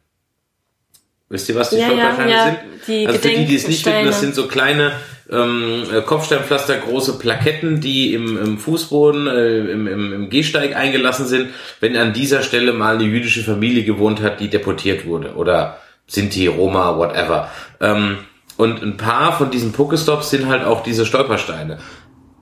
Wisst 1.30 1.50
ihr, 1.50 1.56
was 1.56 1.72
die 1.72 1.78
Ja, 1.78 1.82
ja, 1.82 1.88
Stolpersteine 1.88 2.32
ja, 2.32 2.46
sind? 2.46 2.58
die 2.88 3.08
also 3.08 3.20
für 3.20 3.30
die, 3.30 3.46
die 3.46 3.56
es 3.56 3.68
nicht 3.68 3.86
wissen, 3.86 4.06
das 4.06 4.22
sind 4.22 4.36
so 4.36 4.48
kleine 4.48 4.94
ähm, 5.30 5.84
äh, 5.94 6.02
Kopfsteinpflaster, 6.02 6.78
große 6.78 7.20
Plaketten, 7.20 7.82
die 7.82 8.14
im, 8.14 8.38
im 8.38 8.58
Fußboden, 8.58 9.28
äh, 9.28 9.58
im, 9.58 9.88
im, 9.88 10.14
im 10.14 10.30
Gehsteig 10.30 10.76
eingelassen 10.76 11.28
sind, 11.28 11.50
wenn 11.82 11.98
an 11.98 12.14
dieser 12.14 12.44
Stelle 12.44 12.72
mal 12.74 12.96
eine 12.96 13.04
jüdische 13.04 13.44
Familie 13.44 13.84
gewohnt 13.84 14.22
hat, 14.22 14.40
die 14.40 14.50
deportiert 14.50 15.06
wurde. 15.06 15.36
Oder 15.36 15.80
Sinti, 16.08 16.48
Roma, 16.48 16.98
whatever. 16.98 17.52
Ähm, 17.82 18.20
und 18.56 18.82
ein 18.82 18.98
paar 18.98 19.38
von 19.38 19.52
diesen 19.52 19.74
Pokestops 19.74 20.30
sind 20.30 20.48
halt 20.48 20.64
auch 20.64 20.82
diese 20.82 21.06
Stolpersteine. 21.06 21.78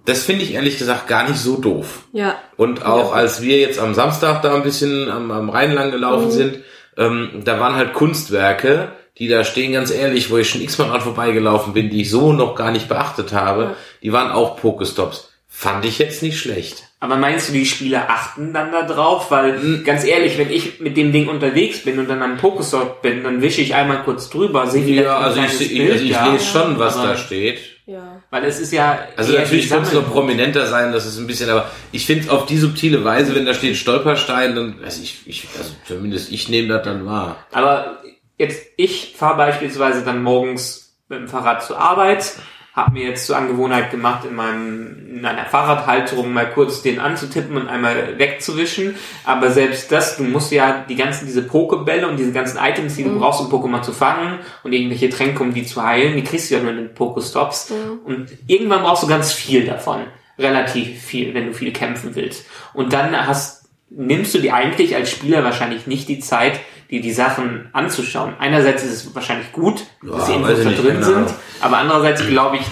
Das 0.06 0.24
finde 0.24 0.44
ich 0.44 0.54
ehrlich 0.54 0.78
gesagt 0.78 1.08
gar 1.08 1.28
nicht 1.28 1.40
so 1.40 1.58
doof. 1.58 2.04
Ja. 2.14 2.36
Und 2.58 2.86
auch 2.86 3.14
als 3.14 3.42
wir 3.42 3.58
jetzt 3.60 3.80
am 3.80 3.94
Samstag 3.94 4.42
da 4.44 4.56
ein 4.56 4.64
bisschen 4.64 5.10
am, 5.10 5.32
am 5.32 5.50
Rhein 5.50 5.74
lang 5.74 5.92
gelaufen 5.92 6.32
sind, 6.32 6.60
ähm, 6.98 7.42
da 7.44 7.60
waren 7.60 7.76
halt 7.76 7.94
Kunstwerke, 7.94 8.90
die 9.18 9.28
da 9.28 9.44
stehen, 9.44 9.74
ganz 9.74 9.92
ehrlich, 9.92 10.30
wo 10.30 10.38
ich 10.38 10.50
schon 10.50 10.62
x-mal 10.62 10.90
dran 10.90 11.02
vorbeigelaufen 11.02 11.74
bin, 11.74 11.90
die 11.90 12.02
ich 12.02 12.10
so 12.10 12.34
noch 12.34 12.56
gar 12.56 12.72
nicht 12.72 12.88
beachtet 12.88 13.34
habe. 13.34 13.76
Die 14.04 14.14
waren 14.14 14.32
auch 14.32 14.58
Pokestops. 14.58 15.32
Fand 15.48 15.86
ich 15.86 16.00
jetzt 16.00 16.22
nicht 16.22 16.38
schlecht. 16.38 16.84
Aber 17.00 17.16
meinst 17.16 17.48
du, 17.50 17.54
die 17.54 17.66
Spieler 17.66 18.10
achten 18.10 18.52
dann 18.54 18.72
da 18.74 18.84
drauf? 18.84 19.32
Weil, 19.32 19.84
ganz 19.84 20.04
ehrlich, 20.04 20.38
wenn 20.38 20.50
ich 20.52 20.82
mit 20.82 20.98
dem 20.98 21.14
Ding 21.14 21.30
unterwegs 21.30 21.84
bin 21.84 21.98
und 21.98 22.10
dann 22.10 22.22
am 22.22 22.38
Pokestop 22.38 23.02
bin, 23.02 23.24
dann 23.24 23.42
wische 23.42 23.62
ich 23.62 23.74
einmal 23.74 24.04
kurz 24.04 24.30
drüber, 24.30 24.68
sehe 24.68 25.04
Ja, 25.04 25.18
ein 25.20 25.24
also 25.24 25.40
ich, 25.40 25.46
kleines 25.46 25.62
ich, 25.62 25.78
Bild, 25.78 25.92
also 25.94 26.04
ich 26.04 26.12
ja. 26.12 26.32
lese 26.34 26.46
schon, 26.46 26.78
was 26.80 26.98
Aber- 26.98 27.08
da 27.10 27.18
steht. 27.18 27.60
Ja. 27.86 28.22
Weil 28.32 28.46
es 28.46 28.60
ist 28.60 28.74
ja... 28.74 29.08
Also 29.16 29.34
eher 29.34 29.42
natürlich 29.42 29.70
könnte 29.70 29.90
es 29.90 29.94
noch 29.94 30.12
prominenter 30.12 30.66
sein, 30.66 30.92
das 30.92 31.06
ist 31.06 31.18
ein 31.18 31.28
bisschen, 31.28 31.50
aber 31.50 31.70
ich 31.92 32.06
finde 32.06 32.32
auf 32.32 32.46
die 32.48 32.58
subtile 32.58 33.04
Weise, 33.04 33.36
wenn 33.36 33.46
da 33.46 33.54
steht 33.54 33.78
Stolperstein, 33.78 34.56
dann, 34.56 34.80
also 34.84 35.04
ich, 35.04 35.22
ich 35.28 35.48
also 35.58 35.72
zumindest 35.86 36.32
ich 36.32 36.50
nehme 36.50 36.70
das 36.70 36.84
dann 36.84 37.06
wahr. 37.06 37.46
Aber 37.52 38.02
jetzt, 38.38 38.66
ich 38.78 39.14
fahre 39.16 39.38
beispielsweise 39.38 40.04
dann 40.04 40.24
morgens 40.24 40.96
mit 41.10 41.20
dem 41.20 41.28
Fahrrad 41.28 41.64
zur 41.64 41.78
Arbeit, 41.78 42.34
habe 42.76 42.92
mir 42.92 43.08
jetzt 43.08 43.26
zur 43.26 43.38
Angewohnheit 43.38 43.90
gemacht, 43.90 44.26
in 44.26 44.36
meinem 44.36 45.06
in 45.16 45.26
einer 45.26 45.46
Fahrradhalterung 45.46 46.34
mal 46.34 46.52
kurz 46.52 46.82
den 46.82 47.00
anzutippen 47.00 47.56
und 47.56 47.70
einmal 47.70 48.20
wegzuwischen. 48.20 48.96
Aber 49.24 49.50
selbst 49.52 49.92
das, 49.92 50.18
du 50.18 50.24
musst 50.24 50.52
ja 50.52 50.84
die 50.90 50.96
ganzen, 50.96 51.26
diese 51.26 51.42
Pokebälle 51.42 52.08
und 52.08 52.18
diese 52.18 52.34
ganzen 52.34 52.58
Items, 52.58 52.98
die 52.98 53.04
du 53.04 53.18
brauchst, 53.18 53.40
um 53.40 53.48
Pokémon 53.48 53.82
zu 53.82 53.94
fangen 53.94 54.40
und 54.64 54.74
irgendwelche 54.74 55.10
Tränke, 55.10 55.42
um 55.42 55.54
die 55.54 55.66
zu 55.66 55.82
heilen, 55.82 56.18
die 56.18 56.24
kriegst 56.24 56.52
du 56.52 56.56
ja 56.56 56.62
nur 56.62 56.72
in 56.72 56.78
den 56.78 56.94
Pokestops. 56.94 57.72
Und 58.04 58.28
irgendwann 58.48 58.82
brauchst 58.82 59.04
du 59.04 59.08
ganz 59.08 59.32
viel 59.32 59.66
davon. 59.66 60.02
Relativ 60.38 61.02
viel, 61.02 61.34
wenn 61.34 61.48
du 61.48 61.54
viel 61.54 61.72
kämpfen 61.72 62.14
willst. 62.16 62.46
Und 62.74 62.92
dann 62.92 63.16
hast, 63.26 63.70
nimmst 63.90 64.36
du 64.36 64.40
dir 64.40 64.54
eigentlich 64.54 64.96
als 64.96 65.10
Spieler 65.10 65.46
wahrscheinlich 65.46 65.88
nicht 65.88 66.10
die 66.10 66.20
Zeit, 66.20 66.60
dir 66.90 67.02
die 67.02 67.12
Sachen 67.12 67.70
anzuschauen. 67.74 68.34
Einerseits 68.40 68.84
ist 68.84 68.92
es 69.08 69.16
wahrscheinlich 69.16 69.52
gut, 69.52 69.84
dass 70.04 70.26
die 70.26 70.32
Ja, 70.34 70.38
Infos 70.38 70.64
da 70.64 70.70
drin 70.70 70.86
keine 70.94 71.04
sind, 71.04 71.28
aber 71.62 71.78
andererseits 71.78 72.26
glaube 72.28 72.58
ich, 72.58 72.64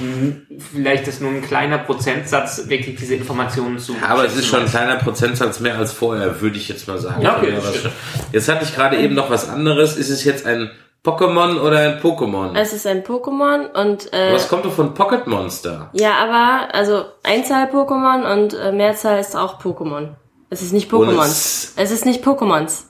vielleicht 0.71 1.07
ist 1.07 1.21
nur 1.21 1.31
ein 1.31 1.41
kleiner 1.41 1.79
Prozentsatz 1.79 2.67
wirklich 2.67 2.95
diese 2.97 3.15
Informationen 3.15 3.79
zu. 3.79 3.95
Aber 4.07 4.25
es 4.25 4.35
ist 4.35 4.47
schon 4.47 4.61
ein 4.61 4.69
kleiner 4.69 4.95
Prozentsatz 4.97 5.59
mehr 5.59 5.77
als 5.77 5.91
vorher, 5.93 6.41
würde 6.41 6.57
ich 6.57 6.67
jetzt 6.69 6.87
mal 6.87 6.97
sagen. 6.97 7.21
Ja, 7.21 7.37
okay, 7.37 7.53
Ja. 7.53 7.89
Jetzt 8.31 8.49
hatte 8.49 8.63
ich 8.65 8.75
gerade 8.75 8.97
eben 8.97 9.15
noch 9.15 9.29
was 9.29 9.49
anderes. 9.49 9.97
Ist 9.97 10.09
es 10.09 10.23
jetzt 10.23 10.45
ein 10.45 10.69
Pokémon 11.03 11.59
oder 11.59 11.79
ein 11.79 11.99
Pokémon? 11.99 12.55
Es 12.55 12.71
ist 12.71 12.87
ein 12.87 13.03
Pokémon 13.03 13.71
und 13.73 14.13
äh, 14.13 14.33
Was 14.33 14.47
kommt 14.47 14.63
doch 14.65 14.71
von 14.73 14.93
Pocket 14.93 15.27
Monster? 15.27 15.89
ja, 15.93 16.13
aber 16.15 16.73
also 16.73 17.05
Einzahl 17.23 17.65
Pokémon 17.69 18.31
und 18.31 18.53
äh, 18.53 18.71
Mehrzahl 18.71 19.19
ist 19.19 19.35
auch 19.35 19.59
Pokémon. 19.61 20.09
Es 20.49 20.61
ist 20.61 20.71
nicht. 20.71 20.93
S. 20.93 21.73
Es 21.75 21.91
ist 21.91 22.05
nicht 22.05 22.23
Pokémons. 22.23 22.83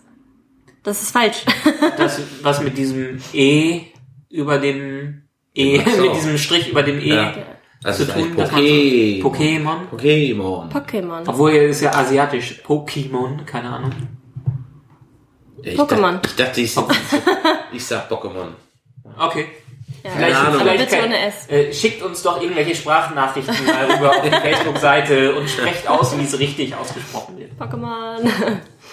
Das 0.84 1.02
ist 1.02 1.12
falsch. 1.12 1.44
Das, 1.98 2.20
was 2.42 2.62
mit 2.62 2.78
diesem 2.78 3.20
E 3.34 3.82
über 4.30 4.58
dem 4.58 5.24
E, 5.56 5.80
so. 5.80 6.02
mit 6.06 6.16
diesem 6.16 6.38
Strich 6.38 6.70
über 6.70 6.84
dem 6.84 7.00
E 7.00 7.08
Ja. 7.08 7.34
Das 7.82 7.98
zu 7.98 8.04
ist 8.04 8.14
tun, 8.14 8.36
dass 8.38 8.50
man 8.52 8.62
so, 8.62 8.68
Pokémon. 8.68 9.78
Pokémon. 9.92 10.70
Pokémon. 10.72 11.24
Obwohl 11.28 11.52
er 11.52 11.66
ist 11.68 11.82
ja 11.82 11.94
asiatisch. 11.94 12.62
Pokémon, 12.66 13.44
keine 13.46 13.70
Ahnung. 13.70 13.92
Ich 15.62 15.78
Pokémon. 15.78 16.14
dachte- 16.22 16.28
Ich 16.30 16.36
dachte, 16.36 16.62
ich, 16.62 16.76
ich 17.74 17.86
sag 17.86 18.10
Pokémon. 18.10 18.50
Okay. 19.20 19.48
Ja. 20.04 20.12
Vielleicht, 20.12 20.36
Ahnung. 20.36 20.60
vielleicht 20.62 20.80
Bitte 20.90 20.96
kann, 20.98 21.06
ohne 21.06 21.20
S. 21.28 21.50
Äh, 21.50 21.74
schickt 21.74 22.02
uns 22.04 22.22
doch 22.24 22.42
irgendwelche 22.42 22.76
Sprachnachrichten 22.76 23.66
mal 23.66 23.92
rüber 23.92 24.10
auf 24.12 24.22
die 24.22 24.30
Facebook-Seite 24.32 25.36
und 25.36 25.50
sprecht 25.50 25.88
aus, 25.88 26.18
wie 26.18 26.24
es 26.24 26.38
richtig 26.40 26.76
ausgesprochen 26.76 27.38
wird. 27.38 27.52
Pokémon. 27.60 28.30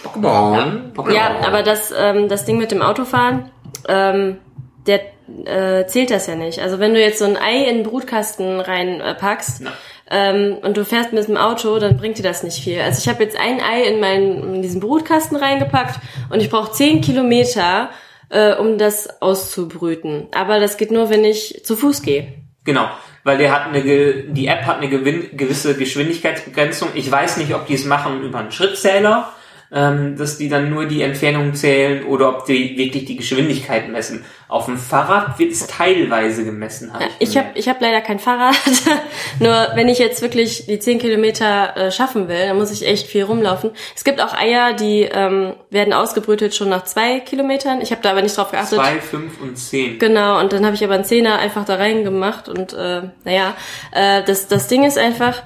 Pokémon? 0.04 0.92
Pokémon. 0.94 1.12
Ja, 1.12 1.36
aber 1.46 1.62
das, 1.62 1.92
ähm, 1.96 2.28
das 2.28 2.44
Ding 2.44 2.58
mit 2.58 2.70
dem 2.70 2.82
Autofahren, 2.82 3.50
ähm, 3.88 4.38
der 4.86 5.00
äh, 5.44 5.86
zählt 5.86 6.10
das 6.10 6.26
ja 6.26 6.34
nicht. 6.34 6.60
Also 6.60 6.78
wenn 6.78 6.94
du 6.94 7.00
jetzt 7.00 7.18
so 7.18 7.24
ein 7.24 7.36
Ei 7.36 7.64
in 7.64 7.78
den 7.78 7.82
Brutkasten 7.84 8.60
reinpackst 8.60 9.62
äh, 9.62 9.66
ähm, 10.10 10.58
und 10.62 10.76
du 10.76 10.84
fährst 10.84 11.12
mit 11.12 11.26
dem 11.28 11.36
Auto, 11.36 11.78
dann 11.78 11.96
bringt 11.96 12.18
dir 12.18 12.22
das 12.22 12.42
nicht 12.42 12.62
viel. 12.62 12.80
Also 12.80 12.98
ich 12.98 13.08
habe 13.08 13.22
jetzt 13.22 13.38
ein 13.38 13.60
Ei 13.60 13.82
in 13.84 14.00
meinen 14.00 14.54
in 14.54 14.62
diesen 14.62 14.80
Brutkasten 14.80 15.36
reingepackt 15.36 16.00
und 16.30 16.40
ich 16.40 16.50
brauche 16.50 16.72
10 16.72 17.00
Kilometer, 17.00 17.90
äh, 18.28 18.54
um 18.54 18.78
das 18.78 19.20
auszubrüten. 19.22 20.28
Aber 20.34 20.60
das 20.60 20.76
geht 20.76 20.90
nur, 20.90 21.10
wenn 21.10 21.24
ich 21.24 21.62
zu 21.64 21.76
Fuß 21.76 22.02
gehe. 22.02 22.34
Genau, 22.64 22.88
weil 23.24 23.38
der 23.38 23.52
hat 23.52 23.68
eine, 23.68 23.82
die 23.82 24.46
App 24.46 24.62
hat 24.62 24.78
eine 24.78 24.88
gewisse 24.88 25.76
Geschwindigkeitsbegrenzung. 25.76 26.90
Ich 26.94 27.10
weiß 27.10 27.38
nicht, 27.38 27.54
ob 27.54 27.66
die 27.66 27.74
es 27.74 27.84
machen 27.84 28.22
über 28.22 28.38
einen 28.38 28.52
Schrittzähler, 28.52 29.32
ähm, 29.72 30.16
dass 30.16 30.36
die 30.36 30.48
dann 30.48 30.70
nur 30.70 30.86
die 30.86 31.02
Entfernung 31.02 31.54
zählen 31.54 32.04
oder 32.04 32.28
ob 32.28 32.44
die 32.46 32.76
wirklich 32.76 33.04
die 33.04 33.16
Geschwindigkeit 33.16 33.88
messen. 33.88 34.24
Auf 34.48 34.64
dem 34.64 34.78
Fahrrad 34.78 35.38
wird 35.38 35.52
es 35.52 35.64
teilweise 35.68 36.44
gemessen. 36.44 36.92
Hab 36.92 37.00
Ja, 37.00 37.06
ich 37.20 37.30
ich 37.30 37.38
habe 37.38 37.48
ich 37.54 37.68
hab 37.68 37.80
leider 37.80 38.00
kein 38.00 38.18
Fahrrad. 38.18 38.56
Nur 39.38 39.68
wenn 39.74 39.88
ich 39.88 40.00
jetzt 40.00 40.22
wirklich 40.22 40.66
die 40.66 40.80
10 40.80 40.98
Kilometer 40.98 41.76
äh, 41.76 41.92
schaffen 41.92 42.26
will, 42.28 42.46
dann 42.48 42.56
muss 42.56 42.72
ich 42.72 42.84
echt 42.84 43.06
viel 43.06 43.22
rumlaufen. 43.22 43.70
Es 43.94 44.02
gibt 44.02 44.20
auch 44.20 44.34
Eier, 44.34 44.72
die 44.72 45.02
ähm, 45.02 45.54
werden 45.70 45.92
ausgebrütet 45.92 46.54
schon 46.54 46.68
nach 46.68 46.84
zwei 46.84 47.20
Kilometern. 47.20 47.80
Ich 47.80 47.92
habe 47.92 48.02
da 48.02 48.10
aber 48.10 48.22
nicht 48.22 48.36
drauf 48.36 48.50
geachtet. 48.50 48.78
Zwei, 48.78 49.00
fünf 49.00 49.40
und 49.40 49.56
zehn. 49.56 50.00
Genau, 50.00 50.40
und 50.40 50.52
dann 50.52 50.66
habe 50.66 50.74
ich 50.74 50.82
aber 50.82 50.94
einen 50.94 51.04
Zehner 51.04 51.38
einfach 51.38 51.64
da 51.64 51.76
reingemacht 51.76 52.48
und 52.48 52.72
äh, 52.72 53.02
naja, 53.24 53.54
äh, 53.92 54.24
das, 54.24 54.48
das 54.48 54.66
Ding 54.66 54.84
ist 54.84 54.98
einfach, 54.98 55.44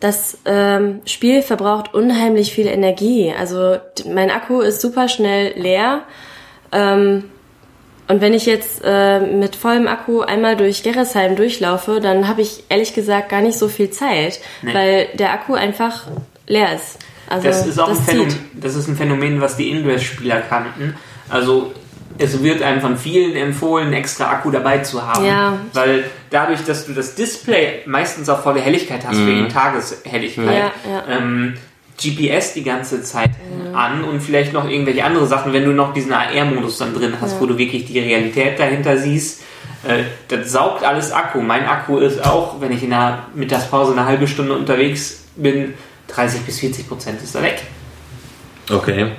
das 0.00 0.38
ähm, 0.44 1.00
Spiel 1.06 1.42
verbraucht 1.42 1.94
unheimlich 1.94 2.52
viel 2.52 2.66
Energie. 2.66 3.32
Also 3.38 3.76
mein 4.12 4.30
Akku 4.30 4.60
ist 4.60 4.80
super 4.80 5.08
schnell 5.08 5.58
leer. 5.58 6.02
Ähm, 6.72 7.24
und 8.06 8.20
wenn 8.20 8.34
ich 8.34 8.44
jetzt 8.44 8.82
äh, 8.84 9.20
mit 9.20 9.56
vollem 9.56 9.86
Akku 9.88 10.20
einmal 10.20 10.56
durch 10.56 10.82
Gerresheim 10.82 11.36
durchlaufe, 11.36 12.00
dann 12.00 12.28
habe 12.28 12.42
ich 12.42 12.64
ehrlich 12.68 12.92
gesagt 12.92 13.30
gar 13.30 13.40
nicht 13.40 13.58
so 13.58 13.68
viel 13.68 13.90
Zeit, 13.90 14.40
Nee. 14.60 14.74
weil 14.74 15.08
der 15.14 15.32
Akku 15.32 15.54
einfach 15.54 16.06
leer 16.46 16.74
ist. 16.74 16.98
Also 17.26 17.48
Das 17.48 17.66
ist 17.66 17.78
auch 17.78 17.88
ein 17.88 17.94
zieht. 17.96 18.04
Phänomen, 18.04 18.36
das 18.52 18.74
ist 18.74 18.88
ein 18.88 18.96
Phänomen, 18.96 19.40
was 19.40 19.56
die 19.56 19.70
Ingress-Spieler 19.70 20.42
kannten. 20.42 20.94
Also 21.30 21.72
es 22.18 22.42
wird 22.42 22.62
einem 22.62 22.80
von 22.80 22.96
vielen 22.96 23.34
empfohlen, 23.34 23.92
extra 23.92 24.30
Akku 24.30 24.50
dabei 24.50 24.78
zu 24.78 25.06
haben. 25.06 25.24
Ja. 25.24 25.58
Weil 25.72 26.04
dadurch, 26.30 26.64
dass 26.64 26.86
du 26.86 26.92
das 26.92 27.14
Display 27.14 27.82
meistens 27.86 28.28
auf 28.28 28.42
volle 28.42 28.60
Helligkeit 28.60 29.06
hast, 29.06 29.18
für 29.18 29.34
die 29.34 29.48
Tageshelligkeit, 29.48 30.72
Ja, 30.86 30.90
ja. 30.90 31.04
Ähm, 31.08 31.54
GPS 31.96 32.54
die 32.54 32.64
ganze 32.64 33.02
Zeit 33.02 33.30
an 33.72 34.02
und 34.02 34.20
vielleicht 34.20 34.52
noch 34.52 34.68
irgendwelche 34.68 35.04
andere 35.04 35.26
Sachen, 35.26 35.52
wenn 35.52 35.64
du 35.64 35.72
noch 35.72 35.92
diesen 35.94 36.12
AR-Modus 36.12 36.78
dann 36.78 36.92
drin 36.92 37.14
hast, 37.20 37.40
wo 37.40 37.46
du 37.46 37.56
wirklich 37.56 37.84
die 37.84 38.00
Realität 38.00 38.58
dahinter 38.58 38.98
siehst. 38.98 39.42
Äh, 39.84 40.04
das 40.28 40.50
saugt 40.50 40.82
alles 40.82 41.12
Akku. 41.12 41.40
Mein 41.40 41.66
Akku 41.66 41.98
ist 41.98 42.24
auch, 42.24 42.60
wenn 42.60 42.72
ich 42.72 42.82
in 42.82 42.90
der 42.90 43.26
Mittagspause 43.34 43.92
eine 43.92 44.06
halbe 44.06 44.26
Stunde 44.26 44.54
unterwegs 44.54 45.24
bin, 45.36 45.74
30 46.08 46.42
bis 46.42 46.60
40 46.60 46.88
Prozent 46.88 47.22
ist 47.22 47.34
da 47.34 47.42
weg. 47.42 47.62
Okay. 48.70 49.12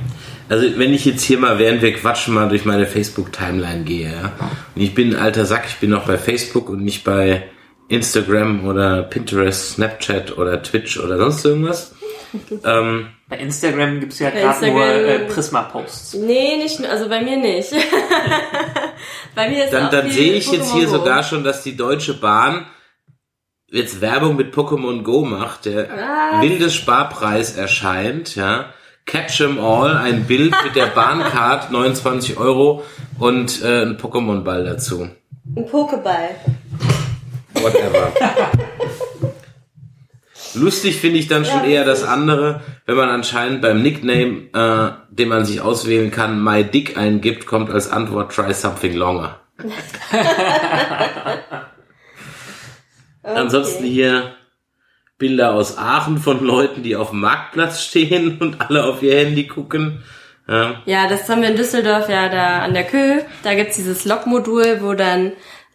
Also 0.47 0.77
wenn 0.77 0.93
ich 0.93 1.05
jetzt 1.05 1.23
hier 1.23 1.39
mal, 1.39 1.57
während 1.57 1.81
wir 1.81 1.93
quatschen, 1.93 2.33
mal 2.33 2.49
durch 2.49 2.65
meine 2.65 2.85
Facebook-Timeline 2.85 3.83
gehe, 3.83 4.11
ja. 4.11 4.31
Und 4.75 4.81
ich 4.81 4.93
bin 4.93 5.15
ein 5.15 5.21
alter 5.21 5.45
Sack, 5.45 5.65
ich 5.67 5.77
bin 5.77 5.89
noch 5.89 6.05
bei 6.05 6.17
Facebook 6.17 6.69
und 6.69 6.83
nicht 6.83 7.03
bei 7.03 7.43
Instagram 7.87 8.67
oder 8.67 9.03
Pinterest, 9.03 9.73
Snapchat 9.73 10.37
oder 10.37 10.61
Twitch 10.61 10.99
oder 10.99 11.17
sonst 11.17 11.45
irgendwas. 11.45 11.95
ähm, 12.65 13.07
Bei 13.27 13.37
Instagram 13.37 13.99
gibt's 13.99 14.19
ja 14.19 14.29
Bei 14.29 14.41
gerade 14.41 14.71
nur 14.71 14.85
äh, 14.85 15.19
Prisma-Posts. 15.25 16.15
Nee, 16.15 16.57
nicht 16.57 16.79
nur, 16.79 16.89
also 16.89 17.07
bei 17.09 17.21
mir 17.21 17.37
nicht. 17.37 17.71
bei 19.35 19.49
mir 19.49 19.65
ist 19.65 19.73
dann 19.73 19.91
dann 19.91 20.11
sehe 20.11 20.33
ich 20.33 20.51
jetzt 20.51 20.73
hier 20.73 20.85
Go. 20.85 20.97
sogar 20.97 21.23
schon, 21.23 21.43
dass 21.43 21.63
die 21.63 21.77
Deutsche 21.77 22.13
Bahn 22.13 22.65
jetzt 23.71 24.01
Werbung 24.01 24.35
mit 24.35 24.53
Pokémon 24.53 25.03
Go 25.03 25.23
macht. 25.23 25.65
Der 25.65 25.89
Was? 25.89 26.41
wilde 26.41 26.69
Sparpreis 26.69 27.55
erscheint, 27.55 28.35
ja. 28.35 28.73
Catch 29.05 29.41
'em 29.41 29.59
all, 29.59 29.95
ein 29.97 30.25
Bild 30.25 30.55
mit 30.63 30.75
der 30.75 30.87
Bahncard, 30.87 31.71
29 31.71 32.37
Euro 32.37 32.83
und 33.19 33.61
äh, 33.63 33.83
ein 33.83 33.97
Pokémon-Ball 33.97 34.63
dazu. 34.65 35.07
ein 35.55 35.65
Pokéball. 35.69 36.29
Whatever. 37.53 38.11
Lustig 40.55 40.95
finde 40.99 41.19
ich 41.19 41.27
dann 41.27 41.43
schon 41.45 41.63
Ja, 41.65 41.69
eher 41.69 41.85
das 41.85 42.03
andere, 42.03 42.61
wenn 42.85 42.95
man 42.95 43.09
anscheinend 43.09 43.61
beim 43.61 43.81
Nickname, 43.81 44.47
äh, 44.53 44.91
den 45.13 45.27
man 45.29 45.43
sich 45.45 45.59
auswählen 45.61 46.11
kann, 46.11 46.41
My 46.43 46.63
Dick 46.63 46.97
eingibt, 46.97 47.45
kommt 47.45 47.69
als 47.69 47.91
Antwort 47.91 48.33
Try 48.33 48.53
Something 48.53 48.93
Longer. 48.95 49.39
Ansonsten 53.23 53.83
hier 53.83 54.33
Bilder 55.17 55.53
aus 55.53 55.77
Aachen 55.77 56.17
von 56.17 56.43
Leuten, 56.45 56.83
die 56.83 56.95
auf 56.95 57.11
dem 57.11 57.21
Marktplatz 57.21 57.81
stehen 57.83 58.37
und 58.39 58.59
alle 58.61 58.83
auf 58.83 59.01
ihr 59.01 59.15
Handy 59.15 59.47
gucken. 59.47 60.03
Ja. 60.47 60.81
Ja, 60.85 61.07
das 61.09 61.27
haben 61.29 61.41
wir 61.41 61.49
in 61.49 61.55
Düsseldorf 61.55 62.09
ja 62.09 62.29
da 62.29 62.59
an 62.59 62.73
der 62.73 62.83
Kö. 62.83 63.21
Da 63.43 63.55
gibt's 63.55 63.77
dieses 63.77 64.05
Log-Modul, 64.05 64.79
wo 64.81 64.93
dann 64.93 65.31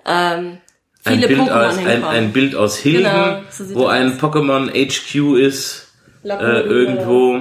ähm, 0.07 0.59
Ein, 1.05 1.15
viele 1.15 1.27
Bild 1.29 1.41
Pokémon 1.41 1.67
aus, 1.69 1.79
ein, 1.79 2.05
ein 2.05 2.33
Bild 2.33 2.55
aus 2.55 2.77
Hilden, 2.77 3.05
Genau, 3.05 3.41
so 3.51 3.75
wo 3.75 3.87
ein. 3.87 4.19
Pokémon 4.19 4.71
HQ 4.71 5.39
ist. 5.39 5.93
äh, 6.23 6.61
irgendwo. 6.61 7.41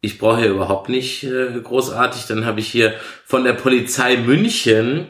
Ich 0.00 0.18
brauche 0.18 0.40
hier 0.40 0.50
überhaupt 0.50 0.88
nicht 0.88 1.24
äh, 1.24 1.60
großartig. 1.62 2.26
Dann 2.26 2.44
habe 2.44 2.60
ich 2.60 2.68
hier 2.68 2.94
von 3.24 3.44
der 3.44 3.52
Polizei 3.52 4.16
München, 4.16 5.06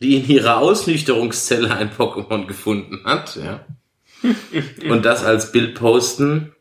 die 0.00 0.16
in 0.16 0.28
ihrer 0.28 0.58
Ausnüchterungszelle 0.58 1.74
ein 1.74 1.90
Pokémon 1.90 2.46
gefunden 2.46 3.00
hat. 3.04 3.36
Ja. 3.36 3.60
Und 4.88 5.04
das 5.04 5.24
als 5.24 5.52
Bild 5.52 5.74
posten. 5.74 6.54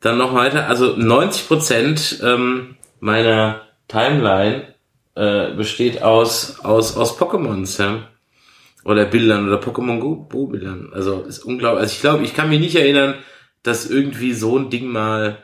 Dann 0.00 0.18
noch 0.18 0.34
weiter. 0.34 0.68
Also 0.68 0.96
90 0.96 1.48
Prozent 1.48 2.20
ähm, 2.22 2.76
meiner 3.00 3.62
Timeline 3.88 4.74
äh, 5.14 5.52
besteht 5.54 6.02
aus 6.02 6.60
aus 6.60 6.96
aus 6.96 7.18
Pokémons. 7.18 7.80
Ja 7.80 8.08
oder 8.84 9.04
Bildern 9.04 9.46
oder 9.46 9.60
Pokémon 9.60 10.00
Go 10.00 10.26
Go 10.28 10.46
Bildern. 10.46 10.90
Also 10.92 11.22
ist 11.22 11.40
unglaublich. 11.40 11.82
Also 11.82 11.94
ich 11.94 12.00
glaube, 12.00 12.24
ich 12.24 12.34
kann 12.34 12.48
mich 12.48 12.60
nicht 12.60 12.76
erinnern, 12.76 13.14
dass 13.62 13.88
irgendwie 13.88 14.32
so 14.32 14.58
ein 14.58 14.70
Ding 14.70 14.86
mal 14.88 15.38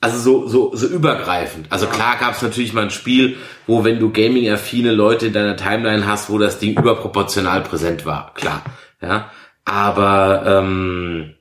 also 0.00 0.18
so 0.18 0.48
so 0.48 0.74
so 0.74 0.86
übergreifend. 0.86 1.66
Also 1.70 1.86
klar 1.86 2.16
gab 2.18 2.34
es 2.34 2.42
natürlich 2.42 2.72
mal 2.72 2.84
ein 2.84 2.90
Spiel, 2.90 3.36
wo 3.66 3.84
wenn 3.84 4.00
du 4.00 4.10
Gaming 4.10 4.50
affine 4.50 4.92
Leute 4.92 5.26
in 5.26 5.32
deiner 5.32 5.56
Timeline 5.56 6.06
hast, 6.06 6.30
wo 6.30 6.38
das 6.38 6.58
Ding 6.58 6.76
überproportional 6.76 7.60
präsent 7.62 8.04
war, 8.04 8.34
klar, 8.34 8.64
ja. 9.00 9.30
Aber 9.64 10.44
ähm, 10.46 11.34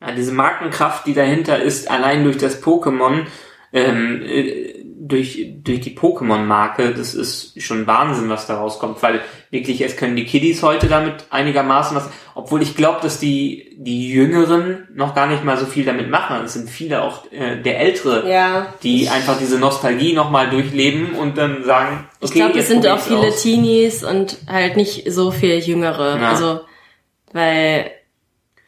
Ja, 0.00 0.12
diese 0.12 0.32
Markenkraft, 0.32 1.06
die 1.06 1.14
dahinter 1.14 1.60
ist, 1.60 1.90
allein 1.90 2.24
durch 2.24 2.38
das 2.38 2.62
Pokémon, 2.62 3.26
ähm, 3.72 4.22
äh, 4.24 4.74
durch, 5.00 5.46
durch 5.62 5.80
die 5.80 5.96
Pokémon-Marke, 5.96 6.92
das 6.92 7.14
ist 7.14 7.60
schon 7.62 7.86
Wahnsinn, 7.86 8.28
was 8.28 8.46
da 8.46 8.58
rauskommt, 8.58 9.02
weil 9.02 9.20
wirklich, 9.50 9.80
es 9.80 9.96
können 9.96 10.16
die 10.16 10.24
Kiddies 10.26 10.62
heute 10.62 10.86
damit 10.88 11.24
einigermaßen 11.30 11.96
was, 11.96 12.10
obwohl 12.34 12.60
ich 12.62 12.76
glaube, 12.76 12.98
dass 13.00 13.18
die, 13.18 13.74
die 13.78 14.10
Jüngeren 14.10 14.88
noch 14.94 15.14
gar 15.14 15.26
nicht 15.26 15.44
mal 15.44 15.56
so 15.56 15.64
viel 15.66 15.84
damit 15.84 16.10
machen. 16.10 16.44
Es 16.44 16.52
sind 16.54 16.68
viele 16.68 17.02
auch 17.02 17.30
äh, 17.32 17.56
der 17.62 17.80
Ältere, 17.80 18.30
Ja. 18.30 18.74
die 18.82 19.08
einfach 19.08 19.38
diese 19.38 19.58
Nostalgie 19.58 20.12
nochmal 20.12 20.50
durchleben 20.50 21.12
und 21.14 21.38
dann 21.38 21.64
sagen, 21.64 22.06
okay, 22.20 22.24
Ich 22.24 22.32
glaube, 22.32 22.58
es 22.58 22.68
sind 22.68 22.86
auch 22.86 22.98
viele 23.00 23.28
aus. 23.28 23.42
Teenies 23.42 24.04
und 24.04 24.36
halt 24.46 24.76
nicht 24.76 25.10
so 25.10 25.30
viel 25.30 25.58
Jüngere. 25.58 26.18
Ja. 26.20 26.30
Also, 26.30 26.60
weil 27.32 27.90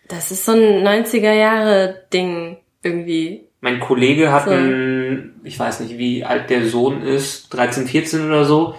das 0.09 0.31
ist 0.31 0.44
so 0.44 0.53
ein 0.53 0.87
90er 0.87 1.33
Jahre 1.33 2.03
Ding 2.12 2.59
irgendwie. 2.83 3.46
Mein 3.61 3.79
Kollege 3.79 4.33
hat 4.33 4.44
So. 4.46 4.51
einen, 4.51 5.40
ich 5.44 5.59
weiß 5.59 5.81
nicht, 5.81 5.99
wie 5.99 6.25
alt 6.25 6.51
der 6.51 6.64
Sohn 6.66 7.03
ist, 7.03 7.51
13, 7.55 7.87
14 7.87 8.27
oder 8.27 8.44
so. 8.44 8.75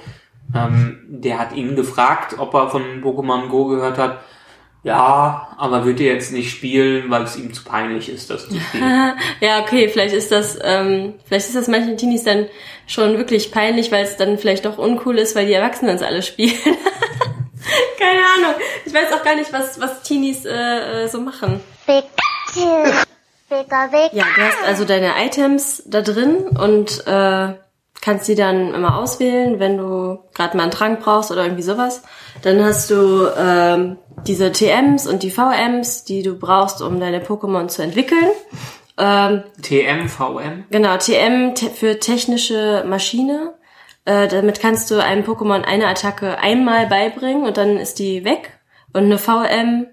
Ähm, 0.55 0.99
der 1.07 1.39
hat 1.39 1.55
ihn 1.55 1.75
gefragt, 1.75 2.35
ob 2.37 2.53
er 2.53 2.69
von 2.69 3.01
Pokémon 3.03 3.47
Go 3.47 3.67
gehört 3.67 3.97
hat. 3.97 4.19
Ja, 4.83 5.55
aber 5.57 5.85
wird 5.85 5.99
er 6.01 6.13
jetzt 6.13 6.33
nicht 6.33 6.49
spielen, 6.49 7.11
weil 7.11 7.21
es 7.23 7.37
ihm 7.37 7.53
zu 7.53 7.63
peinlich 7.63 8.09
ist, 8.09 8.31
das 8.31 8.49
zu 8.49 8.59
spielen. 8.59 9.13
Ja, 9.39 9.61
okay, 9.61 9.87
vielleicht 9.89 10.15
ist 10.15 10.31
das, 10.31 10.57
ähm, 10.63 11.13
vielleicht 11.25 11.45
ist 11.47 11.55
das 11.55 11.67
manchen 11.67 11.97
Teenies 11.97 12.23
dann 12.23 12.47
schon 12.87 13.15
wirklich 13.17 13.51
peinlich, 13.51 13.91
weil 13.91 14.03
es 14.03 14.17
dann 14.17 14.39
vielleicht 14.39 14.65
doch 14.65 14.79
uncool 14.79 15.19
ist, 15.19 15.35
weil 15.35 15.45
die 15.45 15.53
Erwachsenen 15.53 15.95
es 15.95 16.01
alle 16.01 16.23
spielen. 16.23 16.57
Keine 17.99 18.19
Ahnung. 18.19 18.61
Ich 18.85 18.93
weiß 18.93 19.13
auch 19.13 19.23
gar 19.23 19.35
nicht, 19.35 19.51
was, 19.53 19.79
was 19.79 20.01
Teenies 20.03 20.45
äh, 20.45 21.03
äh, 21.03 21.07
so 21.07 21.19
machen. 21.19 21.61
Pikachu. 21.85 22.91
Ja, 24.13 24.23
du 24.35 24.41
hast 24.41 24.63
also 24.65 24.85
deine 24.85 25.11
Items 25.25 25.83
da 25.85 26.01
drin 26.01 26.47
und 26.57 27.05
äh, 27.05 27.53
kannst 28.01 28.27
die 28.27 28.35
dann 28.35 28.73
immer 28.73 28.97
auswählen, 28.97 29.59
wenn 29.59 29.77
du 29.77 30.19
gerade 30.33 30.55
mal 30.55 30.63
einen 30.63 30.71
Trank 30.71 31.01
brauchst 31.01 31.31
oder 31.31 31.43
irgendwie 31.43 31.61
sowas. 31.61 32.03
Dann 32.41 32.63
hast 32.63 32.89
du 32.89 33.27
ähm, 33.37 33.97
diese 34.25 34.51
TMs 34.51 35.05
und 35.05 35.23
die 35.23 35.31
VMs, 35.31 36.05
die 36.05 36.23
du 36.23 36.35
brauchst, 36.35 36.81
um 36.81 36.99
deine 36.99 37.19
Pokémon 37.19 37.67
zu 37.67 37.83
entwickeln. 37.83 38.31
Ähm, 38.97 39.43
TM, 39.61 40.07
VM. 40.07 40.65
genau, 40.69 40.97
TM 40.97 41.55
te 41.55 41.69
für 41.69 41.99
technische 41.99 42.83
Maschine. 42.87 43.53
Äh, 44.11 44.27
damit 44.27 44.59
kannst 44.59 44.91
du 44.91 45.01
einem 45.01 45.23
Pokémon 45.23 45.63
eine 45.63 45.87
Attacke 45.87 46.37
einmal 46.39 46.87
beibringen 46.87 47.43
und 47.45 47.55
dann 47.57 47.77
ist 47.77 47.99
die 47.99 48.25
weg. 48.25 48.59
Und 48.93 49.05
eine 49.05 49.17
VM, 49.17 49.87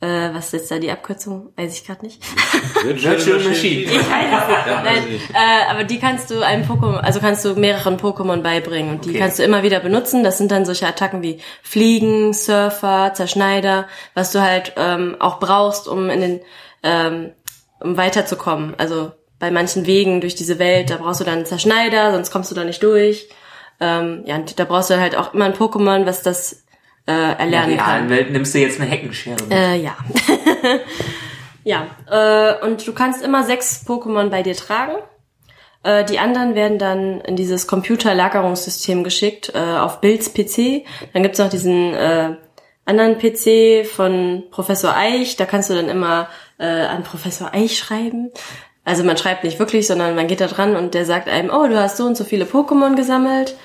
äh, 0.00 0.06
was 0.34 0.46
ist 0.46 0.52
jetzt 0.54 0.70
da 0.72 0.78
die 0.78 0.90
Abkürzung? 0.90 1.52
Weiß 1.56 1.72
ich 1.78 1.86
gerade 1.86 2.04
nicht. 2.04 2.20
Virtual 2.82 3.38
Machine. 3.40 3.82
Ich 3.82 3.90
weiß 3.92 4.00
es. 4.00 4.66
Ja, 4.66 4.82
Nein, 4.82 4.94
ich 5.06 5.12
nicht. 5.12 5.30
äh, 5.30 5.70
aber 5.70 5.84
die 5.84 5.98
kannst 6.00 6.30
du 6.30 6.40
einem 6.44 6.64
Pokémon, 6.64 6.96
also 6.96 7.20
kannst 7.20 7.44
du 7.44 7.54
mehreren 7.54 7.96
Pokémon 7.98 8.42
beibringen 8.42 8.90
und 8.96 9.04
die 9.04 9.10
Okay. 9.10 9.18
kannst 9.20 9.38
du 9.38 9.44
immer 9.44 9.62
wieder 9.62 9.78
benutzen. 9.80 10.24
Das 10.24 10.38
sind 10.38 10.50
dann 10.50 10.64
solche 10.64 10.86
Attacken 10.88 11.22
wie 11.22 11.38
Fliegen, 11.62 12.32
Surfer, 12.32 13.12
Zerschneider, 13.14 13.86
was 14.14 14.32
du 14.32 14.40
halt 14.42 14.72
ähm, 14.76 15.16
auch 15.20 15.38
brauchst, 15.38 15.86
um 15.86 16.10
in 16.10 16.20
den, 16.20 16.40
ähm, 16.82 17.32
um 17.80 17.96
weiterzukommen. 17.96 18.74
Also 18.78 19.12
bei 19.38 19.50
manchen 19.50 19.86
Wegen 19.86 20.20
durch 20.20 20.34
diese 20.34 20.58
Welt, 20.58 20.90
da 20.90 20.96
brauchst 20.96 21.20
du 21.20 21.24
dann 21.24 21.34
einen 21.36 21.46
Zerschneider, 21.46 22.12
sonst 22.12 22.30
kommst 22.32 22.50
du 22.50 22.54
da 22.56 22.64
nicht 22.64 22.82
durch. 22.82 23.28
Ähm, 23.84 24.22
ja, 24.24 24.36
und 24.36 24.58
da 24.58 24.64
brauchst 24.64 24.90
du 24.90 24.98
halt 24.98 25.16
auch 25.16 25.34
immer 25.34 25.44
ein 25.44 25.54
Pokémon, 25.54 26.06
was 26.06 26.22
das 26.22 26.64
äh, 27.06 27.12
In 27.12 27.16
der 27.16 27.38
erlernen 27.38 27.76
kann. 27.76 27.86
realen 27.86 28.10
Welt 28.10 28.30
nimmst 28.30 28.54
du 28.54 28.58
jetzt 28.58 28.80
eine 28.80 28.88
Heckenschere. 28.88 29.36
mit. 29.42 29.52
Äh, 29.52 29.76
ja. 29.76 29.96
ja, 31.64 31.86
äh, 32.10 32.64
und 32.64 32.86
du 32.86 32.92
kannst 32.94 33.22
immer 33.22 33.44
sechs 33.44 33.84
Pokémon 33.86 34.30
bei 34.30 34.42
dir 34.42 34.56
tragen. 34.56 34.94
Äh, 35.82 36.04
die 36.04 36.18
anderen 36.18 36.54
werden 36.54 36.78
dann 36.78 37.20
in 37.20 37.36
dieses 37.36 37.66
Computerlagerungssystem 37.66 39.04
geschickt, 39.04 39.52
äh, 39.54 39.58
auf 39.58 40.00
Bills 40.00 40.32
PC. 40.32 40.86
Dann 41.12 41.22
gibt's 41.22 41.38
noch 41.38 41.50
diesen 41.50 41.92
äh, 41.92 42.36
anderen 42.86 43.18
PC 43.18 43.86
von 43.86 44.44
Professor 44.50 44.96
Eich. 44.96 45.36
Da 45.36 45.44
kannst 45.44 45.68
du 45.68 45.74
dann 45.74 45.90
immer 45.90 46.28
äh, 46.58 46.64
an 46.64 47.02
Professor 47.02 47.52
Eich 47.52 47.76
schreiben. 47.76 48.30
Also 48.84 49.04
man 49.04 49.16
schreibt 49.16 49.44
nicht 49.44 49.58
wirklich, 49.58 49.86
sondern 49.86 50.14
man 50.14 50.26
geht 50.26 50.40
da 50.40 50.46
dran 50.46 50.76
und 50.76 50.94
der 50.94 51.04
sagt 51.04 51.28
einem, 51.28 51.50
oh, 51.50 51.66
du 51.66 51.78
hast 51.78 51.96
so 51.98 52.04
und 52.04 52.16
so 52.16 52.24
viele 52.24 52.44
Pokémon 52.44 52.96
gesammelt. 52.96 53.56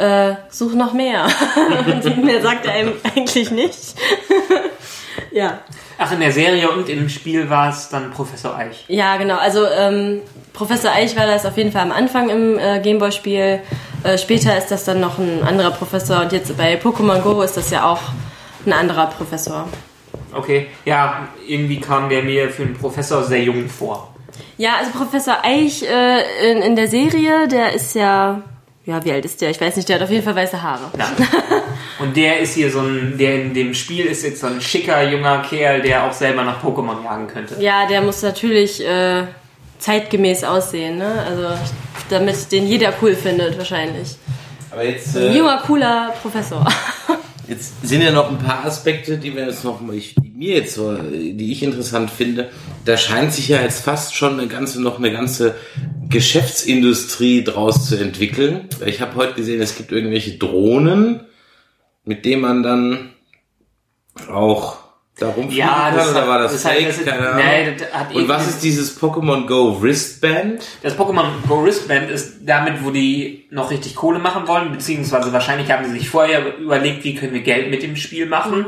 Äh, 0.00 0.36
such 0.48 0.72
noch 0.72 0.94
mehr. 0.94 1.26
mehr 2.22 2.40
sagt 2.40 2.64
er 2.64 2.72
einem 2.72 2.94
eigentlich 3.04 3.50
nicht. 3.50 3.94
ja. 5.30 5.58
Ach, 5.98 6.10
in 6.12 6.20
der 6.20 6.32
Serie 6.32 6.70
und 6.70 6.88
im 6.88 7.10
Spiel 7.10 7.50
war 7.50 7.68
es 7.68 7.90
dann 7.90 8.10
Professor 8.10 8.56
Eich. 8.56 8.86
Ja, 8.88 9.18
genau. 9.18 9.36
Also 9.36 9.66
ähm, 9.66 10.22
Professor 10.54 10.90
Eich 10.90 11.14
war 11.16 11.26
das 11.26 11.44
auf 11.44 11.58
jeden 11.58 11.70
Fall 11.70 11.82
am 11.82 11.92
Anfang 11.92 12.30
im 12.30 12.58
äh, 12.58 12.80
Gameboy-Spiel. 12.80 13.60
Äh, 14.02 14.16
später 14.16 14.56
ist 14.56 14.70
das 14.70 14.86
dann 14.86 15.00
noch 15.00 15.18
ein 15.18 15.42
anderer 15.42 15.70
Professor 15.70 16.22
und 16.22 16.32
jetzt 16.32 16.56
bei 16.56 16.80
Pokémon 16.80 17.20
Go 17.20 17.42
ist 17.42 17.58
das 17.58 17.70
ja 17.70 17.84
auch 17.84 18.00
ein 18.64 18.72
anderer 18.72 19.08
Professor. 19.08 19.68
Okay, 20.32 20.68
ja, 20.86 21.28
irgendwie 21.46 21.80
kam 21.80 22.08
der 22.08 22.22
mir 22.22 22.48
für 22.48 22.62
einen 22.62 22.74
Professor 22.74 23.22
sehr 23.22 23.42
jung 23.42 23.68
vor. 23.68 24.14
Ja, 24.56 24.76
also 24.78 24.92
Professor 24.92 25.38
Eich 25.42 25.82
äh, 25.82 26.50
in, 26.50 26.62
in 26.62 26.76
der 26.76 26.88
Serie, 26.88 27.48
der 27.48 27.74
ist 27.74 27.94
ja, 27.94 28.40
ja, 28.90 29.04
wie 29.04 29.12
alt 29.12 29.24
ist 29.24 29.40
der? 29.40 29.50
Ich 29.50 29.60
weiß 29.60 29.76
nicht, 29.76 29.88
der 29.88 29.96
hat 29.96 30.02
auf 30.02 30.10
jeden 30.10 30.24
Fall 30.24 30.36
weiße 30.36 30.60
Haare. 30.62 30.90
Ja. 30.98 31.10
Und 31.98 32.16
der 32.16 32.40
ist 32.40 32.54
hier 32.54 32.70
so 32.70 32.80
ein, 32.80 33.16
der 33.18 33.42
in 33.42 33.54
dem 33.54 33.74
Spiel 33.74 34.06
ist 34.06 34.22
jetzt 34.22 34.40
so 34.40 34.46
ein 34.46 34.60
schicker 34.60 35.08
junger 35.08 35.42
Kerl, 35.42 35.82
der 35.82 36.04
auch 36.04 36.12
selber 36.12 36.42
nach 36.42 36.62
Pokémon 36.62 37.04
jagen 37.04 37.26
könnte. 37.26 37.56
Ja, 37.60 37.86
der 37.86 38.00
muss 38.00 38.22
natürlich 38.22 38.84
äh, 38.84 39.24
zeitgemäß 39.78 40.44
aussehen, 40.44 40.98
ne? 40.98 41.24
Also 41.28 41.48
damit 42.08 42.50
den 42.52 42.66
jeder 42.66 42.92
cool 43.02 43.14
findet 43.14 43.56
wahrscheinlich. 43.58 44.16
Aber 44.70 44.84
jetzt, 44.84 45.16
Ein 45.16 45.24
äh, 45.24 45.36
junger, 45.36 45.62
cooler 45.66 46.14
Professor. 46.22 46.66
jetzt 47.48 47.86
sind 47.86 48.02
ja 48.02 48.12
noch 48.12 48.30
ein 48.30 48.38
paar 48.38 48.64
Aspekte, 48.64 49.18
die 49.18 49.34
wir 49.34 49.46
jetzt 49.46 49.64
noch 49.64 49.80
mal, 49.80 49.94
ich, 49.94 50.14
die 50.14 50.29
mir 50.40 50.54
jetzt 50.56 50.74
so, 50.74 50.94
die 50.96 51.52
ich 51.52 51.62
interessant 51.62 52.10
finde. 52.10 52.50
Da 52.86 52.96
scheint 52.96 53.32
sich 53.34 53.48
ja 53.48 53.60
jetzt 53.60 53.84
fast 53.84 54.14
schon 54.16 54.38
eine 54.40 54.48
ganze, 54.48 54.80
noch 54.80 54.98
eine 54.98 55.12
ganze 55.12 55.54
Geschäftsindustrie 56.08 57.44
draus 57.44 57.86
zu 57.88 57.96
entwickeln. 57.96 58.68
Ich 58.86 59.02
habe 59.02 59.16
heute 59.16 59.34
gesehen, 59.34 59.60
es 59.60 59.76
gibt 59.76 59.92
irgendwelche 59.92 60.38
Drohnen, 60.38 61.26
mit 62.04 62.24
denen 62.24 62.40
man 62.40 62.62
dann 62.62 63.10
auch 64.32 64.78
da 65.18 65.28
rumfliegen 65.28 65.58
Ja, 65.58 65.88
kann, 65.90 65.96
das 65.96 66.10
oder 66.12 66.20
hat- 66.22 66.28
war 66.28 66.38
das, 66.38 66.52
das 66.52 66.64
hat- 66.64 66.72
fake? 66.72 66.86
das 66.88 67.04
Keine 67.04 67.28
Ahnung. 67.28 67.44
nee, 67.46 67.76
das 67.78 67.92
hat 67.92 68.14
Und 68.14 68.28
was 68.28 68.48
ist 68.48 68.62
dieses 68.62 68.98
Pokémon 68.98 69.46
Go 69.46 69.82
Wristband? 69.82 70.62
Das 70.82 70.96
Pokémon 70.98 71.26
Go 71.46 71.62
Wristband 71.62 72.10
ist 72.10 72.38
damit, 72.46 72.82
wo 72.82 72.90
die 72.90 73.44
noch 73.50 73.70
richtig 73.70 73.94
Kohle 73.94 74.18
machen 74.18 74.48
wollen, 74.48 74.72
beziehungsweise 74.72 75.34
wahrscheinlich 75.34 75.70
haben 75.70 75.84
sie 75.84 75.98
sich 75.98 76.08
vorher 76.08 76.56
überlegt, 76.56 77.04
wie 77.04 77.14
können 77.14 77.34
wir 77.34 77.42
Geld 77.42 77.70
mit 77.70 77.82
dem 77.82 77.96
Spiel 77.96 78.24
machen 78.24 78.66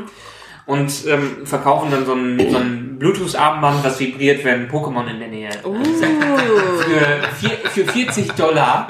und 0.65 0.91
ähm, 1.07 1.45
verkaufen 1.45 1.91
dann 1.91 2.05
so 2.05 2.13
ein, 2.13 2.39
so 2.49 2.57
ein 2.57 2.97
Bluetooth-Armband, 2.99 3.83
was 3.83 3.99
vibriert, 3.99 4.45
wenn 4.45 4.69
Pokémon 4.69 5.07
in 5.09 5.19
der 5.19 5.27
Nähe 5.27 5.49
Uh, 5.65 5.83
für, 5.83 7.23
vier, 7.35 7.57
für 7.69 7.85
40 7.85 8.31
Dollar. 8.33 8.87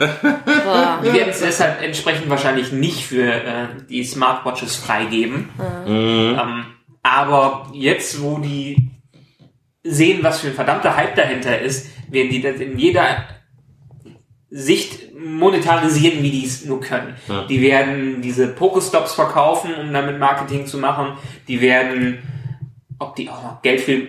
Die 1.04 1.14
werden 1.14 1.30
es 1.30 1.40
deshalb 1.40 1.82
entsprechend 1.82 2.30
wahrscheinlich 2.30 2.72
nicht 2.72 3.06
für 3.06 3.32
äh, 3.32 3.68
die 3.90 4.04
Smartwatches 4.04 4.76
freigeben. 4.76 5.50
Ähm, 5.88 6.66
aber 7.02 7.70
jetzt, 7.74 8.22
wo 8.22 8.38
die 8.38 8.92
sehen, 9.84 10.20
was 10.22 10.40
für 10.40 10.48
ein 10.48 10.54
verdammter 10.54 10.96
Hype 10.96 11.16
dahinter 11.16 11.60
ist, 11.60 11.90
werden 12.10 12.30
die 12.30 12.42
das 12.42 12.56
in 12.58 12.78
jeder 12.78 13.26
Sicht 14.56 15.16
monetarisieren, 15.18 16.22
wie 16.22 16.30
die 16.30 16.46
es 16.46 16.64
nur 16.64 16.80
können. 16.80 17.16
Ja. 17.28 17.46
Die 17.46 17.60
werden 17.60 18.22
diese 18.22 18.48
Pokestops 18.48 19.16
verkaufen, 19.16 19.72
um 19.74 19.92
damit 19.92 20.20
Marketing 20.20 20.68
zu 20.68 20.78
machen. 20.78 21.18
Die 21.48 21.60
werden, 21.60 22.20
ob 23.00 23.16
die 23.16 23.30
auch 23.30 23.42
noch 23.42 23.62
Geld 23.64 23.82
für 23.82 24.04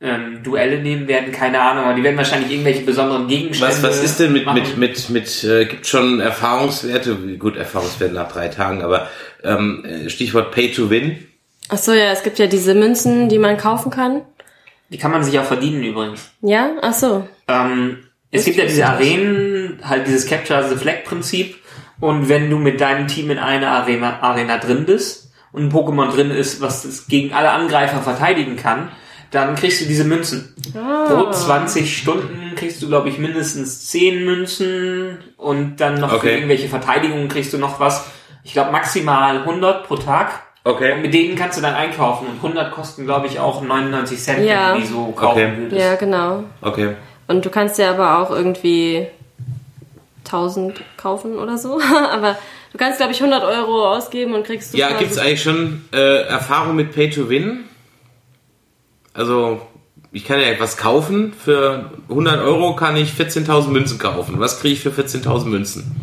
ähm, 0.00 0.42
Duelle 0.42 0.82
nehmen 0.82 1.06
werden, 1.06 1.30
keine 1.30 1.60
Ahnung, 1.60 1.84
aber 1.84 1.94
die 1.94 2.02
werden 2.02 2.16
wahrscheinlich 2.16 2.50
irgendwelche 2.50 2.82
besonderen 2.82 3.28
Gegenstände 3.28 3.74
Was, 3.74 3.82
was 3.82 4.02
ist 4.02 4.18
denn 4.18 4.32
mit, 4.32 4.44
machen. 4.44 4.60
mit, 4.60 4.76
mit, 4.76 5.08
mit, 5.10 5.44
äh, 5.44 5.66
gibt 5.66 5.86
schon 5.86 6.18
Erfahrungswerte, 6.18 7.14
gut, 7.38 7.56
Erfahrungswerte 7.56 8.12
nach 8.12 8.30
drei 8.30 8.48
Tagen, 8.48 8.82
aber 8.82 9.08
ähm, 9.44 9.84
äh, 9.84 10.10
Stichwort 10.10 10.50
Pay 10.50 10.72
to 10.72 10.90
Win. 10.90 11.26
Ach 11.68 11.78
so, 11.78 11.92
ja, 11.92 12.10
es 12.10 12.24
gibt 12.24 12.40
ja 12.40 12.48
diese 12.48 12.74
Münzen, 12.74 13.28
die 13.28 13.38
man 13.38 13.56
kaufen 13.56 13.90
kann. 13.90 14.22
Die 14.90 14.98
kann 14.98 15.12
man 15.12 15.22
sich 15.22 15.38
auch 15.38 15.44
verdienen 15.44 15.82
übrigens. 15.82 16.30
Ja, 16.42 16.72
ach 16.82 16.92
so. 16.92 17.26
Ähm, 17.48 17.98
es 18.30 18.44
gibt 18.44 18.56
ja 18.58 18.64
diese 18.64 18.86
Arenen, 18.86 19.80
halt 19.82 20.06
dieses 20.06 20.26
Capture 20.26 20.68
the 20.68 20.76
Flag 20.76 21.04
Prinzip. 21.04 21.56
Und 22.00 22.28
wenn 22.28 22.50
du 22.50 22.58
mit 22.58 22.80
deinem 22.80 23.08
Team 23.08 23.30
in 23.30 23.38
einer 23.38 23.68
Arena, 23.70 24.20
Arena 24.20 24.58
drin 24.58 24.84
bist 24.84 25.30
und 25.52 25.64
ein 25.64 25.72
Pokémon 25.72 26.10
drin 26.12 26.30
ist, 26.30 26.60
was 26.60 26.84
es 26.84 27.06
gegen 27.06 27.32
alle 27.32 27.50
Angreifer 27.50 28.00
verteidigen 28.02 28.56
kann, 28.56 28.90
dann 29.30 29.54
kriegst 29.56 29.80
du 29.80 29.86
diese 29.86 30.04
Münzen. 30.04 30.54
Pro 30.72 31.30
20 31.30 31.96
Stunden 31.98 32.54
kriegst 32.54 32.82
du, 32.82 32.88
glaube 32.88 33.08
ich, 33.08 33.18
mindestens 33.18 33.86
10 33.88 34.24
Münzen 34.24 35.18
und 35.36 35.76
dann 35.80 35.98
noch 36.00 36.10
für 36.10 36.16
Okay. 36.16 36.34
irgendwelche 36.34 36.68
Verteidigungen 36.68 37.28
kriegst 37.28 37.52
du 37.52 37.58
noch 37.58 37.80
was. 37.80 38.04
Ich 38.44 38.52
glaube 38.52 38.70
maximal 38.72 39.38
100 39.40 39.86
pro 39.86 39.96
Tag. 39.96 40.42
Und 40.64 40.72
Okay. 40.72 40.96
mit 41.00 41.14
denen 41.14 41.34
kannst 41.36 41.56
du 41.58 41.62
dann 41.62 41.74
einkaufen. 41.74 42.26
Und 42.28 42.42
100 42.42 42.72
kosten, 42.72 43.04
glaube 43.04 43.26
ich, 43.26 43.38
auch 43.40 43.62
99 43.62 44.18
Cent, 44.20 44.44
Ja. 44.44 44.68
wenn 44.74 44.80
du 44.82 44.86
die 44.86 44.92
so 44.92 45.06
kaufen 45.12 45.30
Okay. 45.42 45.52
würdest. 45.58 45.82
Ja, 45.82 45.94
genau. 45.94 46.44
Okay. 46.60 46.94
Und 47.28 47.44
du 47.44 47.50
kannst 47.50 47.78
ja 47.78 47.90
aber 47.90 48.18
auch 48.18 48.30
irgendwie 48.30 49.06
1000 50.24 50.80
kaufen 50.96 51.36
oder 51.38 51.58
so. 51.58 51.80
aber 52.10 52.36
du 52.72 52.78
kannst, 52.78 52.98
glaube 52.98 53.12
ich, 53.12 53.22
100 53.22 53.44
Euro 53.44 53.92
ausgeben 53.94 54.34
und 54.34 54.44
kriegst 54.44 54.74
Ja, 54.74 54.88
super- 54.88 55.00
gibt's 55.00 55.18
eigentlich 55.18 55.42
schon 55.42 55.84
äh, 55.92 56.22
Erfahrung 56.22 56.76
mit 56.76 56.92
Pay 56.92 57.10
to 57.10 57.28
Win? 57.28 57.64
Also, 59.14 59.60
ich 60.12 60.24
kann 60.24 60.40
ja 60.40 60.46
etwas 60.46 60.76
kaufen. 60.76 61.32
Für 61.32 61.90
100 62.08 62.40
Euro 62.42 62.76
kann 62.76 62.96
ich 62.96 63.12
14.000 63.12 63.68
Münzen 63.68 63.98
kaufen. 63.98 64.38
Was 64.38 64.60
kriege 64.60 64.74
ich 64.74 64.80
für 64.80 64.90
14.000 64.90 65.46
Münzen? 65.46 65.96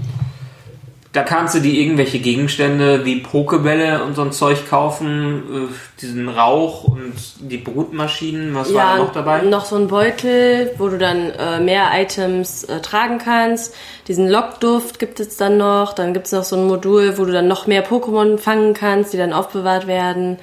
Da 1.13 1.21
kannst 1.21 1.53
du 1.53 1.59
dir 1.59 1.73
irgendwelche 1.73 2.17
Gegenstände 2.17 3.05
wie 3.05 3.17
Pokebälle 3.17 4.03
und 4.03 4.15
so 4.15 4.23
ein 4.23 4.31
Zeug 4.31 4.67
kaufen, 4.67 5.69
äh, 5.69 6.01
diesen 6.01 6.27
Rauch 6.27 6.85
und 6.85 7.13
die 7.39 7.57
Brutmaschinen, 7.57 8.55
was 8.55 8.73
war 8.73 8.83
ja, 8.83 8.97
da 8.97 9.03
noch 9.03 9.13
dabei? 9.13 9.41
noch 9.43 9.65
so 9.65 9.75
ein 9.75 9.89
Beutel, 9.89 10.71
wo 10.79 10.89
du 10.89 10.97
dann 10.97 11.29
äh, 11.29 11.59
mehr 11.59 11.91
Items 11.93 12.63
äh, 12.63 12.79
tragen 12.81 13.19
kannst. 13.19 13.75
Diesen 14.07 14.27
Lockduft 14.27 14.97
gibt 14.97 15.19
es 15.19 15.37
dann 15.37 15.57
noch. 15.57 15.93
Dann 15.93 16.15
gibt 16.15 16.25
es 16.25 16.31
noch 16.31 16.43
so 16.43 16.55
ein 16.55 16.65
Modul, 16.65 17.15
wo 17.19 17.25
du 17.25 17.31
dann 17.31 17.47
noch 17.47 17.67
mehr 17.67 17.87
Pokémon 17.87 18.39
fangen 18.39 18.73
kannst, 18.73 19.13
die 19.13 19.17
dann 19.17 19.33
aufbewahrt 19.33 19.85
werden. 19.85 20.39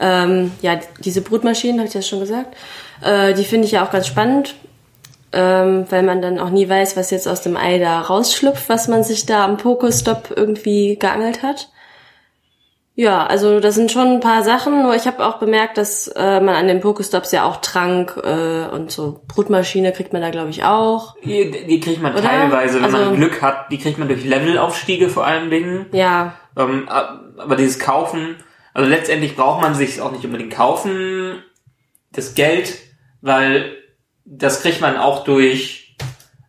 Ähm, 0.00 0.50
ja, 0.60 0.80
diese 0.98 1.20
Brutmaschinen, 1.20 1.78
habe 1.78 1.86
ich 1.86 1.94
das 1.94 2.08
schon 2.08 2.18
gesagt, 2.18 2.56
äh, 3.00 3.32
die 3.34 3.44
finde 3.44 3.66
ich 3.66 3.72
ja 3.72 3.84
auch 3.86 3.92
ganz 3.92 4.08
spannend, 4.08 4.56
ähm, 5.32 5.86
weil 5.90 6.02
man 6.02 6.20
dann 6.22 6.38
auch 6.38 6.50
nie 6.50 6.68
weiß, 6.68 6.96
was 6.96 7.10
jetzt 7.10 7.28
aus 7.28 7.42
dem 7.42 7.56
Ei 7.56 7.78
da 7.78 8.00
rausschlüpft, 8.00 8.68
was 8.68 8.88
man 8.88 9.04
sich 9.04 9.26
da 9.26 9.44
am 9.44 9.56
Pokestop 9.56 10.32
irgendwie 10.34 10.96
geangelt 10.98 11.42
hat. 11.42 11.68
Ja, 12.96 13.24
also 13.26 13.60
das 13.60 13.76
sind 13.76 13.90
schon 13.90 14.08
ein 14.08 14.20
paar 14.20 14.42
Sachen, 14.42 14.82
nur 14.82 14.94
ich 14.94 15.06
habe 15.06 15.24
auch 15.24 15.38
bemerkt, 15.38 15.78
dass 15.78 16.08
äh, 16.08 16.40
man 16.40 16.54
an 16.54 16.66
den 16.68 16.80
Pokestops 16.80 17.32
ja 17.32 17.44
auch 17.44 17.56
Trank 17.58 18.14
äh, 18.22 18.66
und 18.74 18.90
so 18.90 19.22
Brutmaschine 19.26 19.92
kriegt 19.92 20.12
man 20.12 20.20
da 20.20 20.30
glaube 20.30 20.50
ich 20.50 20.64
auch. 20.64 21.14
Die, 21.24 21.50
die 21.66 21.80
kriegt 21.80 22.02
man 22.02 22.12
Oder? 22.12 22.22
teilweise, 22.24 22.76
wenn 22.78 22.84
Also- 22.84 22.98
man 22.98 23.16
Glück 23.16 23.40
hat, 23.40 23.70
die 23.70 23.78
kriegt 23.78 23.98
man 23.98 24.08
durch 24.08 24.24
Levelaufstiege 24.24 25.08
vor 25.08 25.24
allen 25.24 25.48
Dingen. 25.50 25.86
Ja, 25.92 26.34
Ähm, 26.58 26.88
aber 26.90 27.56
dieses 27.56 27.78
Kaufen, 27.78 28.36
also 28.74 28.90
letztendlich 28.90 29.34
braucht 29.36 29.62
man 29.62 29.74
sich 29.74 30.00
auch 30.02 30.12
nicht 30.12 30.24
unbedingt 30.24 30.52
kaufen, 30.52 31.42
das 32.12 32.34
Geld, 32.34 32.76
weil 33.22 33.76
das 34.30 34.62
kriegt 34.62 34.80
man 34.80 34.96
auch 34.96 35.24
durch 35.24 35.96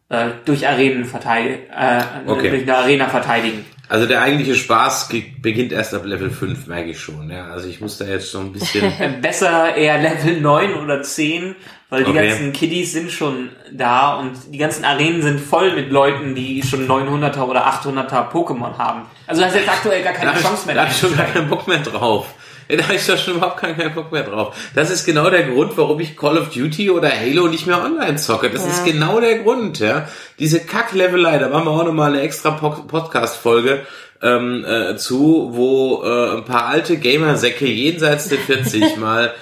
äh, 0.09 0.29
durch 0.45 0.67
Arenen 0.67 1.05
verteidigen, 1.05 1.59
äh, 1.75 2.01
Okay. 2.27 2.49
durch 2.49 2.61
eine 2.63 2.77
Arena 2.77 3.07
verteidigen. 3.09 3.65
Also 3.89 4.05
der 4.05 4.21
eigentliche 4.21 4.55
Spaß 4.55 5.09
beginnt 5.41 5.73
erst 5.73 5.93
ab 5.93 6.05
Level 6.05 6.29
5, 6.29 6.67
merke 6.67 6.91
ich 6.91 6.99
schon. 7.01 7.29
Ja, 7.29 7.47
also 7.51 7.67
ich 7.67 7.81
muss 7.81 7.97
da 7.97 8.05
jetzt 8.05 8.31
schon 8.31 8.45
ein 8.47 8.53
bisschen. 8.53 8.89
Besser 9.21 9.75
eher 9.75 9.97
Level 9.97 10.39
9 10.39 10.75
oder 10.75 11.01
10, 11.03 11.55
weil 11.89 12.05
die 12.05 12.11
Okay. 12.11 12.27
ganzen 12.29 12.53
Kiddies 12.53 12.93
sind 12.93 13.11
schon 13.11 13.49
da 13.73 14.15
und 14.15 14.31
die 14.49 14.57
ganzen 14.57 14.85
Arenen 14.85 15.21
sind 15.21 15.41
voll 15.41 15.75
mit 15.75 15.91
Leuten, 15.91 16.35
die 16.35 16.63
schon 16.63 16.87
900er 16.87 17.41
oder 17.43 17.67
800er 17.67 18.29
Pokémon 18.31 18.77
haben. 18.77 19.01
Also 19.27 19.41
du 19.41 19.47
hast 19.47 19.55
jetzt 19.55 19.67
aktuell 19.69 20.03
gar 20.03 20.13
keine 20.13 20.31
da 20.33 20.39
Chance 20.39 20.67
mehr. 20.67 20.81
hab 20.81 20.89
ich 20.91 20.97
schon 20.97 21.15
gar 21.17 21.25
keinen 21.27 21.49
Bock 21.49 21.67
mehr 21.67 21.79
drauf. 21.79 22.27
da 22.77 22.83
habe 22.83 22.95
ich 22.95 23.05
doch 23.05 23.17
schon 23.17 23.35
überhaupt 23.35 23.57
keinen, 23.57 23.77
keinen 23.77 23.93
Bock 23.93 24.11
mehr 24.11 24.23
drauf. 24.23 24.55
Das 24.75 24.89
ist 24.89 25.05
genau 25.05 25.29
der 25.29 25.43
Grund, 25.43 25.77
warum 25.77 25.99
ich 25.99 26.15
Call 26.17 26.37
of 26.37 26.49
Duty 26.49 26.89
oder 26.89 27.09
Halo 27.11 27.47
nicht 27.47 27.67
mehr 27.67 27.83
online 27.83 28.15
zocke. 28.17 28.49
Das 28.49 28.63
Ja. 28.65 28.71
ist 28.71 28.85
genau 28.85 29.19
der 29.19 29.39
Grund, 29.39 29.79
ja. 29.79 30.07
Diese 30.39 30.59
Kack-Levelei, 30.59 31.37
da 31.37 31.49
machen 31.49 31.65
wir 31.65 31.71
auch 31.71 31.85
nochmal 31.85 32.11
eine 32.13 32.21
extra 32.21 32.51
Po- 32.51 32.83
Podcast-Folge 32.87 33.85
ähm, 34.21 34.63
äh, 34.65 34.95
zu, 34.97 35.49
wo 35.53 36.03
äh, 36.03 36.37
ein 36.37 36.45
paar 36.45 36.65
alte 36.67 36.97
Gamersäcke 36.97 37.65
jenseits 37.65 38.29
der 38.29 38.37
40 38.39 38.97
mal 38.97 39.33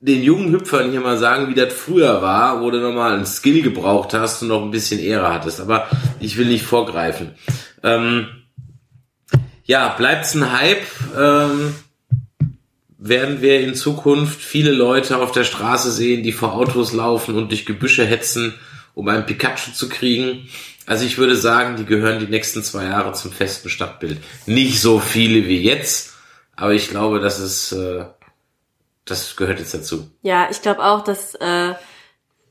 den 0.00 0.22
jungen 0.22 0.52
Hüpfern 0.52 0.90
hier 0.90 1.00
mal 1.00 1.16
sagen, 1.16 1.48
wie 1.48 1.54
das 1.54 1.72
früher 1.72 2.20
war, 2.20 2.60
wo 2.60 2.70
du 2.70 2.78
nochmal 2.78 3.14
einen 3.14 3.24
Skill 3.26 3.62
gebraucht 3.62 4.12
hast 4.12 4.42
und 4.42 4.48
noch 4.48 4.62
ein 4.62 4.70
bisschen 4.70 5.00
Ehre 5.00 5.32
hattest. 5.32 5.60
Aber 5.60 5.86
ich 6.20 6.36
will 6.36 6.46
nicht 6.46 6.64
vorgreifen. 6.64 7.30
Ähm, 7.82 8.26
ja, 9.64 9.88
bleibt's 9.96 10.34
ein 10.34 10.52
Hype? 10.52 10.82
Ähm, 11.18 11.74
werden 13.06 13.42
wir 13.42 13.60
in 13.60 13.74
Zukunft 13.74 14.40
viele 14.40 14.72
Leute 14.72 15.18
auf 15.18 15.30
der 15.30 15.44
Straße 15.44 15.90
sehen, 15.90 16.22
die 16.22 16.32
vor 16.32 16.54
Autos 16.54 16.94
laufen 16.94 17.36
und 17.36 17.50
durch 17.50 17.66
Gebüsche 17.66 18.06
hetzen, 18.06 18.54
um 18.94 19.08
einen 19.08 19.26
Pikachu 19.26 19.72
zu 19.72 19.90
kriegen? 19.90 20.48
Also 20.86 21.04
ich 21.04 21.18
würde 21.18 21.36
sagen, 21.36 21.76
die 21.76 21.84
gehören 21.84 22.18
die 22.18 22.26
nächsten 22.26 22.62
zwei 22.62 22.84
Jahre 22.84 23.12
zum 23.12 23.30
festen 23.30 23.68
Stadtbild. 23.68 24.22
Nicht 24.46 24.80
so 24.80 25.00
viele 25.00 25.46
wie 25.46 25.60
jetzt, 25.60 26.14
aber 26.56 26.72
ich 26.72 26.88
glaube, 26.88 27.20
das 27.20 27.40
ist, 27.40 27.72
äh, 27.72 28.06
das 29.04 29.36
gehört 29.36 29.58
jetzt 29.58 29.74
dazu. 29.74 30.10
Ja, 30.22 30.48
ich 30.50 30.62
glaube 30.62 30.82
auch, 30.82 31.04
dass, 31.04 31.34
äh, 31.34 31.74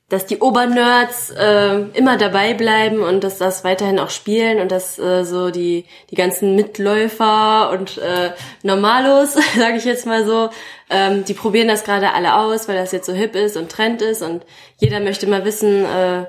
dass 0.10 0.26
die 0.26 0.40
Obernerds 0.40 1.32
äh, 1.32 1.80
immer 1.94 2.18
dabei 2.18 2.54
bleiben 2.54 3.02
und 3.02 3.24
dass 3.24 3.38
das 3.38 3.64
weiterhin 3.64 4.00
auch 4.00 4.10
spielen 4.10 4.60
und 4.60 4.72
dass 4.72 5.00
äh, 5.00 5.24
so 5.24 5.50
die 5.50 5.86
die 6.12 6.16
ganzen 6.16 6.56
Mitläufer 6.56 7.72
und 7.72 7.98
äh, 7.98 8.32
Normalos, 8.62 9.34
sage 9.58 9.78
ich 9.78 9.86
jetzt 9.86 10.06
mal 10.06 10.26
so, 10.26 10.50
ähm, 10.90 11.24
die 11.26 11.34
probieren 11.34 11.68
das 11.68 11.84
gerade 11.84 12.14
alle 12.14 12.36
aus, 12.36 12.68
weil 12.68 12.76
das 12.76 12.92
jetzt 12.92 13.08
so 13.08 13.14
hip 13.14 13.36
ist 13.36 13.58
und 13.58 13.72
Trend 13.72 14.02
ist 14.02 14.22
und 14.22 14.46
jeder 14.78 15.00
möchte 15.00 15.26
mal 15.26 15.46
wissen, 15.46 15.86
äh, 15.86 16.26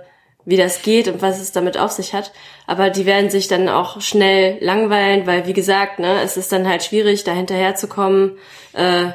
wie 0.46 0.56
das 0.56 0.82
geht 0.82 1.08
und 1.08 1.22
was 1.22 1.40
es 1.40 1.52
damit 1.52 1.78
auf 1.78 1.90
sich 1.90 2.14
hat. 2.14 2.32
Aber 2.66 2.90
die 2.90 3.06
werden 3.06 3.30
sich 3.30 3.48
dann 3.48 3.68
auch 3.68 4.00
schnell 4.00 4.58
langweilen, 4.60 5.26
weil 5.26 5.46
wie 5.46 5.52
gesagt, 5.52 5.98
ne, 5.98 6.20
es 6.22 6.36
ist 6.36 6.52
dann 6.52 6.68
halt 6.68 6.82
schwierig, 6.82 7.24
da 7.24 7.32
hinterherzukommen. 7.32 8.38
Äh, 8.72 9.12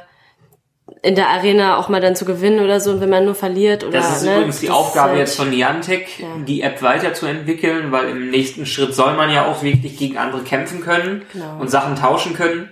in 1.02 1.16
der 1.16 1.30
Arena 1.30 1.78
auch 1.78 1.90
mal 1.90 2.02
dann 2.02 2.16
zu 2.16 2.26
gewinnen 2.26 2.60
oder 2.64 2.80
so, 2.80 2.92
und 2.92 3.02
wenn 3.02 3.10
man 3.10 3.26
nur 3.26 3.36
verliert 3.36 3.84
oder 3.84 4.00
Das 4.00 4.18
ist 4.18 4.24
ne, 4.26 4.36
übrigens 4.36 4.60
die 4.60 4.68
das 4.68 4.76
Aufgabe 4.76 5.14
ist 5.14 5.20
jetzt 5.20 5.36
von 5.38 5.50
Niantic, 5.50 6.08
die 6.48 6.62
App 6.62 6.82
weiterzuentwickeln, 6.82 7.92
weil 7.92 8.10
im 8.10 8.30
nächsten 8.32 8.66
Schritt 8.66 8.94
soll 8.96 9.14
man 9.16 9.32
ja 9.32 9.46
auch 9.46 9.64
wirklich 9.64 9.98
gegen 9.98 10.18
andere 10.18 10.44
kämpfen 10.44 10.82
können 10.82 11.24
Genau. 11.34 11.58
und 11.60 11.70
Sachen 11.70 11.96
tauschen 11.96 12.34
können. 12.34 12.70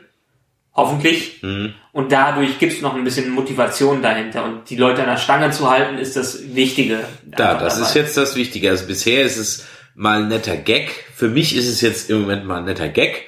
Hoffentlich. 0.75 1.41
Und 1.91 2.11
dadurch 2.11 2.59
gibt 2.59 2.71
es 2.73 2.81
noch 2.81 2.93
ein 2.93 3.03
bisschen 3.03 3.31
Motivation 3.31 4.03
dahinter. 4.03 4.43
Und 4.43 4.69
die 4.69 4.75
Leute 4.75 5.01
an 5.01 5.07
der 5.09 5.17
Stange 5.17 5.49
zu 5.49 5.67
halten, 5.67 5.97
ist 5.97 6.15
das 6.15 6.53
Wichtige. 6.53 6.99
Da, 7.25 7.55
das 7.55 7.75
dabei. 7.75 7.87
ist 7.87 7.95
jetzt 7.95 8.15
das 8.17 8.35
Wichtige. 8.35 8.69
Also 8.69 8.85
bisher 8.85 9.23
ist 9.23 9.37
es 9.37 9.65
mal 9.95 10.19
ein 10.21 10.27
netter 10.27 10.55
Gag. 10.55 10.91
Für 11.15 11.29
mich 11.29 11.55
ist 11.55 11.67
es 11.67 11.81
jetzt 11.81 12.11
im 12.11 12.21
Moment 12.21 12.45
mal 12.45 12.59
ein 12.59 12.65
netter 12.65 12.89
Gag. 12.89 13.23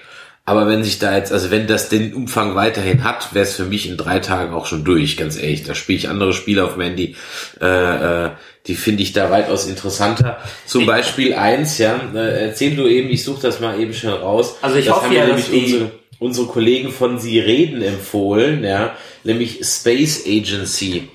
Aber 0.46 0.68
wenn 0.68 0.84
sich 0.84 0.98
da 0.98 1.16
jetzt, 1.16 1.32
also 1.32 1.52
wenn 1.52 1.68
das 1.68 1.90
den 1.90 2.14
Umfang 2.16 2.56
weiterhin 2.56 3.04
hat, 3.04 3.34
wäre 3.36 3.44
es 3.46 3.56
für 3.56 3.66
mich 3.66 3.88
in 3.88 3.98
drei 3.98 4.18
Tagen 4.20 4.54
auch 4.54 4.66
schon 4.66 4.84
durch, 4.84 5.16
ganz 5.16 5.38
ehrlich. 5.38 5.64
Da 5.64 5.76
spiele 5.76 6.00
ich 6.00 6.10
andere 6.10 6.34
Spiele 6.34 6.64
auf 6.66 6.74
dem 6.74 6.82
Handy, 6.82 7.16
äh, 7.62 8.26
äh, 8.26 8.30
die 8.66 8.74
finde 8.76 9.04
ich 9.04 9.14
da 9.14 9.30
weitaus 9.30 9.68
interessanter. 9.68 10.40
Zum 10.66 10.88
Beispiel 10.88 11.36
eins, 11.36 11.78
ja, 11.78 12.00
äh, 12.16 12.48
erzähl 12.48 12.76
du 12.76 12.88
eben, 12.88 13.10
ich 13.10 13.24
suche 13.24 13.44
das 13.44 13.60
mal 13.60 13.80
eben 13.80 13.94
schnell 13.94 14.14
raus. 14.16 14.56
Also 14.64 14.78
ich 14.78 14.86
das 14.86 14.96
hoffe 14.96 15.14
ja, 15.14 15.26
nämlich 15.28 15.46
dass 15.46 15.54
die- 15.54 15.60
unsere, 15.66 15.92
unsere 16.18 16.48
Kollegen 16.48 16.92
von 16.92 17.20
Sie 17.20 17.40
reden 17.40 17.82
empfohlen, 17.84 18.64
ja, 18.64 18.96
nämlich 19.24 19.60
Space 19.64 20.24
Agency. 20.28 21.10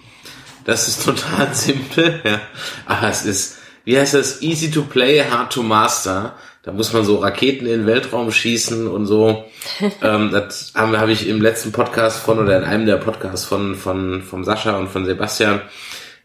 Das 0.64 0.86
ist 0.86 1.04
total 1.04 1.48
simpel, 1.52 2.20
ja. 2.24 2.40
Aber 2.86 3.08
es 3.08 3.24
ist, 3.24 3.56
wie 3.84 3.98
heißt 3.98 4.14
das? 4.14 4.42
Easy 4.42 4.70
to 4.70 4.82
play, 4.82 5.22
hard 5.28 5.52
to 5.52 5.62
master. 5.64 6.36
Da 6.64 6.72
muss 6.72 6.94
man 6.94 7.04
so 7.04 7.16
Raketen 7.16 7.66
in 7.66 7.80
den 7.80 7.86
Weltraum 7.86 8.32
schießen 8.32 8.88
und 8.88 9.04
so. 9.04 9.44
ähm, 10.02 10.30
das 10.32 10.72
habe 10.74 10.98
hab 10.98 11.08
ich 11.10 11.28
im 11.28 11.42
letzten 11.42 11.72
Podcast 11.72 12.20
von 12.20 12.38
oder 12.38 12.56
in 12.56 12.64
einem 12.64 12.86
der 12.86 12.96
Podcasts 12.96 13.44
von, 13.44 13.74
von, 13.74 14.22
vom 14.22 14.44
Sascha 14.44 14.78
und 14.78 14.88
von 14.88 15.04
Sebastian, 15.04 15.60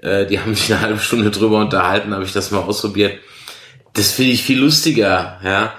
äh, 0.01 0.25
die 0.25 0.39
haben 0.39 0.55
sich 0.55 0.71
eine 0.71 0.81
halbe 0.81 0.99
Stunde 0.99 1.29
drüber 1.29 1.59
unterhalten, 1.59 2.13
habe 2.13 2.23
ich 2.23 2.31
das 2.31 2.51
mal 2.51 2.59
ausprobiert. 2.61 3.19
Das 3.93 4.13
finde 4.13 4.31
ich 4.31 4.43
viel 4.43 4.59
lustiger, 4.59 5.41
ja. 5.43 5.73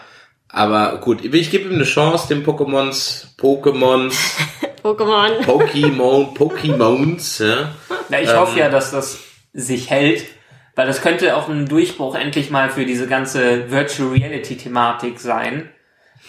Aber 0.51 0.99
gut, 0.99 1.25
ich 1.25 1.51
gebe 1.51 1.69
ihm 1.69 1.77
eine 1.77 1.85
Chance, 1.85 2.29
dem 2.29 2.45
Pokémons, 2.45 3.29
Pokémons, 3.39 4.15
Pokémon. 4.83 5.41
Pokémon, 5.43 6.37
Pokémons, 6.37 7.43
ja. 7.43 7.75
Na, 8.11 8.21
ich 8.21 8.29
Ähm. 8.29 8.37
hoffe 8.37 8.59
ja, 8.59 8.69
dass 8.69 8.91
das 8.91 9.21
sich 9.55 9.89
hält, 9.89 10.25
weil 10.81 10.87
das 10.87 11.03
könnte 11.03 11.37
auch 11.37 11.51
ein 11.51 11.69
Durchbruch 11.69 12.15
endlich 12.15 12.51
mal 12.51 12.71
für 12.71 12.87
diese 12.87 13.07
ganze 13.07 13.71
Virtual 13.71 14.09
Reality 14.09 14.57
Thematik 14.57 15.21
sein. 15.21 15.69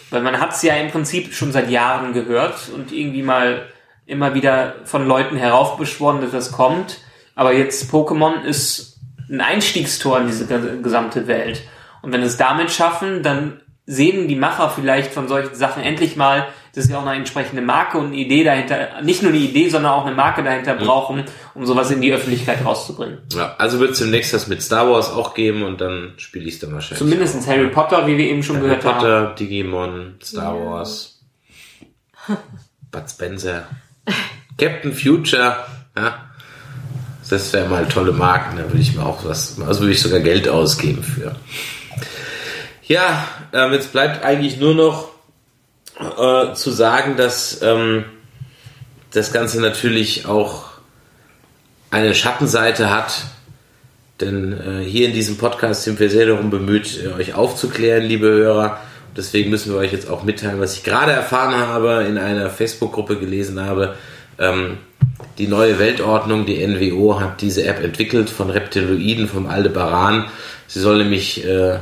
Weil 0.09 0.23
man 0.23 0.41
hat 0.41 0.51
es 0.51 0.61
ja 0.61 0.75
im 0.75 0.91
Prinzip 0.91 1.33
schon 1.33 1.53
seit 1.53 1.69
Jahren 1.69 2.11
gehört 2.11 2.67
und 2.75 2.91
irgendwie 2.91 3.23
mal 3.23 3.67
immer 4.05 4.33
wieder 4.33 4.75
von 4.83 5.07
Leuten 5.07 5.37
heraufbeschworen, 5.37 6.19
dass 6.19 6.31
das 6.31 6.51
kommt. 6.51 6.97
Aber 7.33 7.53
jetzt 7.53 7.89
Pokémon 7.93 8.43
ist 8.43 8.99
ein 9.29 9.39
Einstiegstor 9.39 10.19
in 10.19 10.27
diese 10.27 10.47
ge- 10.47 10.81
gesamte 10.81 11.27
Welt. 11.27 11.61
Und 12.01 12.11
wenn 12.11 12.21
es 12.21 12.35
damit 12.35 12.71
schaffen, 12.71 13.23
dann 13.23 13.61
sehen 13.85 14.27
die 14.27 14.35
Macher 14.35 14.69
vielleicht 14.69 15.13
von 15.13 15.29
solchen 15.29 15.55
Sachen 15.55 15.81
endlich 15.81 16.17
mal, 16.17 16.45
dass 16.75 16.85
sie 16.85 16.95
auch 16.95 17.05
eine 17.05 17.17
entsprechende 17.17 17.61
Marke 17.61 17.97
und 17.97 18.07
eine 18.07 18.15
Idee 18.15 18.43
dahinter, 18.43 19.01
nicht 19.01 19.21
nur 19.21 19.31
eine 19.31 19.39
Idee, 19.39 19.69
sondern 19.69 19.91
auch 19.91 20.05
eine 20.05 20.15
Marke 20.15 20.43
dahinter 20.43 20.75
brauchen, 20.75 21.25
um 21.53 21.65
sowas 21.65 21.91
in 21.91 22.01
die 22.01 22.13
Öffentlichkeit 22.13 22.63
rauszubringen. 22.63 23.19
Ja, 23.33 23.55
also 23.57 23.79
wird 23.79 23.91
es 23.91 23.99
demnächst 23.99 24.33
das 24.33 24.47
mit 24.47 24.61
Star 24.61 24.89
Wars 24.89 25.11
auch 25.11 25.33
geben 25.33 25.63
und 25.63 25.81
dann 25.81 26.13
spiele 26.17 26.45
ich 26.45 26.55
es 26.55 26.59
dann 26.61 26.73
wahrscheinlich. 26.73 26.99
Zumindest 26.99 27.47
Harry 27.47 27.67
Potter, 27.67 28.07
wie 28.07 28.17
wir 28.17 28.25
eben 28.25 28.43
schon 28.43 28.57
Harry 28.57 28.67
gehört 28.67 28.85
haben. 28.85 28.99
Potter, 28.99 29.35
Digimon, 29.35 30.15
Star 30.23 30.57
Wars, 30.57 31.21
Bud 32.91 33.09
Spencer, 33.09 33.67
Captain 34.57 34.93
Future, 34.93 35.57
ja. 35.97 36.25
Das 37.29 37.53
wäre 37.53 37.69
mal 37.69 37.87
tolle 37.87 38.11
Marken, 38.11 38.57
da 38.57 38.63
würde 38.63 38.79
ich 38.79 38.93
mir 38.93 39.05
auch 39.05 39.23
was, 39.23 39.57
also 39.61 39.81
würde 39.81 39.93
ich 39.93 40.01
sogar 40.01 40.19
Geld 40.19 40.49
ausgeben 40.49 41.01
für. 41.01 41.33
Ja, 42.83 43.25
ähm, 43.53 43.71
jetzt 43.71 43.93
bleibt 43.93 44.25
eigentlich 44.25 44.59
nur 44.59 44.73
noch 44.73 45.10
äh, 45.99 46.53
zu 46.53 46.71
sagen, 46.71 47.17
dass 47.17 47.61
ähm, 47.61 48.05
das 49.11 49.33
Ganze 49.33 49.61
natürlich 49.61 50.25
auch 50.25 50.65
eine 51.89 52.15
Schattenseite 52.15 52.89
hat, 52.89 53.25
denn 54.21 54.53
äh, 54.53 54.83
hier 54.85 55.07
in 55.07 55.13
diesem 55.13 55.37
Podcast 55.37 55.83
sind 55.83 55.99
wir 55.99 56.09
sehr 56.09 56.27
darum 56.27 56.49
bemüht, 56.49 57.03
äh, 57.03 57.13
euch 57.13 57.33
aufzuklären, 57.33 58.03
liebe 58.03 58.27
Hörer. 58.27 58.79
Deswegen 59.17 59.49
müssen 59.49 59.73
wir 59.73 59.79
euch 59.79 59.91
jetzt 59.91 60.09
auch 60.09 60.23
mitteilen, 60.23 60.61
was 60.61 60.77
ich 60.77 60.83
gerade 60.83 61.11
erfahren 61.11 61.55
habe, 61.55 62.05
in 62.07 62.17
einer 62.17 62.49
Facebook-Gruppe 62.49 63.17
gelesen 63.17 63.59
habe. 63.59 63.95
Ähm, 64.39 64.77
die 65.37 65.47
neue 65.47 65.79
Weltordnung, 65.79 66.45
die 66.45 66.65
NWO, 66.65 67.19
hat 67.19 67.41
diese 67.41 67.65
App 67.65 67.83
entwickelt 67.83 68.29
von 68.29 68.49
Reptiloiden, 68.49 69.27
vom 69.27 69.47
Aldebaran. 69.47 70.25
Sie 70.67 70.79
soll 70.79 70.99
nämlich 70.99 71.45
äh, 71.45 71.79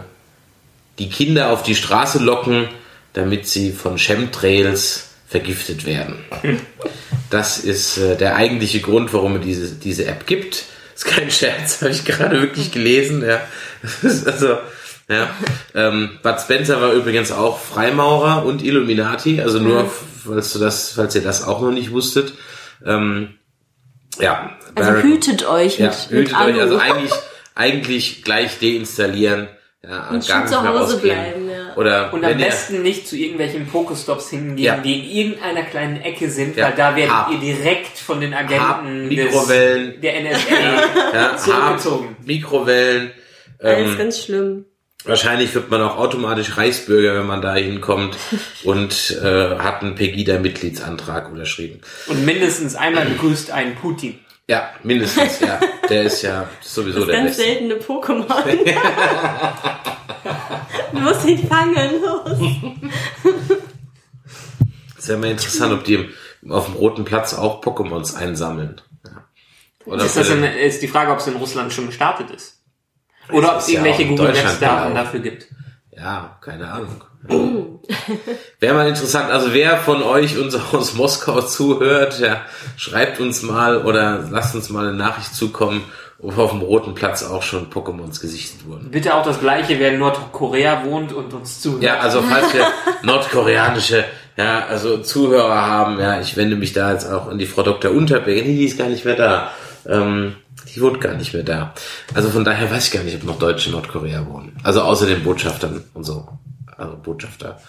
die 0.97 1.09
Kinder 1.09 1.51
auf 1.51 1.61
die 1.61 1.75
Straße 1.75 2.23
locken, 2.23 2.69
damit 3.13 3.47
sie 3.47 3.71
von 3.71 3.97
Chemtrails 3.97 5.09
vergiftet 5.27 5.85
werden. 5.85 6.15
Das 7.29 7.59
ist 7.59 7.99
äh, 7.99 8.15
der 8.17 8.35
eigentliche 8.35 8.79
Grund, 8.79 9.13
warum 9.13 9.35
es 9.35 9.43
diese, 9.43 9.75
diese 9.75 10.05
App 10.07 10.25
gibt. 10.25 10.65
ist 10.95 11.05
kein 11.05 11.29
Scherz, 11.29 11.79
habe 11.81 11.91
ich 11.91 12.03
gerade 12.03 12.41
wirklich 12.41 12.71
gelesen. 12.71 13.23
Ja. 13.23 13.41
Also, 14.25 14.57
ja. 15.07 15.29
Ähm, 15.75 16.17
Bud 16.23 16.39
Spencer 16.41 16.81
war 16.81 16.93
übrigens 16.93 17.31
auch 17.31 17.59
Freimaurer 17.59 18.45
und 18.45 18.63
Illuminati, 18.63 19.41
also 19.41 19.59
nur, 19.59 19.91
falls 20.25 20.53
du 20.53 20.57
das, 20.59 20.93
falls 20.93 21.13
ihr 21.13 21.21
das 21.21 21.43
auch 21.43 21.61
noch 21.61 21.69
nicht 21.71 21.91
wusstet. 21.91 22.33
Ähm, 22.83 23.35
ja. 24.19 24.57
Also 24.73 24.89
Barack- 24.91 25.03
hütet 25.03 25.47
euch 25.47 25.77
ja, 25.77 25.87
mit, 25.89 26.09
mit 26.09 26.19
hütet 26.21 26.33
Alu. 26.35 26.53
euch, 26.55 26.61
also 26.61 26.77
eigentlich, 26.79 27.11
eigentlich 27.53 28.23
gleich 28.23 28.57
deinstallieren. 28.59 29.49
Ja, 29.83 30.09
Und 30.09 30.27
gar 30.27 30.39
nicht 30.41 30.49
zu 30.49 30.67
Hause 30.67 30.97
bleiben, 30.97 31.48
ja. 31.69 31.77
Oder 31.77 32.13
Und 32.13 32.23
am 32.23 32.31
wenn 32.31 32.39
ihr, 32.39 32.45
besten 32.45 32.81
nicht 32.81 33.07
zu 33.07 33.15
irgendwelchen 33.17 33.67
Pokestops 33.67 34.29
hingehen, 34.29 34.57
Ja. 34.57 34.77
die 34.77 34.99
in 34.99 35.09
irgendeiner 35.29 35.63
kleinen 35.63 36.01
Ecke 36.01 36.29
sind, 36.29 36.55
Ja. 36.57 36.65
weil 36.67 36.73
da 36.75 36.95
werdet 36.95 37.13
Hab. 37.13 37.31
ihr 37.31 37.39
direkt 37.39 37.97
von 37.97 38.19
den 38.21 38.33
Agenten 38.33 39.07
Mikrowellen. 39.07 39.91
des, 39.93 40.01
der 40.01 40.21
NSA 40.21 41.13
ja, 41.13 41.37
zurückgezogen. 41.37 42.15
Hab, 42.19 42.27
Mikrowellen. 42.27 43.11
Alles 43.61 43.91
Ähm, 43.91 43.97
ganz 43.97 44.23
schlimm. 44.23 44.65
wahrscheinlich 45.05 45.53
wird 45.55 45.69
man 45.71 45.81
auch 45.81 45.97
automatisch 45.97 46.57
Reichsbürger, 46.57 47.15
wenn 47.19 47.27
man 47.27 47.41
da 47.41 47.55
hinkommt 47.55 48.17
und 48.63 49.17
äh, 49.23 49.57
hat 49.59 49.81
einen 49.81 49.95
Pegida-Mitgliedsantrag 49.95 51.31
unterschrieben. 51.31 51.81
Und 52.07 52.25
mindestens 52.25 52.75
einmal 52.75 53.05
begrüßt 53.05 53.51
einen 53.51 53.75
Putin. 53.75 54.19
Ja, 54.47 54.69
mindestens, 54.81 55.41
ja. 55.41 55.59
Der 55.89 56.03
ist 56.03 56.23
ja 56.23 56.49
sowieso 56.61 57.05
der 57.05 57.17
Ganz 57.17 57.37
Beste. 57.37 57.43
seltene 57.43 57.75
Pokémon. 57.75 58.25
du 60.93 60.99
musst 60.99 61.25
ihn 61.25 61.47
fangen, 61.47 62.01
los. 62.01 62.37
Das 64.95 65.07
wäre 65.07 65.17
mal 65.19 65.31
interessant, 65.31 65.73
ob 65.73 65.83
die 65.83 66.09
auf 66.47 66.65
dem 66.65 66.75
Roten 66.75 67.05
Platz 67.05 67.33
auch 67.33 67.61
Pokémons 67.61 68.15
einsammeln. 68.15 68.81
Ja. 69.05 69.23
Oder 69.85 70.05
Ist, 70.05 70.17
das 70.17 70.29
in, 70.29 70.43
ist 70.43 70.81
die 70.81 70.87
Frage, 70.87 71.11
ob 71.11 71.19
es 71.19 71.27
in 71.27 71.35
Russland 71.35 71.73
schon 71.73 71.87
gestartet 71.87 72.31
ist. 72.31 72.61
Oder 73.31 73.53
ob 73.53 73.59
es 73.59 73.67
ist 73.67 73.73
ja 73.73 73.85
irgendwelche 73.85 74.03
auch 74.03 74.09
in 74.09 74.17
Google 74.17 74.27
Deutschland 74.27 74.47
Maps 74.47 74.59
Daten 74.59 74.89
gelaufen. 74.89 74.95
dafür 74.95 75.19
gibt. 75.19 75.47
Ja, 75.95 76.37
keine 76.41 76.71
Ahnung. 76.71 77.03
Wäre 78.59 78.73
mal 78.73 78.87
interessant, 78.87 79.29
also 79.29 79.53
wer 79.53 79.77
von 79.77 80.01
euch 80.01 80.37
uns 80.37 80.55
aus 80.73 80.93
Moskau 80.93 81.41
zuhört, 81.41 82.19
ja, 82.19 82.45
schreibt 82.77 83.19
uns 83.19 83.41
mal 83.41 83.85
oder 83.85 84.25
lasst 84.29 84.55
uns 84.55 84.69
mal 84.69 84.87
eine 84.87 84.97
Nachricht 84.97 85.35
zukommen, 85.35 85.83
auf 86.21 86.51
dem 86.51 86.61
Roten 86.61 86.95
Platz 86.95 87.23
auch 87.23 87.43
schon 87.43 87.69
Pokémons 87.69 88.19
gesichtet 88.19 88.67
wurden. 88.67 88.91
Bitte 88.91 89.15
auch 89.15 89.23
das 89.23 89.39
gleiche, 89.39 89.79
wer 89.79 89.93
in 89.93 89.99
Nordkorea 89.99 90.83
wohnt 90.83 91.13
und 91.13 91.33
uns 91.33 91.61
zuhört. 91.61 91.83
Ja, 91.83 91.99
also 91.99 92.21
falls 92.21 92.53
wir 92.53 92.67
nordkoreanische, 93.03 94.03
ja, 94.35 94.65
also 94.65 94.97
Zuhörer 94.97 95.65
haben, 95.65 95.99
ja, 95.99 96.19
ich 96.19 96.35
wende 96.35 96.55
mich 96.55 96.73
da 96.73 96.91
jetzt 96.91 97.09
auch 97.09 97.29
an 97.29 97.37
die 97.37 97.45
Frau 97.45 97.63
Dr. 97.63 97.91
Unterberg. 97.91 98.45
Nee, 98.45 98.57
die 98.57 98.65
ist 98.65 98.77
gar 98.77 98.89
nicht 98.89 99.05
mehr 99.05 99.15
da. 99.15 99.51
Ähm, 99.85 100.35
die 100.73 100.81
wohnt 100.81 100.99
gar 100.99 101.13
nicht 101.13 101.33
mehr 101.33 101.43
da. 101.43 101.73
Also 102.13 102.29
von 102.29 102.43
daher 102.43 102.69
weiß 102.69 102.87
ich 102.87 102.91
gar 102.93 103.03
nicht, 103.03 103.15
ob 103.15 103.23
noch 103.23 103.39
Deutsche 103.39 103.69
in 103.69 103.75
Nordkorea 103.75 104.25
wohnen. 104.27 104.57
Also 104.63 104.81
außer 104.81 105.05
den 105.05 105.23
Botschaftern 105.23 105.83
und 105.93 106.03
so. 106.03 106.27
Also 106.79 106.95
Botschafter. 106.95 107.59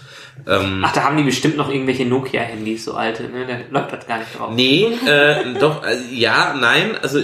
Ähm, 0.47 0.83
Ach, 0.85 0.93
da 0.93 1.03
haben 1.03 1.17
die 1.17 1.25
bestimmt 1.25 1.57
noch 1.57 1.69
irgendwelche 1.69 2.07
Nokia-Handys, 2.07 2.85
so 2.85 2.95
alte, 2.95 3.25
ne? 3.25 3.45
Da 3.45 3.79
läuft 3.79 3.93
das 3.93 4.07
gar 4.07 4.19
nicht 4.19 4.39
drauf. 4.39 4.53
Nee, 4.55 4.87
äh, 5.05 5.59
doch, 5.59 5.85
äh, 5.85 5.99
ja, 6.13 6.55
nein, 6.55 6.97
also 7.03 7.21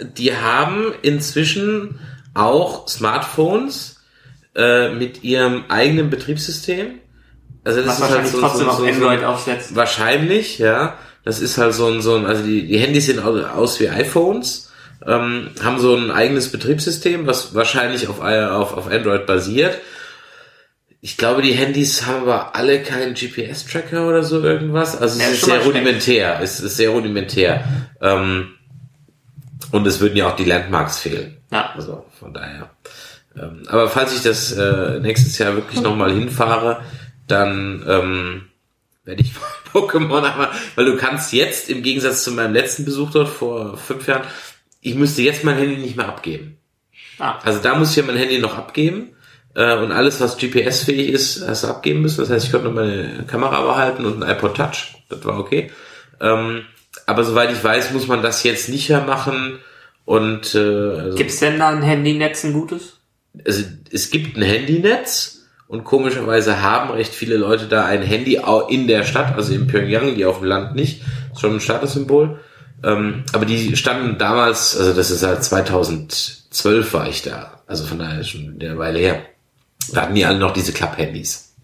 die 0.00 0.36
haben 0.36 0.92
inzwischen 1.02 1.98
auch 2.34 2.88
Smartphones 2.88 4.00
äh, 4.54 4.90
mit 4.90 5.24
ihrem 5.24 5.64
eigenen 5.68 6.10
Betriebssystem. 6.10 6.98
Also 7.64 7.86
Was 7.86 8.00
wahrscheinlich 8.00 8.32
trotzdem 8.32 8.68
auf 8.68 8.82
Android 8.82 9.24
aufsetzt. 9.24 9.74
Wahrscheinlich, 9.74 10.58
ja. 10.58 10.98
Das 11.24 11.40
ist 11.40 11.56
halt 11.56 11.72
so 11.72 11.86
ein, 11.86 12.02
so 12.02 12.14
ein 12.16 12.26
also 12.26 12.44
die, 12.44 12.66
die 12.66 12.78
Handys 12.78 13.06
sehen 13.06 13.18
aus, 13.20 13.80
wie 13.80 13.88
iPhones, 13.88 14.70
ähm, 15.06 15.50
haben 15.62 15.78
so 15.78 15.96
ein 15.96 16.10
eigenes 16.10 16.52
Betriebssystem, 16.52 17.26
was 17.26 17.54
wahrscheinlich 17.54 18.08
auf, 18.08 18.20
auf, 18.20 18.76
auf 18.76 18.90
Android 18.90 19.26
basiert. 19.26 19.78
Ich 21.00 21.16
glaube, 21.16 21.42
die 21.42 21.52
Handys 21.52 22.06
haben 22.06 22.22
aber 22.22 22.54
alle 22.54 22.82
keinen 22.82 23.14
GPS-Tracker 23.14 24.08
oder 24.08 24.22
so 24.22 24.42
irgendwas. 24.42 24.96
Also 25.00 25.18
Ja, 25.18 25.26
es 25.26 25.32
ist 25.32 25.42
ist 25.42 25.46
sehr 25.46 25.60
rudimentär. 25.60 26.40
Es 26.42 26.60
ist 26.60 26.76
sehr 26.76 26.90
rudimentär. 26.90 27.64
Ähm, 28.00 28.54
und 29.72 29.86
es 29.86 30.00
würden 30.00 30.16
ja 30.16 30.28
auch 30.28 30.36
die 30.36 30.44
Landmarks 30.44 30.98
fehlen. 30.98 31.38
Ja. 31.50 31.72
Also 31.74 32.04
von 32.18 32.32
daher. 32.32 32.70
Ähm, 33.36 33.62
aber 33.68 33.88
falls 33.88 34.14
ich 34.14 34.22
das 34.22 34.52
äh, 34.52 35.00
nächstes 35.00 35.38
Jahr 35.38 35.54
wirklich 35.54 35.80
nochmal 35.80 36.12
hinfahre, 36.12 36.82
dann 37.26 37.84
ähm, 37.88 38.42
werde 39.04 39.22
ich 39.22 39.32
Pokémon 39.72 40.22
aber, 40.22 40.50
weil 40.76 40.84
du 40.84 40.96
kannst 40.96 41.32
jetzt 41.32 41.68
im 41.68 41.82
Gegensatz 41.82 42.24
zu 42.24 42.32
meinem 42.32 42.52
letzten 42.52 42.84
Besuch 42.84 43.10
dort 43.10 43.28
vor 43.28 43.76
fünf 43.76 44.06
Jahren, 44.06 44.22
ich 44.80 44.94
müsste 44.94 45.22
jetzt 45.22 45.44
mein 45.44 45.56
Handy 45.56 45.76
nicht 45.76 45.96
mehr 45.96 46.08
abgeben. 46.08 46.58
Ah. 47.18 47.38
Also 47.42 47.60
da 47.60 47.74
muss 47.74 47.90
ich 47.90 47.96
ja 47.96 48.02
mein 48.02 48.16
Handy 48.16 48.38
noch 48.38 48.56
abgeben 48.56 49.14
äh, 49.54 49.76
und 49.76 49.92
alles, 49.92 50.20
was 50.20 50.36
GPS-fähig 50.36 51.08
ist, 51.08 51.46
hast 51.46 51.64
du 51.64 51.68
abgeben 51.68 52.02
müssen. 52.02 52.20
Das 52.20 52.30
heißt, 52.30 52.46
ich 52.46 52.52
konnte 52.52 52.70
meine 52.70 53.24
Kamera 53.26 53.62
behalten 53.62 54.04
und 54.04 54.22
ein 54.22 54.30
iPod 54.30 54.56
Touch. 54.56 54.94
Das 55.08 55.24
war 55.24 55.38
okay. 55.38 55.70
Ähm, 56.20 56.64
aber 57.06 57.24
soweit 57.24 57.52
ich 57.52 57.62
weiß, 57.62 57.92
muss 57.92 58.06
man 58.06 58.22
das 58.22 58.42
jetzt 58.42 58.68
nicht 58.68 58.88
mehr 58.88 59.02
machen. 59.02 59.58
Und 60.04 60.54
äh, 60.54 60.58
also, 60.58 61.16
Gibt's 61.16 61.40
denn 61.40 61.58
da 61.58 61.70
ein 61.70 61.82
Handynetz, 61.82 62.44
ein 62.44 62.52
gutes? 62.52 62.98
also 63.44 63.64
es 63.90 64.10
gibt 64.10 64.36
ein 64.36 64.42
Handynetz 64.42 65.42
und 65.66 65.84
komischerweise 65.84 66.62
haben 66.62 66.90
recht 66.90 67.12
viele 67.12 67.36
Leute 67.36 67.66
da 67.66 67.84
ein 67.84 68.02
Handy 68.02 68.40
in 68.68 68.86
der 68.86 69.04
Stadt, 69.04 69.34
also 69.34 69.52
in 69.52 69.66
Pyongyang, 69.66 70.14
die 70.14 70.24
auf 70.24 70.38
dem 70.38 70.46
Land 70.46 70.74
nicht. 70.74 71.02
Ist 71.32 71.40
schon 71.40 71.54
ein 71.54 71.60
Statussymbol. 71.60 72.40
Ähm, 72.82 73.24
aber 73.32 73.46
die 73.46 73.76
standen 73.76 74.18
damals, 74.18 74.76
also 74.76 74.92
das 74.92 75.10
ist 75.10 75.20
seit 75.20 75.42
2012 75.42 76.92
war 76.92 77.08
ich 77.08 77.22
da, 77.22 77.62
also 77.66 77.86
von 77.86 77.98
daher 77.98 78.22
schon 78.24 78.58
eine 78.60 78.78
Weile 78.78 78.98
her. 78.98 79.22
Da 79.92 80.02
hatten 80.02 80.14
die 80.14 80.24
alle 80.24 80.38
noch 80.38 80.52
diese 80.52 80.72
Klapp-Handys. 80.72 81.54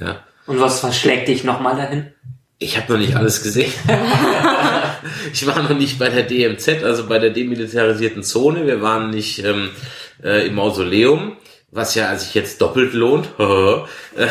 Ja. 0.00 0.20
Und 0.46 0.60
was 0.60 0.80
verschlägt 0.80 1.28
dich 1.28 1.44
nochmal 1.44 1.76
dahin? 1.76 2.12
Ich 2.58 2.78
habe 2.78 2.92
noch 2.92 2.98
nicht 2.98 3.14
alles 3.16 3.42
gesehen. 3.42 3.70
ich 5.32 5.46
war 5.46 5.62
noch 5.62 5.76
nicht 5.76 5.98
bei 5.98 6.08
der 6.08 6.22
DMZ, 6.22 6.82
also 6.82 7.06
bei 7.06 7.18
der 7.18 7.30
demilitarisierten 7.30 8.22
Zone. 8.22 8.66
Wir 8.66 8.80
waren 8.80 9.10
nicht 9.10 9.44
ähm, 9.44 9.68
äh, 10.24 10.46
im 10.46 10.54
Mausoleum, 10.54 11.36
was 11.70 11.94
ja 11.94 12.16
sich 12.16 12.34
jetzt 12.34 12.62
doppelt 12.62 12.94
lohnt. 12.94 13.28
Äh, 13.38 13.42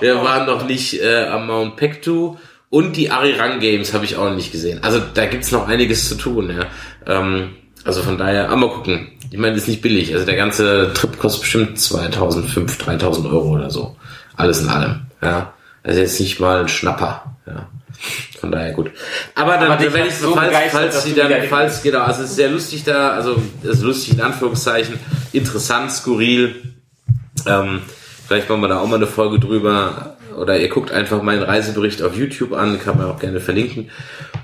Wir 0.00 0.16
waren 0.22 0.46
noch 0.46 0.66
nicht 0.66 1.02
äh, 1.02 1.26
am 1.26 1.46
Mount 1.46 1.76
Pektu 1.76 2.36
und 2.70 2.96
die 2.96 3.10
Arirang 3.10 3.60
Games 3.60 3.92
habe 3.92 4.06
ich 4.06 4.16
auch 4.16 4.24
noch 4.24 4.36
nicht 4.36 4.50
gesehen. 4.50 4.82
Also 4.82 5.00
da 5.12 5.26
gibt's 5.26 5.52
noch 5.52 5.68
einiges 5.68 6.08
zu 6.08 6.14
tun. 6.14 6.50
Ja. 6.50 6.66
Ähm, 7.06 7.50
also 7.84 8.02
von 8.02 8.16
daher, 8.16 8.46
aber 8.46 8.56
mal 8.56 8.70
gucken. 8.70 9.12
Ich 9.30 9.36
meine, 9.36 9.52
das 9.52 9.64
ist 9.64 9.68
nicht 9.68 9.82
billig. 9.82 10.14
Also 10.14 10.24
der 10.24 10.36
ganze 10.36 10.92
Trip 10.94 11.18
kostet 11.18 11.42
bestimmt 11.42 11.78
2005, 11.78 12.78
3000 12.78 13.26
Euro 13.26 13.50
oder 13.50 13.68
so. 13.68 13.96
Alles 14.36 14.62
in 14.62 14.70
allem. 14.70 15.02
Ja. 15.22 15.52
Also 15.82 16.00
jetzt 16.00 16.18
nicht 16.18 16.40
mal 16.40 16.60
ein 16.60 16.68
Schnapper. 16.68 17.36
Ja. 17.48 17.68
Von 18.40 18.52
daher 18.52 18.72
gut. 18.72 18.90
Aber 19.34 19.56
dann, 19.56 19.72
Aber 19.72 19.92
wenn 19.92 20.06
ich, 20.06 20.14
so 20.14 20.34
falls, 20.34 20.54
falls 20.70 21.02
sie 21.02 21.14
dann, 21.14 21.32
falls, 21.48 21.82
genau, 21.82 22.00
also 22.00 22.22
es 22.22 22.30
ist 22.30 22.36
sehr 22.36 22.50
lustig 22.50 22.84
da, 22.84 23.10
also, 23.10 23.42
es 23.62 23.78
ist 23.78 23.82
lustig 23.82 24.14
in 24.14 24.20
Anführungszeichen, 24.20 24.98
interessant, 25.32 25.90
skurril, 25.90 26.54
ähm, 27.46 27.82
vielleicht 28.26 28.48
machen 28.48 28.60
wir 28.60 28.68
da 28.68 28.80
auch 28.80 28.86
mal 28.86 28.96
eine 28.96 29.06
Folge 29.06 29.40
drüber, 29.40 30.16
oder 30.36 30.58
ihr 30.58 30.68
guckt 30.68 30.92
einfach 30.92 31.22
meinen 31.22 31.42
Reisebericht 31.42 32.02
auf 32.02 32.16
YouTube 32.16 32.52
an, 32.52 32.80
kann 32.80 32.98
man 32.98 33.06
auch 33.06 33.18
gerne 33.18 33.40
verlinken, 33.40 33.90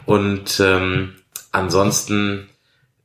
und, 0.06 0.60
ähm, 0.60 1.14
ansonsten, 1.52 2.48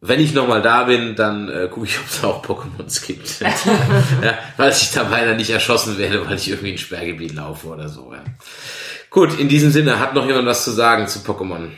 wenn 0.02 0.20
ich 0.20 0.34
nochmal 0.34 0.62
da 0.62 0.86
bin, 0.86 1.16
dann 1.16 1.50
äh, 1.50 1.68
gucke 1.70 1.86
ich, 1.86 2.00
ob 2.00 2.08
es 2.08 2.24
auch 2.24 2.43
Pokémons 2.43 3.06
gibt. 3.06 3.39
ja, 4.24 4.38
weil 4.58 4.72
ich 4.72 4.91
dabei 4.91 5.26
dann 5.26 5.38
nicht 5.38 5.52
erschossen 5.52 5.97
werde, 5.97 6.26
weil 6.28 6.38
ich 6.38 6.50
irgendwie 6.50 6.70
in 6.70 6.76
ein 6.76 6.80
Sperrgebiet 6.80 7.36
laufe 7.36 7.68
oder 7.68 7.89
so. 7.89 8.12
Ja. 8.14 8.24
Gut, 9.10 9.39
in 9.39 9.49
diesem 9.49 9.72
Sinne, 9.72 9.99
hat 9.99 10.14
noch 10.14 10.26
jemand 10.28 10.45
was 10.47 10.64
zu 10.64 10.72
sagen 10.72 11.07
zu 11.07 11.20
Pokémon? 11.20 11.70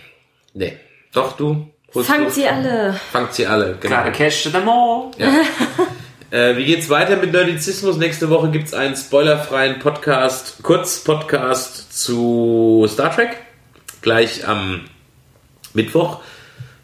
Nee. 0.54 0.78
Doch, 1.14 1.38
du? 1.38 1.68
Holst 1.94 2.10
Fangt 2.10 2.28
du? 2.28 2.32
sie 2.32 2.48
alle. 2.48 2.94
Fangt 3.12 3.34
sie 3.34 3.46
alle, 3.48 3.78
genau. 3.80 3.96
Klare 3.96 4.12
Cash 4.12 4.44
to 4.44 4.50
them 4.50 4.68
all. 4.68 5.12
Äh, 6.32 6.56
wie 6.56 6.64
geht's 6.64 6.90
weiter 6.90 7.18
mit 7.18 7.34
Nerdizismus? 7.34 7.98
Nächste 7.98 8.30
Woche 8.30 8.52
gibt's 8.52 8.74
einen 8.74 8.96
spoilerfreien 8.96 9.80
Podcast, 9.80 10.64
Kurz-Podcast 10.64 11.92
zu 11.92 12.86
Star 12.88 13.14
Trek. 13.14 13.36
Gleich 14.02 14.48
am 14.48 14.86
Mittwoch, 15.74 16.22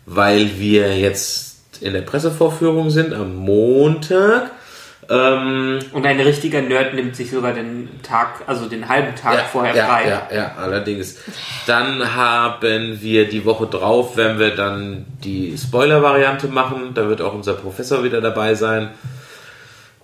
weil 0.06 0.60
wir 0.60 0.98
jetzt 1.00 1.62
in 1.80 1.94
der 1.94 2.02
Pressevorführung 2.02 2.90
sind, 2.90 3.14
am 3.14 3.38
Montag. 3.38 4.52
Ähm, 5.10 5.80
Und 5.94 6.06
ein 6.06 6.20
richtiger 6.20 6.62
Nerd 6.62 6.94
nimmt 6.94 7.16
sich 7.16 7.32
sogar 7.32 7.54
den 7.54 7.90
Tag, 8.04 8.42
also 8.46 8.68
den 8.68 8.90
halben 8.90 9.16
Tag 9.16 9.46
vorher 9.52 9.76
ja, 9.76 9.86
frei. 9.86 10.08
Ja, 10.10 10.28
ja, 10.36 10.52
allerdings. 10.58 11.18
Dann 11.66 12.16
haben 12.16 13.02
wir 13.02 13.28
die 13.30 13.46
Woche 13.46 13.68
drauf, 13.68 14.18
werden 14.18 14.40
wir 14.40 14.56
dann 14.56 15.06
die 15.24 15.58
Spoiler-Variante 15.58 16.48
machen. 16.48 16.92
Da 16.94 17.08
wird 17.08 17.22
auch 17.22 17.34
unser 17.34 17.54
Professor 17.54 18.04
wieder 18.04 18.20
dabei 18.20 18.56
sein. 18.56 18.90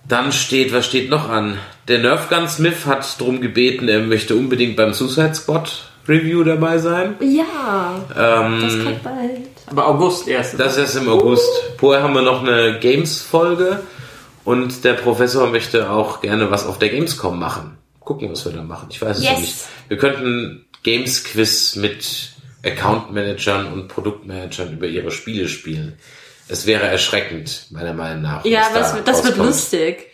Dann 0.08 0.32
steht, 0.32 0.72
was 0.72 0.86
steht 0.86 1.10
noch 1.10 1.28
an? 1.30 1.58
Der 1.88 1.98
Nerf 1.98 2.28
Gun 2.28 2.48
Smith 2.48 2.86
hat 2.86 3.20
drum 3.20 3.40
gebeten, 3.40 3.88
er 3.88 4.00
möchte 4.00 4.34
unbedingt 4.34 4.76
beim 4.76 4.92
Suicide 4.92 5.34
Squad 5.34 5.90
Review 6.06 6.44
dabei 6.44 6.76
sein. 6.78 7.14
Ja, 7.20 7.94
Ähm, 8.14 8.60
das 8.60 8.82
kommt 8.84 9.02
bald. 9.02 9.40
Aber 9.70 9.88
August 9.88 10.28
erst. 10.28 10.60
das 10.60 10.72
ist 10.72 10.78
erst 10.78 10.96
im 10.96 11.08
August. 11.08 11.48
Vorher 11.78 12.02
haben 12.02 12.14
wir 12.14 12.20
noch 12.22 12.42
eine 12.46 12.78
Games-Folge 12.78 13.80
und 14.44 14.84
der 14.84 14.94
Professor 14.94 15.48
möchte 15.50 15.90
auch 15.90 16.20
gerne 16.20 16.50
was 16.50 16.66
auf 16.66 16.78
der 16.78 16.90
Gamescom 16.90 17.38
machen. 17.38 17.78
Gucken, 18.00 18.30
was 18.30 18.44
wir 18.44 18.52
da 18.52 18.62
machen. 18.62 18.88
Ich 18.90 19.00
weiß 19.00 19.18
es 19.18 19.22
Yes. 19.24 19.32
noch 19.32 19.40
nicht. 19.40 19.54
Wir 19.88 19.96
könnten 19.98 20.66
Games-Quiz 20.82 21.76
mit 21.76 22.32
Account-Managern 22.64 23.72
und 23.72 23.88
Produktmanagern 23.88 24.72
über 24.72 24.86
ihre 24.86 25.10
Spiele 25.10 25.48
spielen. 25.48 25.98
Es 26.48 26.66
wäre 26.66 26.86
erschreckend, 26.86 27.68
meiner 27.70 27.94
Meinung 27.94 28.22
nach. 28.22 28.44
Ja, 28.44 28.68
was 28.72 28.92
da 28.92 29.00
das, 29.00 29.04
das 29.04 29.16
wird 29.24 29.38
rauskommt. 29.38 29.46
lustig. 29.48 30.06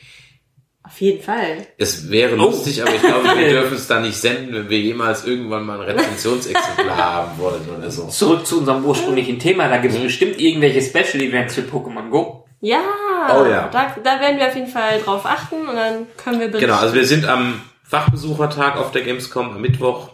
Auf 0.84 1.00
jeden 1.00 1.22
Fall. 1.22 1.66
Es 1.78 2.10
wäre 2.10 2.34
lustig, 2.36 2.82
aber 2.82 2.94
ich 2.94 3.00
glaube, 3.02 3.24
wir 3.36 3.48
dürfen 3.50 3.76
es 3.76 3.86
da 3.86 4.00
nicht 4.00 4.16
senden, 4.16 4.54
wenn 4.54 4.70
wir 4.70 4.78
jemals 4.78 5.24
irgendwann 5.24 5.64
mal 5.66 5.80
ein 5.80 5.96
Rezensionsexemplar 5.96 6.96
haben 6.96 7.38
wollen 7.38 7.62
oder 7.76 7.90
so. 7.90 8.06
Zurück 8.08 8.46
zu 8.46 8.58
unserem 8.60 8.84
ursprünglichen 8.84 9.38
Thema. 9.38 9.68
Da 9.68 9.78
gibt 9.78 9.94
es 9.94 10.00
bestimmt 10.00 10.40
irgendwelche 10.40 10.80
Special 10.82 11.22
Events 11.22 11.54
für 11.54 11.62
Pokémon 11.62 12.08
Go. 12.10 12.44
Ja, 12.60 12.82
Oh 13.28 13.46
ja. 13.46 13.68
Da, 13.68 13.94
da 14.02 14.20
werden 14.20 14.38
wir 14.38 14.46
auf 14.46 14.54
jeden 14.54 14.68
Fall 14.68 15.00
drauf 15.00 15.26
achten 15.26 15.68
und 15.68 15.76
dann 15.76 16.06
können 16.16 16.40
wir 16.40 16.48
berichten. 16.48 16.68
Genau, 16.68 16.80
also 16.80 16.94
wir 16.94 17.06
sind 17.06 17.26
am 17.26 17.60
Fachbesuchertag 17.84 18.76
auf 18.76 18.92
der 18.92 19.02
Gamescom 19.02 19.54
am 19.54 19.60
Mittwoch. 19.60 20.10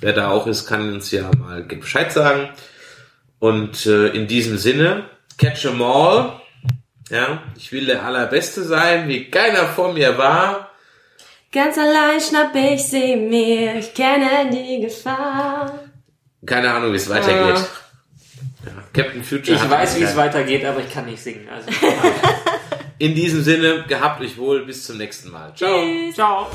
Wer 0.00 0.12
da 0.12 0.30
auch 0.30 0.46
ist, 0.46 0.66
kann 0.66 0.92
uns 0.92 1.10
ja 1.10 1.30
mal 1.38 1.62
Bescheid 1.62 2.12
sagen. 2.12 2.50
Und 3.38 3.86
äh, 3.86 4.08
in 4.08 4.26
diesem 4.26 4.58
Sinne, 4.58 5.04
catch 5.38 5.64
'em 5.66 5.82
all. 5.82 6.40
Ja, 7.10 7.42
ich 7.56 7.70
will 7.72 7.86
der 7.86 8.04
Allerbeste 8.04 8.64
sein, 8.64 9.08
wie 9.08 9.30
keiner 9.30 9.66
vor 9.66 9.92
mir 9.92 10.16
war. 10.18 10.70
Ganz 11.52 11.78
allein 11.78 12.20
schnapp 12.20 12.54
ich 12.54 12.82
sie 12.82 13.14
mir, 13.14 13.76
ich 13.76 13.94
kenne 13.94 14.50
die 14.50 14.80
Gefahr. 14.80 15.78
Keine 16.44 16.72
Ahnung, 16.72 16.92
wie 16.92 16.96
es 16.96 17.08
weitergeht. 17.08 17.64
Ja, 18.64 18.72
Captain 18.92 19.22
Future. 19.22 19.56
Ich 19.56 19.70
weiß, 19.70 19.98
wie 19.98 20.04
es 20.04 20.16
weitergeht, 20.16 20.64
aber 20.64 20.80
ich 20.80 20.92
kann 20.92 21.06
nicht 21.06 21.22
singen. 21.22 21.48
Also, 21.48 21.68
In 22.98 23.14
diesem 23.14 23.42
Sinne, 23.42 23.84
gehabt 23.88 24.20
euch 24.20 24.38
wohl, 24.38 24.64
bis 24.64 24.84
zum 24.84 24.98
nächsten 24.98 25.30
Mal. 25.30 25.52
Ciao. 25.54 25.84
ciao. 26.12 26.50